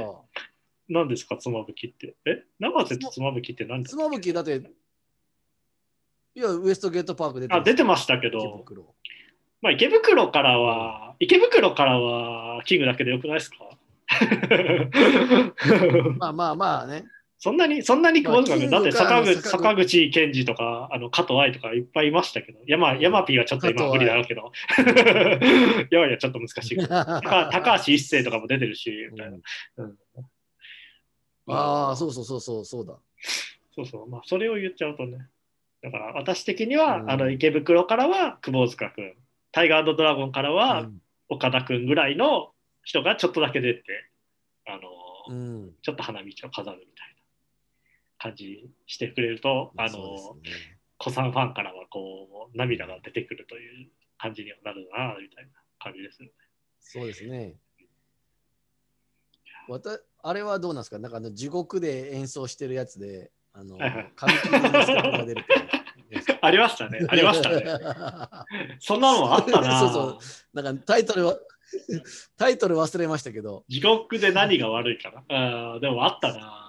[0.88, 2.14] 何ですか、妻夫木って。
[2.26, 4.56] え永瀬と妻夫木って何ですか妻夫木だって、
[6.34, 8.94] いや、ウエストゲートパーク出てあ出てましたけ池ど、袋
[9.62, 13.56] まあ、池袋からは、池袋からはキングだけでよくないですか？
[16.18, 17.04] まあまあまあね。
[17.44, 20.08] そんなに、そんなに久保塚君、だって坂口坂口。
[20.08, 23.00] 健二とか、あの加藤愛とかいっぱいいましたけど、山うん。
[23.00, 24.50] 山 P はちょっと今無理だろうけど、
[25.90, 26.88] 山はちょっと難しいけど。
[26.88, 29.36] 高高橋一生とかも出てるし、みたいな。
[29.76, 29.98] うん。
[31.48, 32.96] ああ、そうそうそうそうそうだ。
[33.74, 35.18] そうそう、まあ、それを言っちゃうとね。
[35.82, 37.10] だから、私的には、うん。
[37.10, 39.12] あの池袋からは久保塚君、
[39.52, 40.98] タイガードラゴンからはうん。
[41.28, 42.54] 岡田君ぐらいの
[42.84, 43.82] 人がちょっとだけ出て、
[44.64, 44.88] あの
[45.28, 45.74] うん。
[45.82, 47.13] ちょっと花道を飾るみたいな
[48.24, 50.36] 感じしてくれると、あの
[50.96, 56.32] 子さんファンからはこう涙が出てくるという感じにはなるなみたいな感じですよね。
[56.80, 57.54] そうですね。
[59.68, 60.98] わたあれはどうなんですか？
[60.98, 63.76] なんかあの地獄で演奏してるやつで、あの、
[64.16, 65.44] 紙切りのスが出る
[66.40, 67.62] ありましたね、ありましたね。
[68.80, 70.18] そんなのあったなそうそ
[70.54, 71.38] うなんかタイトルは、
[72.38, 75.74] タイトル忘れましたけど、地獄で何が悪いかな。
[75.74, 76.63] うん、でもあったな。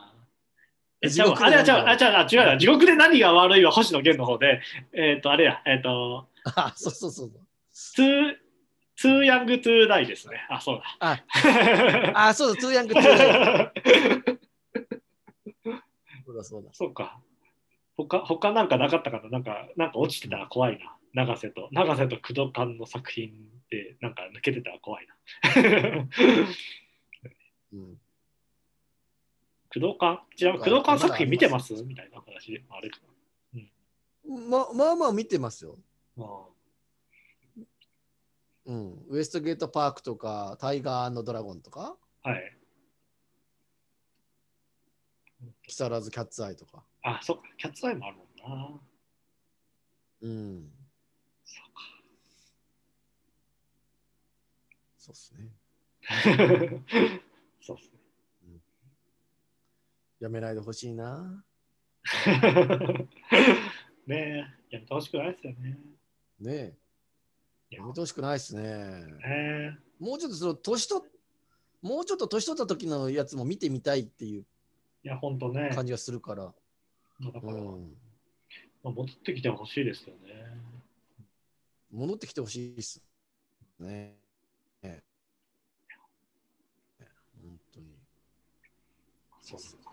[1.06, 4.62] え地獄であれは違う、あ違う、あ違うな、地獄で何が悪いは星野源の方で、
[4.94, 7.32] えっ、と、あれや、えっ、と、 あ、そうそうそう。
[7.72, 10.46] Too、Too Young To Die ですね。
[10.50, 10.98] あ、そうだ。
[11.00, 11.24] あ、
[12.30, 13.72] あそうだ、 Too Young To Die
[16.26, 16.70] そうだそうだ。
[16.74, 17.20] そうか。
[17.98, 19.30] 他、他なんかなかったかな？
[19.30, 20.38] なんか、なんか落ちてた？
[20.38, 20.96] ら怖いな。
[21.14, 23.32] 永瀬と、永瀬と工藤館の作品
[23.70, 24.72] で、なんか抜けてた？
[24.72, 25.16] ら怖いな。
[27.74, 27.98] うん、
[29.76, 31.74] 工藤館ちなみに工藤館作品見てます？
[31.84, 33.00] みたいな話あるか
[34.50, 35.78] ままあまあ見てますよ。
[36.16, 36.26] な。
[36.26, 36.46] ま
[38.68, 39.06] うん。
[39.10, 42.58] ウエストゲートパークとか、タイガードラゴンとか、あ、はい。
[45.68, 46.84] 木更津キャッツアイとか。
[47.04, 48.82] あ、そっか、キャッツアイもあるもんな。
[50.22, 50.72] うん。
[51.44, 51.66] そう
[54.98, 55.52] そうっすね。
[56.02, 56.14] か。
[57.62, 57.95] そうっす
[60.26, 61.44] やめないでほしいな。
[62.26, 63.08] ね。
[64.08, 65.80] ねえ、やめてほしくないですよね。
[66.40, 66.78] ねえ。
[67.70, 68.64] いややめてほしくないっすね。
[68.64, 71.06] ねもうちょっとその年と、
[71.84, 74.48] もうちょっと年取った時のやつも見てみたいっていう
[75.04, 75.70] いや、ほんとね。
[75.76, 76.46] 感じがするから。
[77.22, 77.96] だから、うん。
[78.84, 80.60] まあ、戻ってきてほしいですよね。
[81.92, 83.00] 戻ってきてほしいっす。
[83.78, 84.18] ね
[84.82, 85.04] え。
[87.44, 87.86] 本当に。
[89.44, 89.85] そうです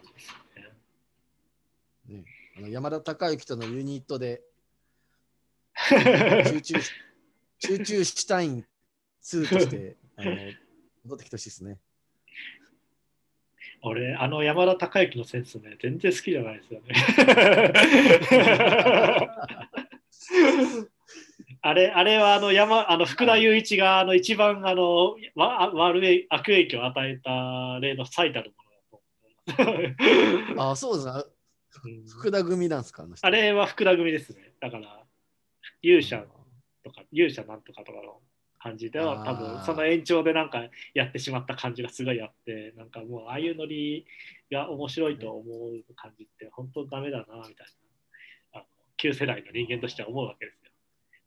[2.57, 4.43] あの山田孝之とのユニットで
[6.47, 6.91] 集中し
[7.59, 8.67] 集中したいん
[9.23, 10.37] 2としてあの
[11.05, 11.79] 戻ってきてほしいですね。
[13.85, 16.95] 俺、あの山田孝之のセンスね、全然好きじゃないですよね。
[21.65, 28.71] あれあれはあの山あの福田雄一があの一番あのわ悪い悪影響を与えた例の最たるもの
[29.47, 30.71] だと思う。
[30.71, 31.13] あそうですね。
[31.85, 34.53] うん福田組なんですかあれは福田組ですね。
[34.61, 35.05] だから、
[35.83, 36.25] 勇者
[36.85, 38.21] とか、勇者なんとかとかの
[38.61, 40.65] 感じでは、多分その延長でなんか
[40.95, 44.07] やってしまった感じがすごいあって、なんかもうああいうノリ
[44.51, 47.67] が面白いと思う感じって本当ダメだな、みたい
[48.55, 48.61] な。
[48.61, 48.65] あの
[48.97, 50.71] 旧世代の人間としては思うわけですよ。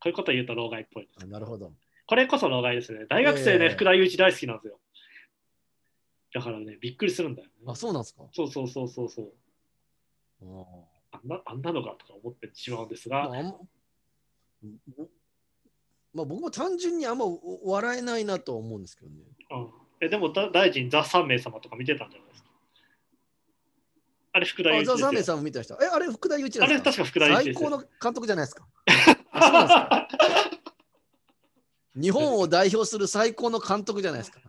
[0.06, 1.18] ういうこと言うと老害っぽいです。
[1.22, 1.72] あなるほど。
[2.06, 3.06] これこそ老害ですね。
[3.08, 4.78] 大学生ね、ええ福田雄一大好きなんですよ。
[6.32, 7.54] だからね、びっくりするんだよね。
[7.66, 9.32] あそうなんですかそうそうそうそうそう。
[10.42, 10.64] あ
[11.12, 13.54] あんなあんなのがとか思ってしまうんですが、まあま
[16.14, 17.24] まあ、僕も単純にあんま
[17.64, 19.16] 笑えないなとは思うんですけどね。
[19.50, 22.50] うんえでもだ大臣ザ・3名様とか見てたんじゃないですか？
[24.34, 25.78] あれ福田雄一ですよサメさんも見てました。
[25.80, 28.66] え、あれ福田雄一あれ確か福田雄一最高の監督じゃないですか
[31.96, 34.40] 日本を代表する最高の監督じゃないですか。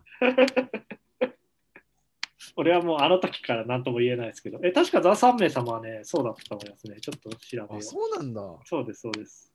[2.58, 7.00] 俺はもうあの時から何とも言えないですけど、え、確かザ・3名様はね、そうだったと思いますね。
[7.00, 7.82] ちょっと調べよあう。
[7.82, 8.42] そうなんだ。
[8.64, 9.52] そうです、そうです。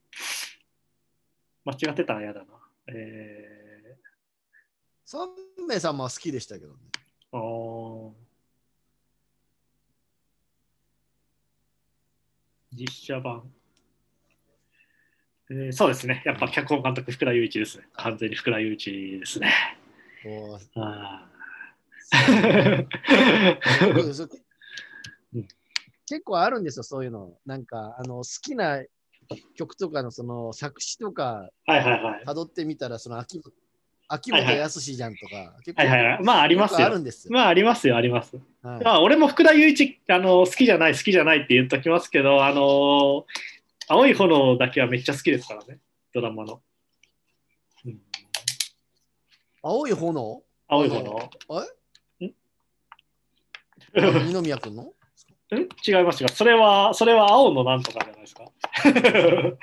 [1.66, 2.46] 間違ってたら嫌だな。
[2.88, 3.98] え
[5.06, 5.28] 三
[5.68, 6.78] 名様は好きでしたけどね。
[7.34, 8.12] ー、あー
[12.72, 13.44] 実写版。
[15.52, 16.24] えーそうですね。
[16.26, 17.84] やっぱ脚本監督、福田雄一ですね。
[17.98, 19.54] 完全に福田雄一ですね。
[20.78, 21.33] あ
[26.06, 27.38] 結構あるんですよ、そういうの。
[27.46, 28.84] なんか、あの好きな
[29.56, 32.24] 曲とかのその作詞とかーはいはいはい。
[32.26, 33.42] 辿ってみたら、その秋
[34.08, 36.24] 秋元康じゃんとか、結はいはいはい。
[36.24, 37.00] まあありますよある。
[37.00, 37.34] んですよ。
[37.34, 38.36] まあありますよ、あります。
[38.62, 43.26] はいまあ、俺も福田雄一あの好きじゃない好きじゃないって言っときますけど、あの
[43.88, 45.80] 青い炎だけはめっちゃ好きですからね、
[46.14, 46.62] ドラマの。
[47.86, 48.02] うん、
[49.62, 50.44] 青い炎？
[50.68, 51.32] 青い炎。
[51.50, 51.66] あの
[53.96, 54.84] 二宮君の？
[54.84, 55.58] ん
[55.88, 56.24] 違います。
[56.24, 58.44] が、それは、それは青のなんとかじゃないですか？
[58.86, 58.90] 違
[59.30, 59.60] う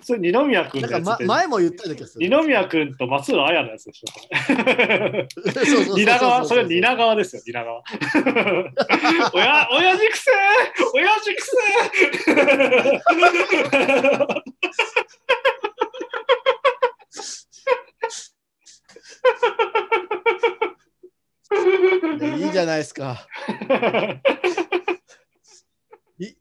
[0.02, 2.28] それ二宮君なんか、ま、前も言ったような気がする。
[2.28, 4.08] 二宮君と松浦綾のやつでしょ。
[4.08, 5.96] そうそうそうそう。
[6.00, 7.84] 蜷川、それ蜷川ですよ、蜷川。
[9.32, 10.34] 親、親父くせー！
[10.94, 13.00] 親父くせー
[22.38, 23.26] いいじゃないですか。
[26.18, 26.34] い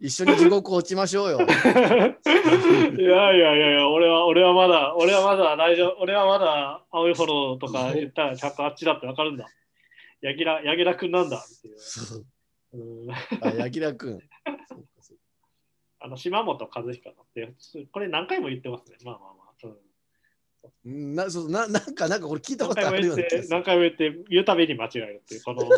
[0.00, 1.38] 一緒に地獄落ちましょうよ。
[1.40, 1.42] い
[3.02, 9.46] やいやいやいや、俺は、俺はまだ、俺はまだ大丈夫、俺はまだ青い炎とか言ったらちゃんとあっちだってわかるんだ。
[10.20, 11.78] 柳楽、柳楽くんなんだっていう。
[11.78, 12.26] そう
[12.74, 14.20] うんあ、柳楽君。
[14.68, 15.22] そうかそうか
[16.00, 17.54] あの、島本和彦だって、
[17.92, 18.96] これ何回も言ってますね。
[19.04, 19.41] まあまあまあ。
[20.84, 23.50] なそうな なんか、なんかこれ聞いた何ことあ回も言って、るような気がする。
[23.50, 25.68] 何回も言って、言うたびに間違えるっていう、この、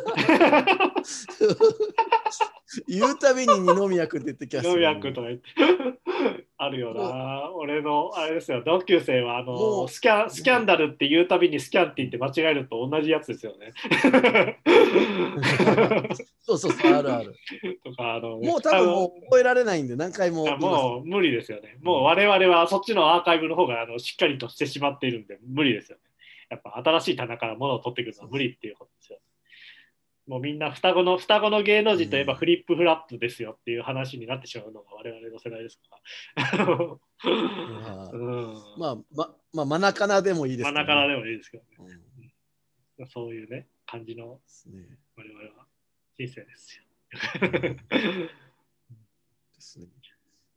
[2.89, 5.45] 言うたびに二宮君って言ってきます二宮君とか言って、
[6.57, 7.51] あるよな。
[7.55, 13.73] 俺の、あれですよ、同級生は、あもの、うスキャン、スキャンダルって言うたびにスキャンって言って間違えると同じやつですよね。
[16.41, 17.35] そうそうそう、あるある。
[17.85, 20.57] とか、あの、もう多分もう覚えられないんで、何回も。
[20.57, 21.77] もう無理ですよね。
[21.83, 26.05] もう我々はそっちのアーカイブの方があのしっかりとしてしまっているんで無理ですよね。
[26.51, 29.19] やっぱ新しい棚から物を取ってくるのは無理っていうことですよ。
[30.27, 35.85] もうみんな双子の双子の芸能人といえばうんフリップフラップですよっていう話になってしまうのが我々の世代ですか
[36.57, 36.67] ら。
[36.67, 36.99] ま
[38.05, 38.55] あうん。
[38.79, 41.99] まあ、ま、まあ、マナカナでもいいです真ん中からでもいいですけどうんね。
[43.13, 45.67] そういうね、感じの我々は
[46.17, 46.85] 人生ですよ。
[47.61, 47.77] で
[49.61, 49.87] すね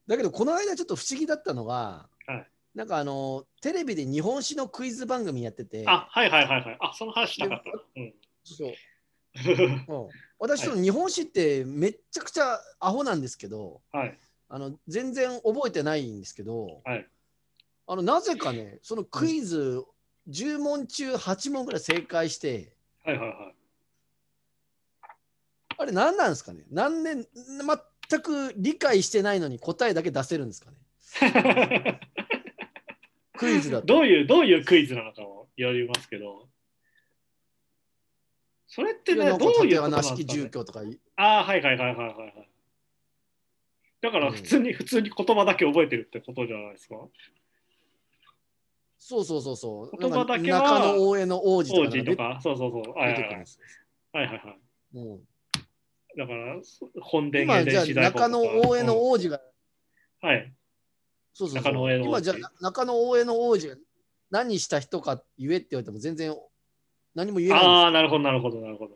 [0.07, 6.77] だけど、この間ちょっと不思議だったのが、はいなんかあの、テレビで日本史のクイズ番組やってて、あ、はいはいはいはい。
[6.79, 7.81] あ、その話したかったな。
[7.95, 8.13] うん。
[8.43, 8.75] そううん
[10.39, 14.17] 私、その日本史ってめっちゃくちゃアホなんですけど、はい。
[14.49, 17.07] あの全然覚えてないんですけど、はい。
[17.87, 19.83] あのなぜかね、そのクイズ
[20.29, 22.73] 10問中8問ぐらい正解して、
[23.03, 23.55] はいはいはい。
[25.79, 26.63] あれ何なんですかね？
[26.71, 27.27] 何年、
[28.09, 30.77] 全く理解してないのに答えだけ出せるんですかね？
[33.37, 33.85] クイズだと。
[33.85, 36.49] どういう、どういうクイズなのかもよりますけど、
[38.67, 42.49] それってね、どういうことなんですか、ね、居とかいああ、はいはいはいはいはいはい。
[44.01, 46.95] だから普通に、普通に言葉だけ覚えてるってことじゃないですか？
[48.99, 49.97] そうそうそうそう。
[49.97, 52.93] 言葉だけは中野大江の王子と王かとか、そうそうそう。
[52.93, 53.31] はいはいはい。
[53.31, 53.45] はい
[54.13, 54.55] はいは
[54.93, 54.95] い。
[54.95, 55.21] も
[56.17, 56.55] だから、
[57.01, 59.37] 本殿今じゃあ中野大江の王王子が、
[60.21, 60.53] うんはい。
[61.33, 63.75] そうそうそう中野大江の王子今じゃあ中野大江の王子が
[64.29, 66.35] 何した人か言えって言われても全然
[67.17, 68.95] 何も言えないああ、なるほどなるほどなるほど。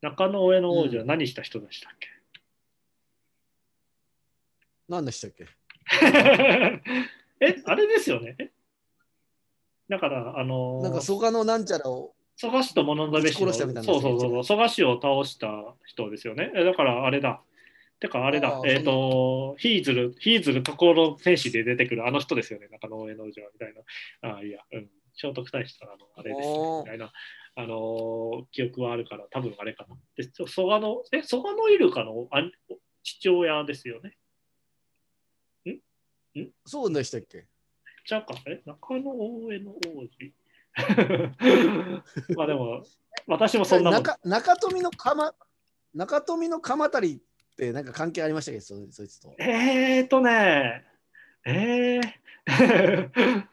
[0.00, 2.08] 中野上の王子は何した人でしたっけ、
[4.88, 5.46] 何でしたっけ？
[7.40, 8.34] え、あれですよね。
[8.40, 8.50] え？
[9.88, 16.50] だから、あのー、なんか蘇我のなんちゃらを蘇我氏と物のぶち殺したみたいなそうそうそうそう、蘇我氏を倒した人ですよね。
[16.56, 17.42] えだからあれだ。
[18.00, 24.30] てかあれだえっ、と、ヒーズル、ヒーズルところ戦士で出てくるあの人ですよね、中野上の王子はみたいな。
[24.32, 24.88] ああ、いや、うん、
[25.20, 27.12] 聖徳太子とあの、あれですね、みたいな。
[27.56, 29.96] あのー記憶はあるから、多分あれかな。
[30.16, 32.42] で、そ蘇我の、え、蘇我のイルカのあ
[33.02, 34.16] 父親ですよね
[35.66, 36.50] んん。
[36.64, 37.46] そうでしたっけ
[38.06, 40.34] じゃあか、え、中野大江の王子。
[42.36, 42.82] まあでも、
[43.26, 44.02] 私もそんなもん。
[44.02, 45.34] 中中富の鎌
[45.92, 49.34] 中富の鎌足りってなんか関係ありましたっけそそいつと。
[49.38, 50.84] えーとね、
[51.44, 53.46] えー、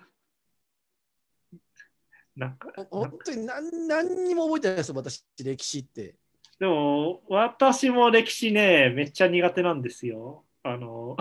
[2.37, 6.15] なんか、本当に何何にも覚えてないですよ、私、歴史って。
[6.59, 10.43] でも、私も歴史ね、めっちゃ苦手なんですよ。
[10.61, 11.17] あの、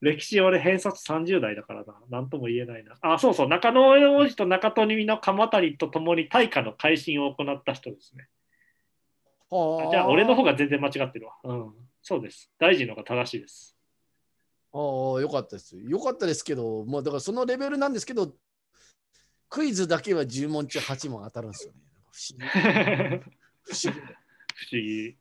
[0.00, 1.94] 歴史俺偏差値30代だからな。
[2.08, 2.94] なんとも言えないな。
[3.00, 3.48] あ、そうそう。
[3.48, 8.28] 中野王子と中富の鎌足りとともに大化の改新を行った人ですね。
[9.50, 11.34] はあじゃあ、俺の方が全然間違ってるわ。
[11.42, 11.72] うん。
[12.02, 12.52] そうです。
[12.58, 13.76] 大臣の方が正しいです。
[14.72, 15.76] ああ、よかったです。
[15.76, 18.32] よかったですけど、まあ、だからそのレベルなんですけど、
[19.50, 21.78] クイズだけは10問中8問当たるんですよね。
[22.12, 23.20] 不思議。
[23.62, 24.00] 不思議。
[24.00, 25.08] 不思議。
[25.08, 25.16] い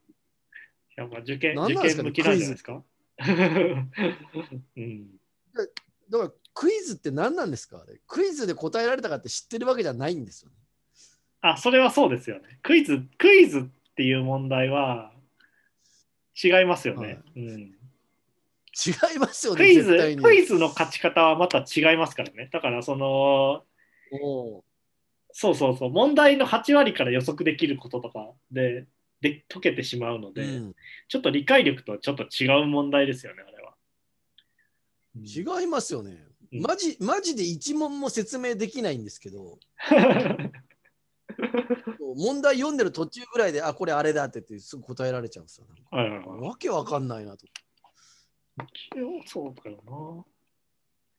[0.96, 2.84] や、まあ、受験、なんですかね験向きなんじゃないですか？
[4.78, 5.10] うん。
[6.10, 7.84] だからクイズって何なんですか？
[8.08, 10.56] クイズで答えられたかって知ってるわけじゃないんですよね。
[11.42, 12.60] あ、それはそうですよね。
[12.64, 13.64] クイズ、クイズっ
[13.96, 15.14] ていう問題は
[16.42, 17.08] 違いますよね。
[17.08, 17.72] はいうん、違
[19.16, 19.58] いますよね。
[19.60, 22.50] クイズクイズの勝ち方はまた違いますからね。
[22.52, 23.66] だから、その、
[25.31, 28.88] そうそうそう、問題の8割から予測できることとかで、
[29.22, 30.76] で解けてしまうので、うん
[31.07, 33.73] ちょっと理解力とちょっと違う問題ですよね、あれは。
[35.18, 36.11] うん違いますよね。
[36.53, 39.60] うんマジマジで一問も説明できないんですけど、
[42.15, 45.68] 問題読んでる途中ぐらいで、あ、これあれだって言ってすぐ答えられちゃうんですよ。
[45.68, 46.40] なんかはいはいはい。
[46.40, 47.45] わけわかんないなと。
[49.27, 50.26] そうだよな。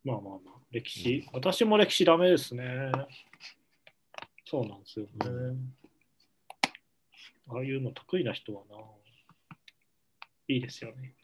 [0.05, 1.29] まあまあまあ、歴史。
[1.33, 2.91] 私も歴史ダメですね。
[4.47, 5.11] そうなんですよね。
[7.49, 8.77] ああいうの得意な人はな。
[10.49, 11.15] いいですよね。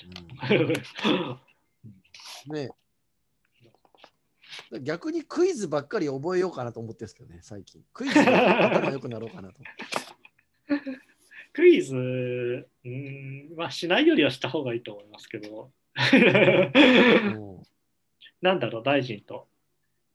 [2.46, 2.70] ね
[4.82, 7.82] 逆にクイズばっかり覚えようかなと思ってるんですけどね、最近。
[7.92, 9.60] クイズで頭良くなろうかなと。
[11.52, 11.96] クイズ、
[12.84, 15.72] うん、まあしないよりはした方がいいと思いますけど。
[18.52, 19.48] うんなんだろう、大臣と。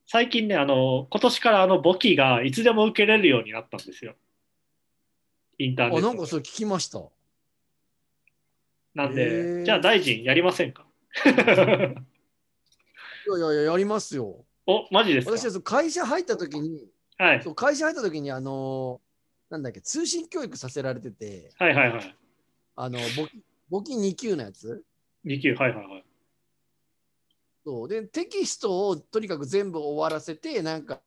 [0.05, 4.15] 最近ね、あの、今年からあの簿記がいつでも受けれるようになったんですよ。
[5.57, 6.07] インターネッあ、トで。
[6.07, 7.01] なんかそれ聞きました。
[8.93, 10.85] なんへで、ーじゃあ大臣やりませんか？
[11.25, 11.35] いや
[13.37, 14.45] いやいや、やりますよ。
[14.65, 15.31] お、マジですか？
[15.37, 17.43] 私は会社入った時に、はい。
[17.43, 19.11] そう会社入った時に、あのー
[19.51, 22.15] なんだっけ、通信教育させられてて、はいはいはい。
[22.77, 24.83] あの、簿記簿記2級のやつ
[25.25, 26.03] ？2級、はいはいはい。
[27.65, 31.01] そうでテキストをとにかく全部終わらせて、なんか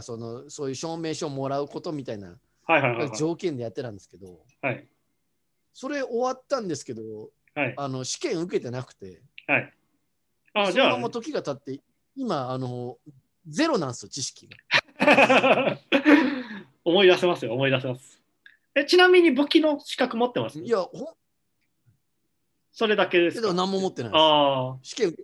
[0.00, 2.38] そのそういう証明書をもらうことみたいな。
[3.18, 4.86] 条件でやってたんですけど、はい。
[5.74, 7.02] それ終わったんですけど、
[7.54, 7.74] はい。
[7.76, 9.72] あの試験受けてなくて、はい。
[10.54, 11.82] あ、じゃあそのまま、時が経って、
[12.14, 12.98] 今、あの
[13.48, 14.56] ゼロなんですよ、知識が。
[16.84, 18.22] 思い出せますよ、思い出せます。
[18.76, 20.60] え、ちなみに簿記の資格持ってます？
[20.60, 20.86] いや、
[22.70, 23.42] それだけですか？
[23.42, 24.20] けど何も持ってないです。
[24.20, 24.78] ああ。
[24.82, 25.16] 試験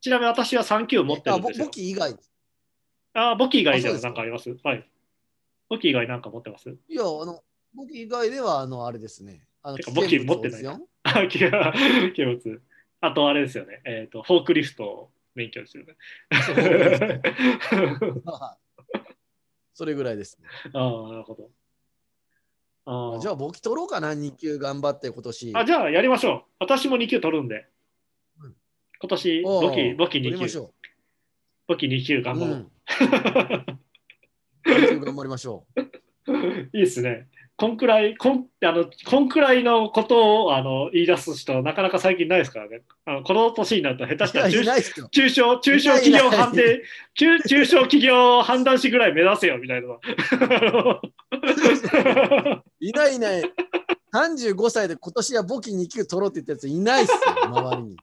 [0.00, 1.70] ちなみに私は3級持ってるんですよ簿。
[1.70, 2.16] 記以外。
[3.14, 4.56] あ、簿記以外ではあそうですか何かあります？
[4.64, 4.88] はい。
[5.68, 6.70] 簿記以外なんか持ってます？
[6.70, 7.42] いや、あの
[7.74, 9.46] 簿記以外では、あの、あれですね。
[9.62, 10.78] あのてか簿記持ってない？
[11.02, 11.72] あ、気が、
[12.14, 12.62] 気物。
[13.02, 13.80] あとあれですよね。
[13.84, 15.96] えっ、と、フォークリフト免許ですよね。
[19.74, 20.48] それぐらいですね。
[20.74, 21.50] ああ、なるほど。
[22.86, 25.52] あじゃあ、簿記取ろうかな、2級頑張って今年。
[25.56, 26.50] あ、じゃあやりましょう。
[26.60, 27.64] 私も2級取るんでうん。
[29.02, 30.68] 今年、簿記、簿記2級。
[31.66, 32.22] 簿記2級う。
[32.22, 32.54] 頑張ろう。
[32.54, 32.70] うん、
[34.66, 35.64] 2級頑張りましょ
[36.74, 37.26] いいですね。
[37.56, 42.82] こんくらい、こんあのこんくらいのことをあの言い出す人、なかなか最近ないですからね。
[43.06, 45.08] あのこの年になると、下手したら中。
[45.08, 46.82] 中小中小企業判定、
[47.14, 49.88] 中中小企業判断士ぐらい目指せよみたいな。
[52.80, 53.42] いないいない。
[54.12, 57.96] 35歳で今年は簿記2級取ろうって言ったやついないっすよ、周りに。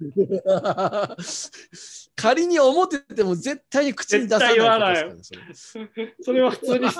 [2.16, 4.78] 仮に思ってても絶対に口に出さないこと
[5.14, 5.38] です
[5.74, 6.94] からねそれは普通にス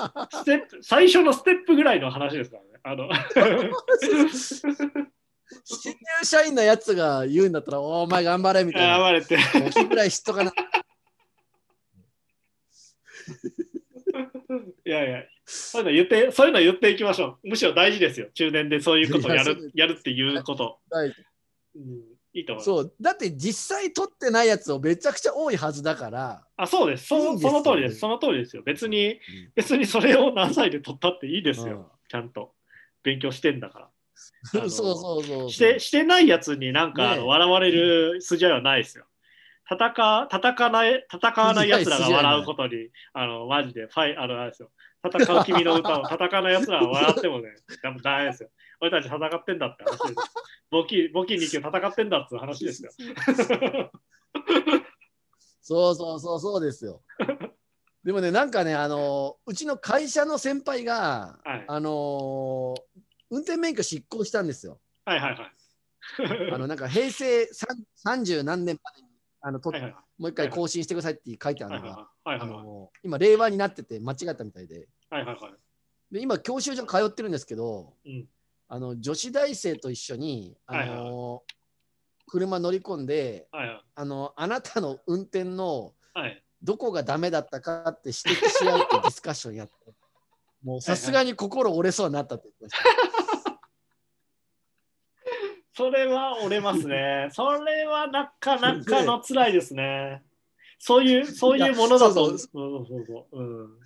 [0.45, 2.69] テップ最初のステップぐらいの話ですからね。
[2.83, 3.09] あの
[5.63, 8.97] 新入社員のやつが言うんだったら、おお前頑張れみたいな。
[8.99, 9.37] 暴れて。
[9.87, 10.53] ぐらい知っとかな。
[14.85, 17.49] いやいや、そういうの言って、そういうの言っていきましょう。
[17.49, 18.29] むしろ大事ですよ。
[18.33, 20.79] 中年でそういうことをやるやるっていうこと。
[20.89, 21.13] はい
[21.75, 22.65] うんいいと思います。
[22.65, 27.07] そうだって実際撮ってないやつをめちゃくちゃ多いはずだから、あ、そうです。
[27.07, 27.99] そいいんですよその通りです。
[27.99, 28.63] その通りですよ。
[28.63, 29.19] 別に、
[29.55, 31.91] 別にそれを何歳で取ったっていいですよ。
[32.09, 32.53] ちゃんと。
[33.03, 33.89] 勉強してんだから。
[34.43, 39.05] そうそうそうしてしてないやつになんか、ねえ笑われる筋合いはないですよ。
[39.69, 39.93] 戦
[40.29, 44.69] 戦わない戦わないやつらが笑うことに、あのマジでファイあのあれですよ。
[45.03, 47.49] 戦う君の歌を 戦わないやつらが笑ってもね、
[48.03, 48.49] ダメですよ。
[48.81, 50.33] 俺たち戦ってんだって話です。
[50.71, 52.91] 簿記簿記2級戦ってんだって話ですよ。
[55.61, 57.03] そうそうそうそうですよ。
[58.03, 62.73] でもね、なんかね、あのうちの会社の先輩が、はいあの
[63.29, 64.81] 運転免許執行したんですよ。
[65.05, 65.51] はいはいはい。
[66.51, 67.47] あのなんか平成
[68.03, 69.07] 30何年までに
[69.41, 75.53] あのとはいはいもう一回更新してくださいって書いてあるはいのが、はいはい今、令和になってて間違ったみたいで、はいはいはい。
[76.11, 78.27] で今、教習所通ってるんですけど、うん
[78.73, 81.41] あの女子大生と一緒に、あのはい
[82.27, 86.41] 車乗り込んではいはいあの、あなたの運転のはい。
[86.63, 89.73] どこがダメだったかって指摘し合うってディスカッションやって、
[90.63, 93.59] もうさすがに心折れそうになったって言ってました。
[95.73, 97.27] それは折れますね。
[97.35, 100.23] それはなかなかの辛いですね。
[100.79, 102.13] そういう、そういうものだと。
[102.13, 102.45] そうそ
[102.79, 103.37] うそうそう。
[103.37, 103.79] うん。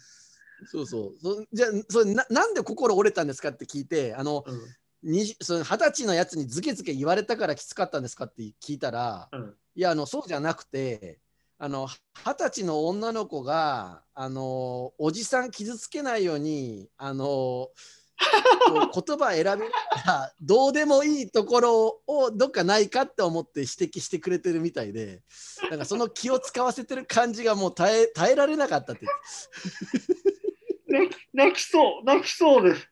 [0.66, 1.20] そうそう。
[1.22, 4.62] そじゃあそれな、なんで心折れたんですかって聞いて、あのうん。
[5.06, 9.54] 20その二十歳のやつにずけずけ言われたからきつかったんですかって聞いたら、うん。
[9.76, 11.20] いやあのそうじゃなくて
[11.58, 11.88] あの
[12.26, 17.70] 二十歳の女の子があのおじさん傷つけないようにあの
[18.94, 25.22] 言葉選べるからどうでもいいところをどっかないかって思って指摘してくれてるみたいで
[25.70, 29.06] なんかその気を使わせてる感じがもう耐え耐えられなかったって
[31.34, 32.90] 泣きそう、泣きそうです。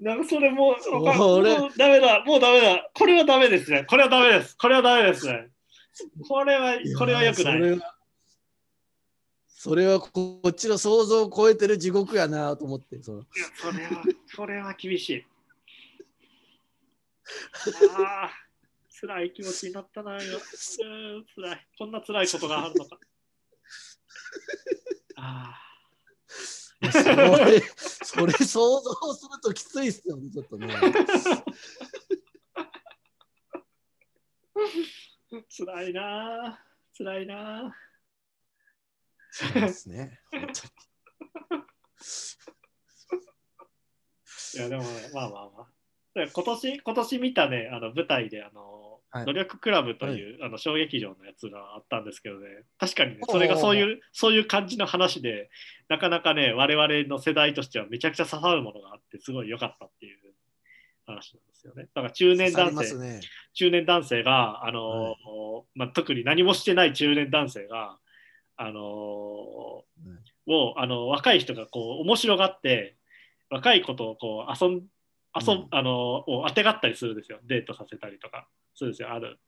[0.00, 2.90] なんかそれもう、そもうれダメだ、もうダメだ。
[2.94, 3.84] これはダメですね。
[3.84, 4.56] これはダメです。
[4.56, 5.48] これはダメですね。
[6.28, 7.58] これは、これは良くない。
[7.58, 7.96] それは
[9.62, 14.02] それはこっちの想像を超えてる地獄やなと思ってそのいや、それは、
[14.34, 15.26] それは厳しい。
[17.94, 18.30] ああ、
[18.98, 20.22] 辛い気持ちになったな、今。
[20.22, 20.38] う
[21.18, 21.66] ん辛い。
[21.78, 22.98] こんな辛いことがあるのか。
[25.16, 25.60] あ
[26.80, 26.98] そ
[27.44, 30.68] れ それ想像するときついっすよねちょっとね
[35.32, 36.64] あ、辛いな。
[36.96, 37.76] 辛いな。
[39.30, 40.52] そうですね 本当に
[44.52, 45.68] いや、でもね、まあまあまあ。
[46.14, 49.24] で今年、今年見たね、あの舞台で、あの、はい。
[49.26, 52.46] 努力クラブという、あの小劇場のやつがあったんですけどね、
[52.78, 55.50] 確かにね、それがそういう、そういう感じの話で、
[55.88, 60.18] なかなかね、我々の世代としてはめちゃくちゃ刺さるものがあって、すごい良かったっていう
[61.06, 61.88] 話なんですよね。
[61.94, 63.20] だから中年男性、ね。
[63.54, 65.16] 中年男性が、あのはい。
[65.74, 67.98] まあ、特に何もしてない中年男性が、
[68.56, 69.84] あのを
[70.76, 72.96] あの若い人がこう面白がって
[73.48, 74.82] 若い子とこう遊ん
[75.34, 75.68] 遊ん、うん。
[75.70, 77.38] あのをあてがったりするんですよ。
[77.44, 79.38] デートさせたりとかするんですよある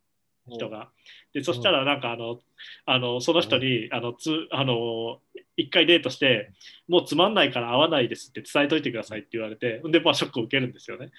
[0.51, 0.91] 人が。
[1.33, 2.39] でそしたらなんかあの
[2.85, 5.21] あのその人にあのつあの
[5.57, 6.51] 一回デートして
[6.89, 11.11] もうつまんないから会わないですって伝えといてくださいって言われてでまあショックを受けるんですよね。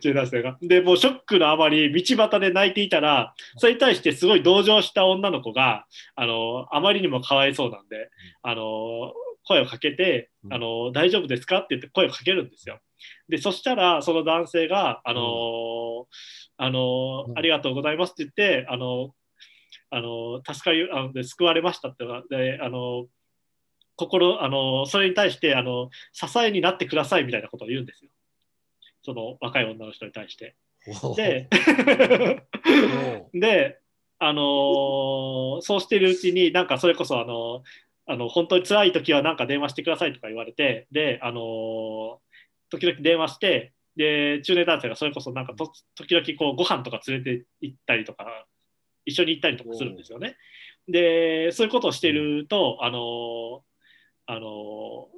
[0.00, 0.58] 中学生が。
[0.62, 8.10] でもうショックのあまり道端で泣いていたらそれに対してすごい同情した女の子があのあまりにもかわいそうなんで
[8.42, 9.12] あの
[9.44, 12.78] 声をかけてうんあの「大丈夫ですか?」って言って声をかけるんですよ。
[13.30, 16.06] でそしたらその男性が「あの
[16.56, 19.14] あのうんありがとうございます」って言ってあの
[19.90, 23.06] あの助かりあので救われましたってであの
[23.96, 28.10] 心あのそれに対してあの支えになってくださいみたいなことを言うんですよ。
[29.02, 30.56] その若い女の人に対して。
[31.02, 31.48] おで
[33.34, 33.78] お で、
[34.18, 37.62] あのーそうしてるうちに、なんかそれこそ、あの
[38.06, 42.18] あの本当に辛い時はなんか電話してくださいとか言われて、で、あのー
[42.70, 48.46] 時々電話して、で、中年男性がそれこそなんかと時々こうご飯とか連れて行ったりとか、
[49.04, 50.36] 一緒に行ったりとかするんですよね。
[50.88, 53.62] で、そういうことをしてると、あの
[54.26, 55.08] あの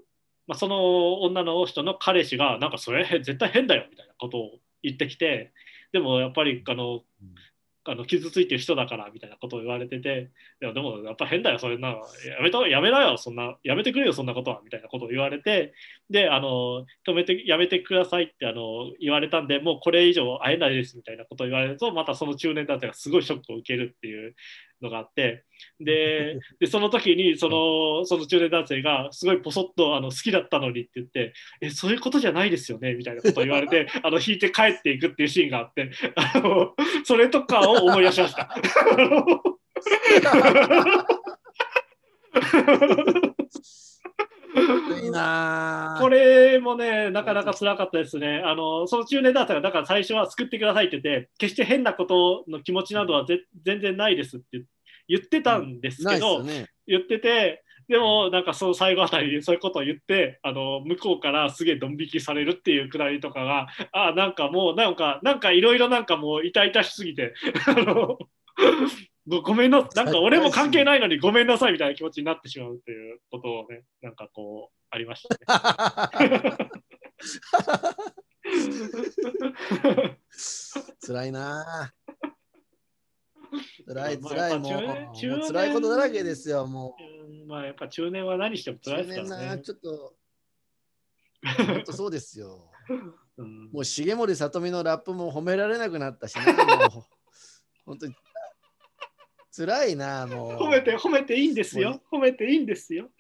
[0.47, 4.51] まあ、その女の人の彼氏が、なんかそれ絶対変だよみたいなことを
[4.83, 5.53] 言ってきて、
[5.93, 7.03] でもやっぱりあの
[7.85, 10.31] あの傷ついてる人だからみたいなことを言われてて、
[10.63, 11.99] いやでもやっぱ変だよ、それな、や
[12.43, 15.75] めたやめろよ、そんな、やめてくれよ、そんなことはみたいなことを言われて、
[16.09, 24.35] で、あの止めて、やめてくださいってあの言われたんで、もうこれ以上会えないですみたいなことを言われると、またその中年だったらすごいショックを受けるっていう
[24.83, 25.45] のがあって
[25.81, 38.55] で でその時にそのその中年男性がすごいポソッとあの好きだったのにって言ってえそういうことじゃないですよねみたいなことを言われて あの引いて帰っていくっていうシーンがあってあのそれとかを思い出しました。
[45.01, 48.43] いいなこれもね、なかなか辛かったですね。
[48.45, 54.65] あのその中年男性が、だから最初は救ってくださいって言って、決して変なことの気持ちなどはぜ全然ないですって言っ
[55.21, 56.69] てたんですけど、っすよね。
[56.87, 67.35] 言ってて、でもなんかその最後あたりでそういうことを言って、あの向こうからすげえドン引きされるっていうくだりとかが、あなんかもうなんか、なんかいろいろなんかもう痛々しすぎて、
[67.67, 68.19] あの
[69.27, 75.35] ごごめんな、なんか俺も関係ないのにごめんなさいみたいな気持ちになってしまうっていうことをね、なんかこう、ありました
[76.21, 76.57] ね。
[81.07, 81.93] 辛いな
[83.87, 87.45] 辛いまあ辛いもう辛いことだらけですよもう。
[87.45, 89.47] んまあやっぱ中年は何してもう辛いですからね。
[89.47, 90.15] 中年なちょっと
[91.67, 92.71] 本当そうですよ。
[93.37, 93.71] うん。
[93.73, 96.53] もう重森さとみのラップも褒められなくなったしな
[96.89, 97.05] もう。
[97.85, 98.15] 本当に。
[99.55, 100.53] 辛いなもう。
[100.53, 102.01] 褒めて褒めていいんですよ。
[102.11, 103.11] 褒めていいんですよ。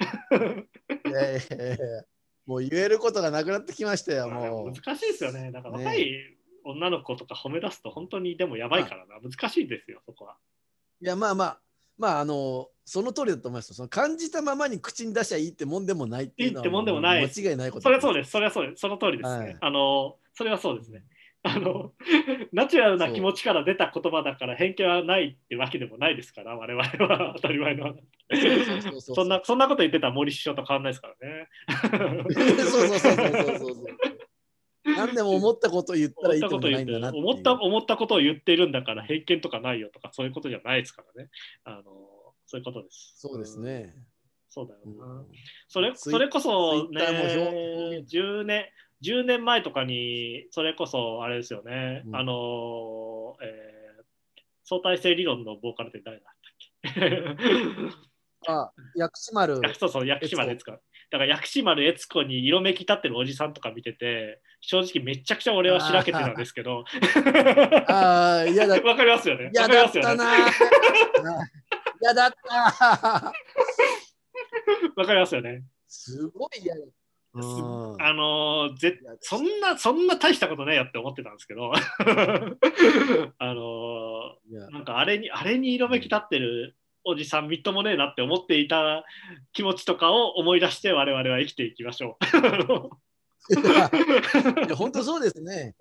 [1.06, 2.04] いやいやいや
[2.46, 4.72] もう言えることがなくなってきましたよもう。
[4.72, 5.50] 難しいですよね。
[5.50, 9.20] なんかね若い女の子とか褒め出すと本当にでもやばいからな。
[9.20, 10.36] 難しいですよ、そこは。
[11.00, 11.60] いやまあまあ
[11.98, 18.30] まああのその通りだと思いますよその感じたままに口に出しゃいいってもんでもないっていうのはいいってもんでもない間違いないことそれはそうです。
[18.30, 18.80] それはそうです。
[18.80, 19.44] その通りですね。
[19.44, 21.04] はいあの、それはそうですね。
[21.44, 21.92] あの、
[22.52, 29.00] ナチュラルな気持ちから出た言葉だから偏見はないってわけでもないですから、我々は 当たり前の話。
[29.00, 31.48] そんな、そんなこと言ってたら森首相と変わんないですからね。
[32.70, 33.86] そ うそうそうそうそうそうそう。
[34.84, 41.30] 何でも思ったこと言ったらいいってことないんだな思った思ったことを言ってるんだから偏見とかないよとかそういうことじゃないですからね。
[41.64, 41.82] あの
[42.46, 43.14] そういうことです。
[43.16, 43.94] そうですね。
[44.48, 45.24] そうだようんな。
[45.68, 47.00] それそれこそね、
[48.06, 48.66] 10年、
[49.02, 53.72] 10年前とかに、それこそあれですよね、うんあの、えー
[54.64, 56.34] 相対性理論のボーカルって誰だっ
[56.84, 58.52] たっけ？
[58.52, 59.60] あ、薬師丸。
[59.64, 60.72] あ そうそう、薬師丸悦子。
[61.12, 66.84] だから薬師丸悦子に色めき立ってるおじさんとか見てて、正直めちゃくちゃ俺はしらけてたんですけど、
[67.86, 68.80] ああ、嫌だ。
[68.80, 69.50] わかりますよね。
[69.52, 70.08] 嫌わかりますよね。
[70.08, 71.50] だったな。
[72.00, 73.32] 嫌だった。
[74.96, 75.64] わかりますよね。
[75.86, 76.80] すごい嫌だ
[77.34, 77.38] あ
[78.14, 81.72] のーぜそんな、そんな大したことねえよって思ってたんですけど、
[83.38, 84.36] あの
[84.70, 89.04] なんかあれに、あれに色めき立ってるおじさんみっともねえなって思っていた
[89.52, 92.24] 気持ちとかを思い出して我々は生きていきましょう。
[93.52, 95.74] いや本当そうですね。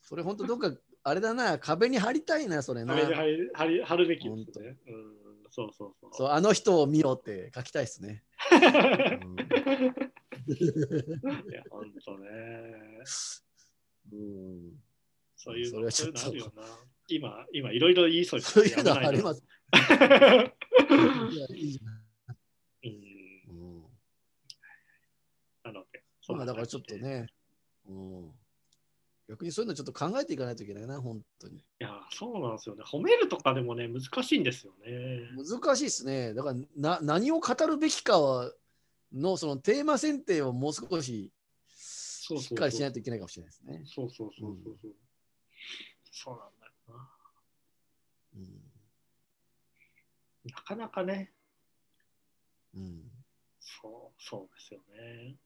[0.00, 0.72] それ本当どっか
[1.04, 2.96] あれだな壁に貼りたいなそれなあ。
[2.96, 4.76] れで貼り貼り貼るべきですね。
[4.86, 5.14] うん、
[5.50, 6.10] そうそうそう。
[6.12, 8.24] そうあの人を見ろって書きたいですね。
[10.48, 12.28] いや、ほんとね。
[14.12, 14.72] うん、
[15.36, 16.52] そういうのそれはちょっと
[17.14, 19.44] 今、今いろいろ言いそうですそういうのあります。
[22.84, 22.90] うん
[23.48, 23.82] うん
[25.64, 26.96] なので、まあだからちょっと。
[26.96, 27.28] ね、
[27.88, 28.32] うん、
[29.28, 31.58] 逆にそういうのちょっと考えていかないといけないな、本当に。
[31.58, 32.82] いや、そうなんですよね。
[32.82, 35.28] 褒めるとかでもね、難しいんですよね。
[35.36, 36.34] 難しいですね。
[36.34, 38.52] だからな何を語るべきかは
[39.12, 41.30] のそのテーマ選定をもう少し
[42.40, 43.82] しっかりしないといけないかもしれないですね。
[43.86, 44.92] そうそうそうそうそう。
[46.10, 46.61] そうなんだよ
[46.92, 47.08] な。
[48.36, 48.62] うん
[50.44, 51.30] なかなかね、
[52.74, 53.02] うん、
[53.60, 55.36] そう、そうですよね。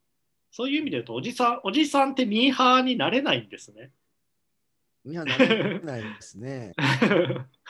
[0.51, 3.93] そういう意味で言うと、おじさん、おじさんってミーハーになれないんですね。
[5.05, 6.73] いや、なれないですね。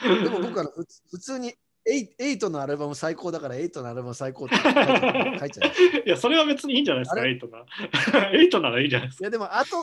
[0.00, 0.66] でも僕は
[1.10, 1.52] 普通に
[1.84, 7.64] エイトのアルバム最高だからエイトのアルバム最高って書いちゃう書いや、それは別にいいんじゃないですか、エイトな。
[8.32, 9.24] エイトならいいんじゃないですか。
[9.24, 9.82] いやでも後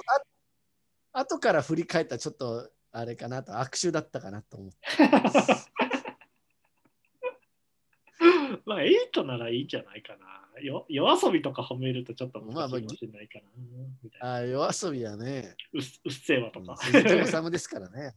[1.13, 4.77] あ後から振り返ったらちょっとあれかなと悪臭だったかなと思って。
[8.65, 10.27] まあ、エイトならいいんじゃないかな。
[10.61, 13.45] よ夜遊びとか褒めるとちょっと難しいかもしれないかな。
[14.03, 16.77] みたいなあ夜遊びはね、うっうっせぇわとか。
[16.77, 17.15] 鈴木治
[17.51, 18.13] ですからね。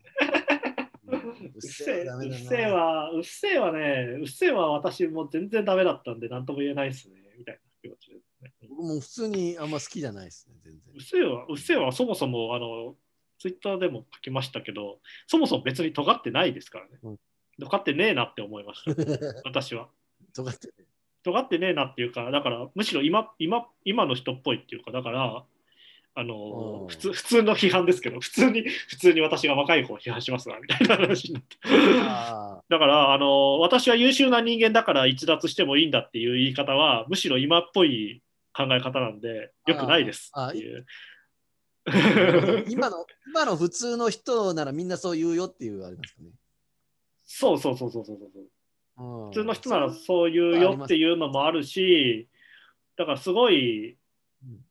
[1.09, 1.17] う
[1.59, 2.75] っせせぇはダメだぇうっせぇな。
[2.75, 7.17] は、うっせぇはね、うっせぇは私も全然ダメだったんで、なんとも言えないですね。
[7.39, 8.53] みたいな気持ちですね。
[8.69, 11.01] 僕も普通にあんま好きじゃないですね、全然うっ。
[11.01, 12.95] せぇは、うっせぇはそもそも、あの、
[13.39, 16.91] ツイッターでも書きましたけど、そもそも別に尖ってないですからね。
[17.03, 17.17] うん。
[17.61, 18.93] 尖ってねえなって思いました、
[19.45, 19.89] 私は。
[20.35, 20.73] 尖ってね
[21.23, 25.45] 尖ってねえなっていうか、だからむしろ今今今の人っぽいっていうか、だから、
[26.15, 26.29] あうん。
[26.29, 31.57] の普通普通の批判ですけど普通に普通に私が若い方を批判しますわみたいな話になって。
[32.09, 38.23] あだからあの私は優秀な人間だから逸脱してもいいんだっていう言い方はむしろ今っぽい
[38.55, 40.87] 考え方なんでよくないですっていう。
[41.87, 46.31] ー 今の今の普通の人ならみんなそう言うよっていうあれですかね。
[47.25, 49.05] そうそうそうそうそうそう。
[49.25, 49.31] うん。
[49.31, 52.29] 普通の人ならそう言うよっていうのもあるし
[52.97, 53.97] だからすごい、
[54.45, 54.65] うん。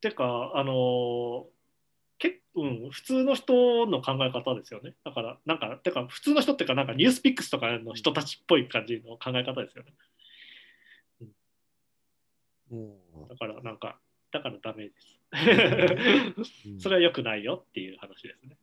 [0.00, 1.46] てかあの
[2.18, 4.94] けうん、普通の人の考え方ですよね。
[5.04, 9.94] だからなんかてか普通の人っていうかなんかニュースピックスとかの人たちっぽい感じの考え方ですよね。
[12.70, 13.28] うん。
[13.28, 13.98] だからなんか
[14.36, 15.18] だからダメです
[16.68, 18.56] うんそれは良くないよっていう話ですね。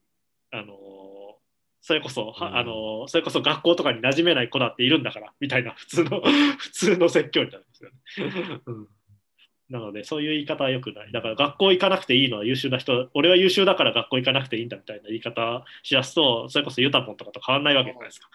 [0.51, 1.43] あのー
[1.85, 6.21] それこそ、はうんあのーそれこそ学校とかに馴染めない子だっているんだからみたいな普通の
[6.57, 8.61] 普通の説教になるんですよね。
[8.65, 8.87] うん
[9.69, 11.11] なのでそういう言い方は良くない。
[11.11, 18.29] だから学校行かなくていいのは優秀な人、俺は優秀だから学校行かなくていいんだみたいな言い方しだすと、それこそユタポンとかと変わんないわけじゃないですか。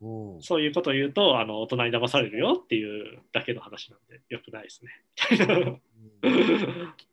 [0.00, 4.90] うんそういうことを言うとあの大人に騙されるよっていうだけの話なんで良くないですね。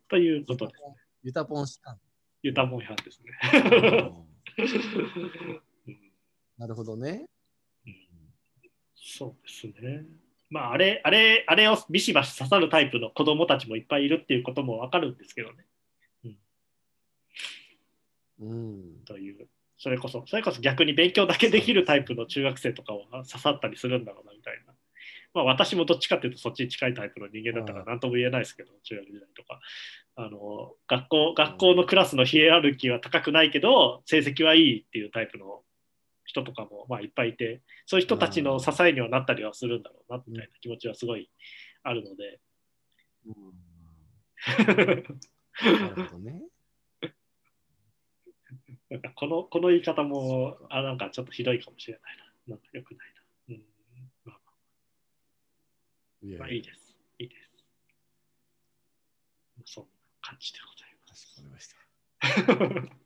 [0.09, 0.81] ということです。
[1.23, 1.99] ユタポンしたん
[2.41, 3.31] ユタポンですね。
[5.87, 6.01] うん
[6.57, 7.25] なるほどね。
[7.85, 7.95] うん
[8.95, 10.05] そうですね。
[10.51, 15.65] まあ、あれ、あれ、あれをビシバシ刺さるタイプの子供たちもいっぱいいるっていうこともわかるんですけどね。
[18.41, 19.03] うん。
[19.05, 19.47] という、
[19.81, 24.73] それこそ、それこそ逆に勉強だけできるタイプの中学生とかは刺さったりするんだろうなみたいな。
[25.33, 29.59] まあ、私もどっちかっていうとそっちに近いタイプの人間だったから何とも言えないですけど、中学時代とか。
[30.17, 35.61] あの学校学校のクラスのヒエラルキーは高くないけど成績はいいっていうタイプの
[36.25, 41.29] 人とかもまあいっぱいいてそういう人たちの支えにはなったりはするんだろうなみたいな気持ちはすごい
[41.83, 42.39] あるので、
[44.85, 46.41] なるほどね。
[48.91, 52.55] なんかこのこの言い方もあなんかちょっとひどいかもしれないな。
[52.55, 53.13] なんかよくない
[53.47, 53.63] な、うん。
[54.25, 54.39] まあ、
[56.39, 56.95] まあいいです。
[57.17, 57.51] いいです。
[59.65, 59.89] そんな
[60.21, 60.59] 感じで
[61.11, 61.75] かしこまりました。
[62.53, 63.01] ございます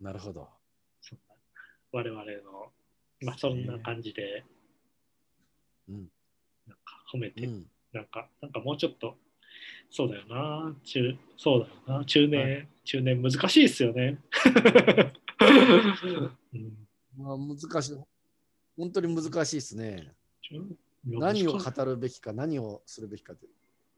[0.00, 0.48] なるほど。
[1.00, 1.34] そんな
[1.92, 2.72] 我々の、
[3.22, 4.44] まあ、そんな感じで、
[5.88, 6.08] うん。
[6.66, 7.66] なんか褒めて、うん。
[7.92, 9.16] なんか、なんかもうちょっと、
[9.90, 14.18] そうだよな、中、そうだよな、中年、は中年難しいですよね。
[16.54, 17.98] うんまあ難しい。
[18.76, 20.12] 本当に難しいですね。
[20.42, 20.62] 中
[21.04, 23.46] 何を語るべきか、何をするべきかって。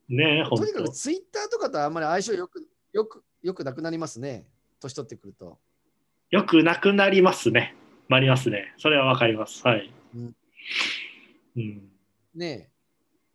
[0.09, 0.93] ねえ、本とにかく当。
[0.93, 4.47] ツイッターとかとあんまり相性よく、よく、よくなくなりますね。
[4.81, 5.59] 年取ってくると。
[6.31, 7.75] よくなくなりますね。
[8.09, 8.75] なりますね。
[8.79, 9.67] それはわかります。
[9.67, 9.93] はい。
[10.15, 10.37] うん
[11.57, 11.93] うん。
[12.35, 12.72] ねえ。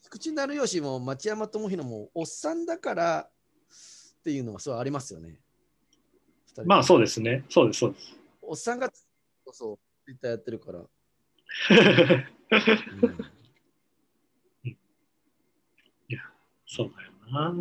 [0.10, 3.30] 菊池成吉も町山智博もおっさんだからっ
[4.24, 5.38] ていうのはそうありますよね。
[6.66, 7.44] まあそうですね。
[7.50, 8.18] そうです、そうです。
[8.42, 8.90] おっさんが
[9.46, 10.80] そうそう、ツイッターやってるから。
[16.70, 17.54] そうだよな。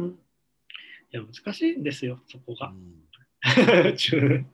[1.13, 2.69] いや、難しいんですよ、そこが。
[2.69, 3.03] うん
[3.97, 4.45] 中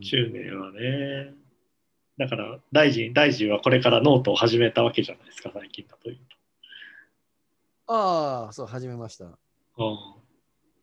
[0.00, 1.32] 中年はね。
[2.18, 6.18] だから大臣、大臣はこれからノートを始めたわけじゃないですか、最近だという
[7.86, 9.24] ああ、そう、始めました。
[9.24, 9.38] と。
[9.78, 9.84] う
[10.20, 10.24] ん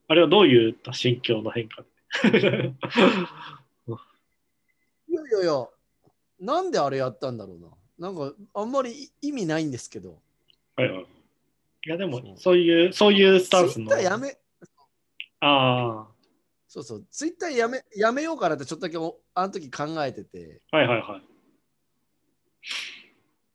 [0.08, 1.86] あれはどういった心境の変化
[2.30, 2.36] で？
[2.38, 2.52] いや
[5.22, 5.70] いやいや、
[6.42, 7.70] なんであれやったんだろうな。
[7.98, 10.22] なんか、あんまり意味ないんですけど。
[10.76, 13.88] はいはいいや、でもそう、いう、そういうスタンスの。
[13.88, 14.38] ツイッターやめ、
[15.40, 16.08] あ
[16.68, 20.62] そうそう、ツイッターやめやめようかなってちょっとだけおあの時考えてて。
[20.72, 21.22] あ、はいはいはい。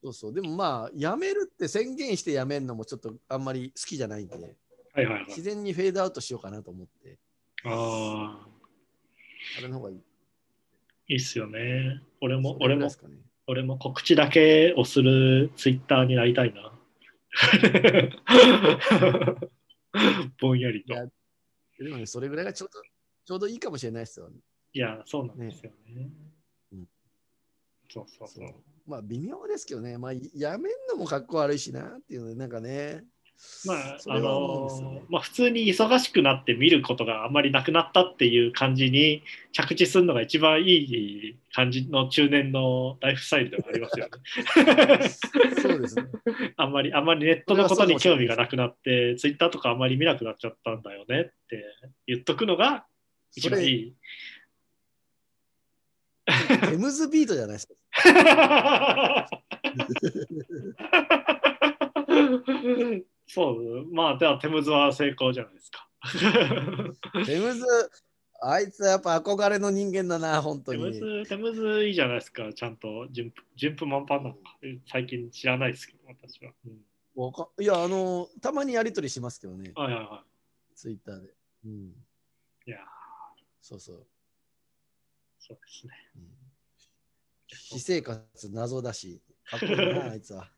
[0.07, 4.41] そうそう、でもまあ、やめるって宣言してやめるのもちょっとあんまり好きじゃないんで、は
[5.03, 5.25] いはいはい。
[5.27, 7.19] 自然にフェードアウトしようかなと思って、
[7.65, 8.47] ああ、
[9.59, 9.97] あれの方がいい。
[11.09, 12.03] いいっすよね。
[12.21, 12.91] 俺もそ、れ俺も
[13.49, 16.73] 俺も告知だけをするツイッターになりたいな。
[20.41, 20.95] ぼんやりと。
[21.79, 22.81] でもね、それぐらいがちょうど
[23.25, 24.31] ちょうどいいかもしれないですよ。
[24.73, 25.95] いや、そうなんですよね。
[25.97, 26.36] うん
[27.89, 28.55] そうそうそう。
[28.87, 33.05] まあ、微妙ですけどね、まあ、やめんのもかっこ悪いしなっていうので、なんかね。
[33.67, 39.23] まあ、それはあのまあ、普通に忙しくなって見ることがあんまりなくなったっていう感じに
[39.53, 45.09] 着地するのが一番いい感じの中年のライフスタイルではありますよね。
[45.61, 46.05] そうですね。
[46.57, 51.63] あんまり、あんまりネットのことに興味がなくなって、ツイッターとかあんまり見なくなっちゃったんだよねって
[52.07, 52.87] 言っとくのが
[53.35, 53.95] 一番いい。
[56.59, 57.75] テムズビートじゃないですか。
[63.29, 65.89] そう、まあ、では、テムズは成功じゃないですか。
[67.27, 67.65] テムズ、
[68.41, 70.99] あいつはやっぱ憧れの人間だな、本当テムに。
[70.99, 74.57] ズ、テムズいいじゃないですか、ちゃんと順風順風満帆なのか。
[74.91, 76.53] 最近知らないですけど、私は。
[76.67, 80.25] うん、わかいや、あの、たまにやりとりしますけどね、はいはいは
[80.75, 81.35] ツイッターで。
[81.65, 81.91] うん、い。
[82.69, 82.81] いやー、
[83.61, 84.07] そうそう。
[85.47, 85.93] そうですね。
[86.17, 86.47] うん
[87.49, 90.51] 私生活謎だし、かっこいいな、 あいつは。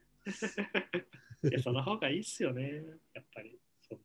[1.44, 2.82] いや、その方がいいっすよね、
[3.14, 3.58] やっぱり。
[3.80, 4.00] そう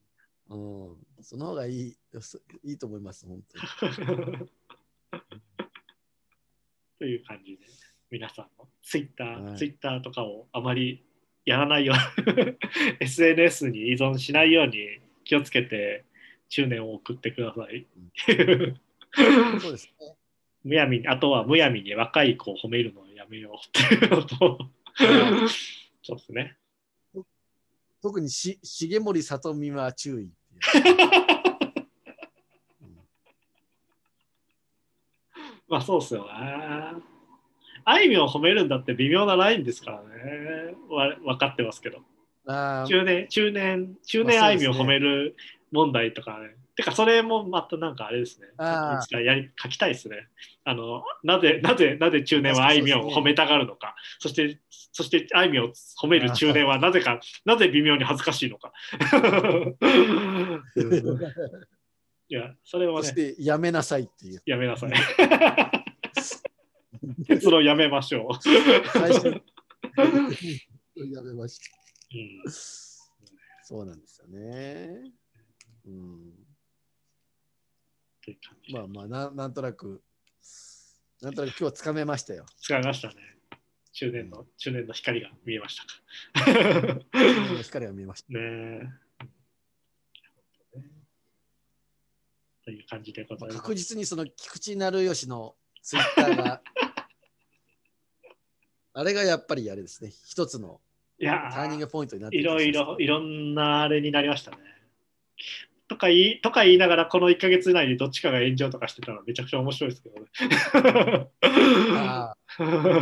[0.50, 4.50] うん、その方がいいそいいと思います、本当に。
[7.00, 7.66] という感じで、
[8.10, 11.04] 皆さんもツイッター、はいツイッターとかをあまり
[11.46, 11.98] やらないよう
[13.00, 16.06] SNS に依存しないように気をつけて
[16.50, 17.86] 中年を送ってください。
[19.60, 20.16] そうですね。
[20.64, 23.60] むやみに、あとはむやみに若い子を褒めるのをやめようっ
[23.90, 24.60] ていうのと、
[26.04, 26.58] そうですね。
[28.02, 30.30] 特にし重森さとみは注意う。
[35.70, 37.02] まあそうっすよね。
[37.86, 40.76] あいみょんを褒めるんだって微妙なラインですからね。
[40.90, 42.02] わ分かってますけど。
[42.46, 45.36] 中年、中年、中年あいみょんを褒める
[45.72, 46.56] 問題とかね。
[46.76, 48.48] てか、それもまたなんかあれですね。
[48.48, 48.52] い
[49.04, 50.28] つかやり書きたいですね。
[50.64, 53.96] あの、なぜ、なぜ、なぜ中年はあいみょんを褒めたがるのか。
[54.20, 58.74] そして、そしてあいみょんを褒める中年はなぜか、なぜ微妙に恥ずかしいのか。
[62.30, 64.42] いや、それはそしね、てやめなさいっていう。
[64.46, 64.94] やめなさい。
[67.28, 68.34] 結論やめましょう。
[68.88, 69.28] 最初
[70.96, 71.66] やめました。
[72.16, 72.44] うん
[73.66, 75.14] そうなんですよね。
[75.88, 76.34] うん、
[78.24, 80.02] という感じでまあまあな、なんとなく、
[81.22, 82.46] なんとなく今日つかめましたよ。
[82.62, 83.16] 使いましたね。
[83.92, 85.80] 中年の、中年の光が見えまし
[86.34, 87.00] たか。
[87.64, 88.88] 光が見えましねえ。
[92.66, 93.42] という感じでごた。
[93.42, 93.62] ざいます。
[93.62, 96.62] 確実にその菊池成吉のツイッターが、
[98.96, 100.80] あれがやっぱりあれですね、一つの
[101.20, 103.20] ターニングポイントになっていろいろ、いろ。
[103.20, 104.58] ろんなあれになりましたね。
[105.94, 110.28] とか言いとか言いながら、この1ヶ月以内にどっちかが炎上とかしてたらめちゃくちゃ面白いですけどね。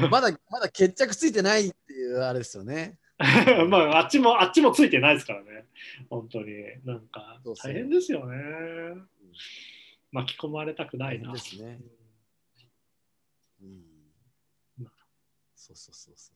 [0.09, 2.97] まだまだ決着ついてないっていうあれですよね。
[3.69, 5.67] まあ、あっちも、あっちもついてないですからね。
[6.09, 6.65] 本当に。
[6.83, 8.35] なんか大変ですよね。
[10.11, 11.31] 巻き込まれたくないな。
[11.31, 11.79] ですね
[13.61, 13.85] うん
[15.55, 16.33] そうそうそうそ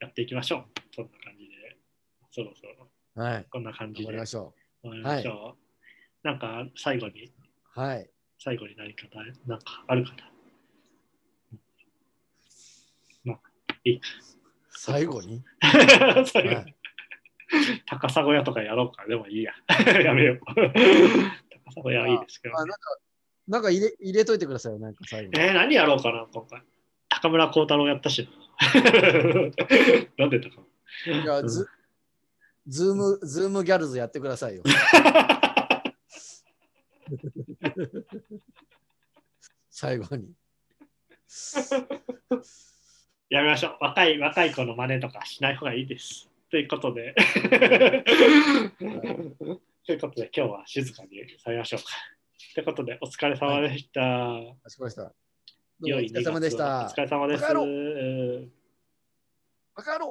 [0.00, 0.64] やっていきましょう。
[0.94, 1.76] そんな感じで。
[2.32, 3.20] そろそろ、う。
[3.20, 3.46] はい。
[3.48, 4.26] こんな感じで頑張りま。
[4.26, 5.28] しょ終わりまし。
[6.22, 7.80] なんか、最後に、う。
[7.80, 8.10] はい。
[8.38, 10.16] 最後に何かだ、なんかあるかな。
[13.24, 13.40] まあ、
[13.84, 14.08] いいか。
[14.70, 15.42] 最後に？
[15.62, 16.74] 最後にはい
[17.86, 19.06] 高砂小屋とかやろうか。
[19.06, 19.52] でもいいや。
[20.04, 20.38] やめよう。
[20.38, 20.52] 高
[21.72, 22.76] 砂小屋はいいですけど、あなんか、
[23.48, 25.40] なんか入れ入れといてくださいよ、なんか最後に。
[25.40, 26.62] えー、何やろうかな、今回。
[27.08, 28.30] 高村光太郎やったしな。
[30.16, 30.64] なんで高
[31.06, 31.22] 村？
[31.22, 31.68] いやズ
[32.70, 34.62] ズーム、ズームギャルズやってくださいよ。
[39.68, 40.32] 最後に。
[43.28, 43.78] やめましょう。
[43.80, 46.30] 若い、若い子の真似とかしない方がいいです。
[46.48, 47.16] ということで。
[47.18, 47.24] と
[49.92, 51.10] いうことで、今日は静かに
[51.42, 51.86] されましょうか。
[52.54, 54.00] ということで、お疲れ様でした。
[54.62, 55.02] かしこまりました。
[55.02, 57.00] どうもお疲れ様でし2たお疲。
[57.00, 57.62] れ様ですバカ野。
[57.64, 58.52] うん
[59.74, 60.08] バカ野郎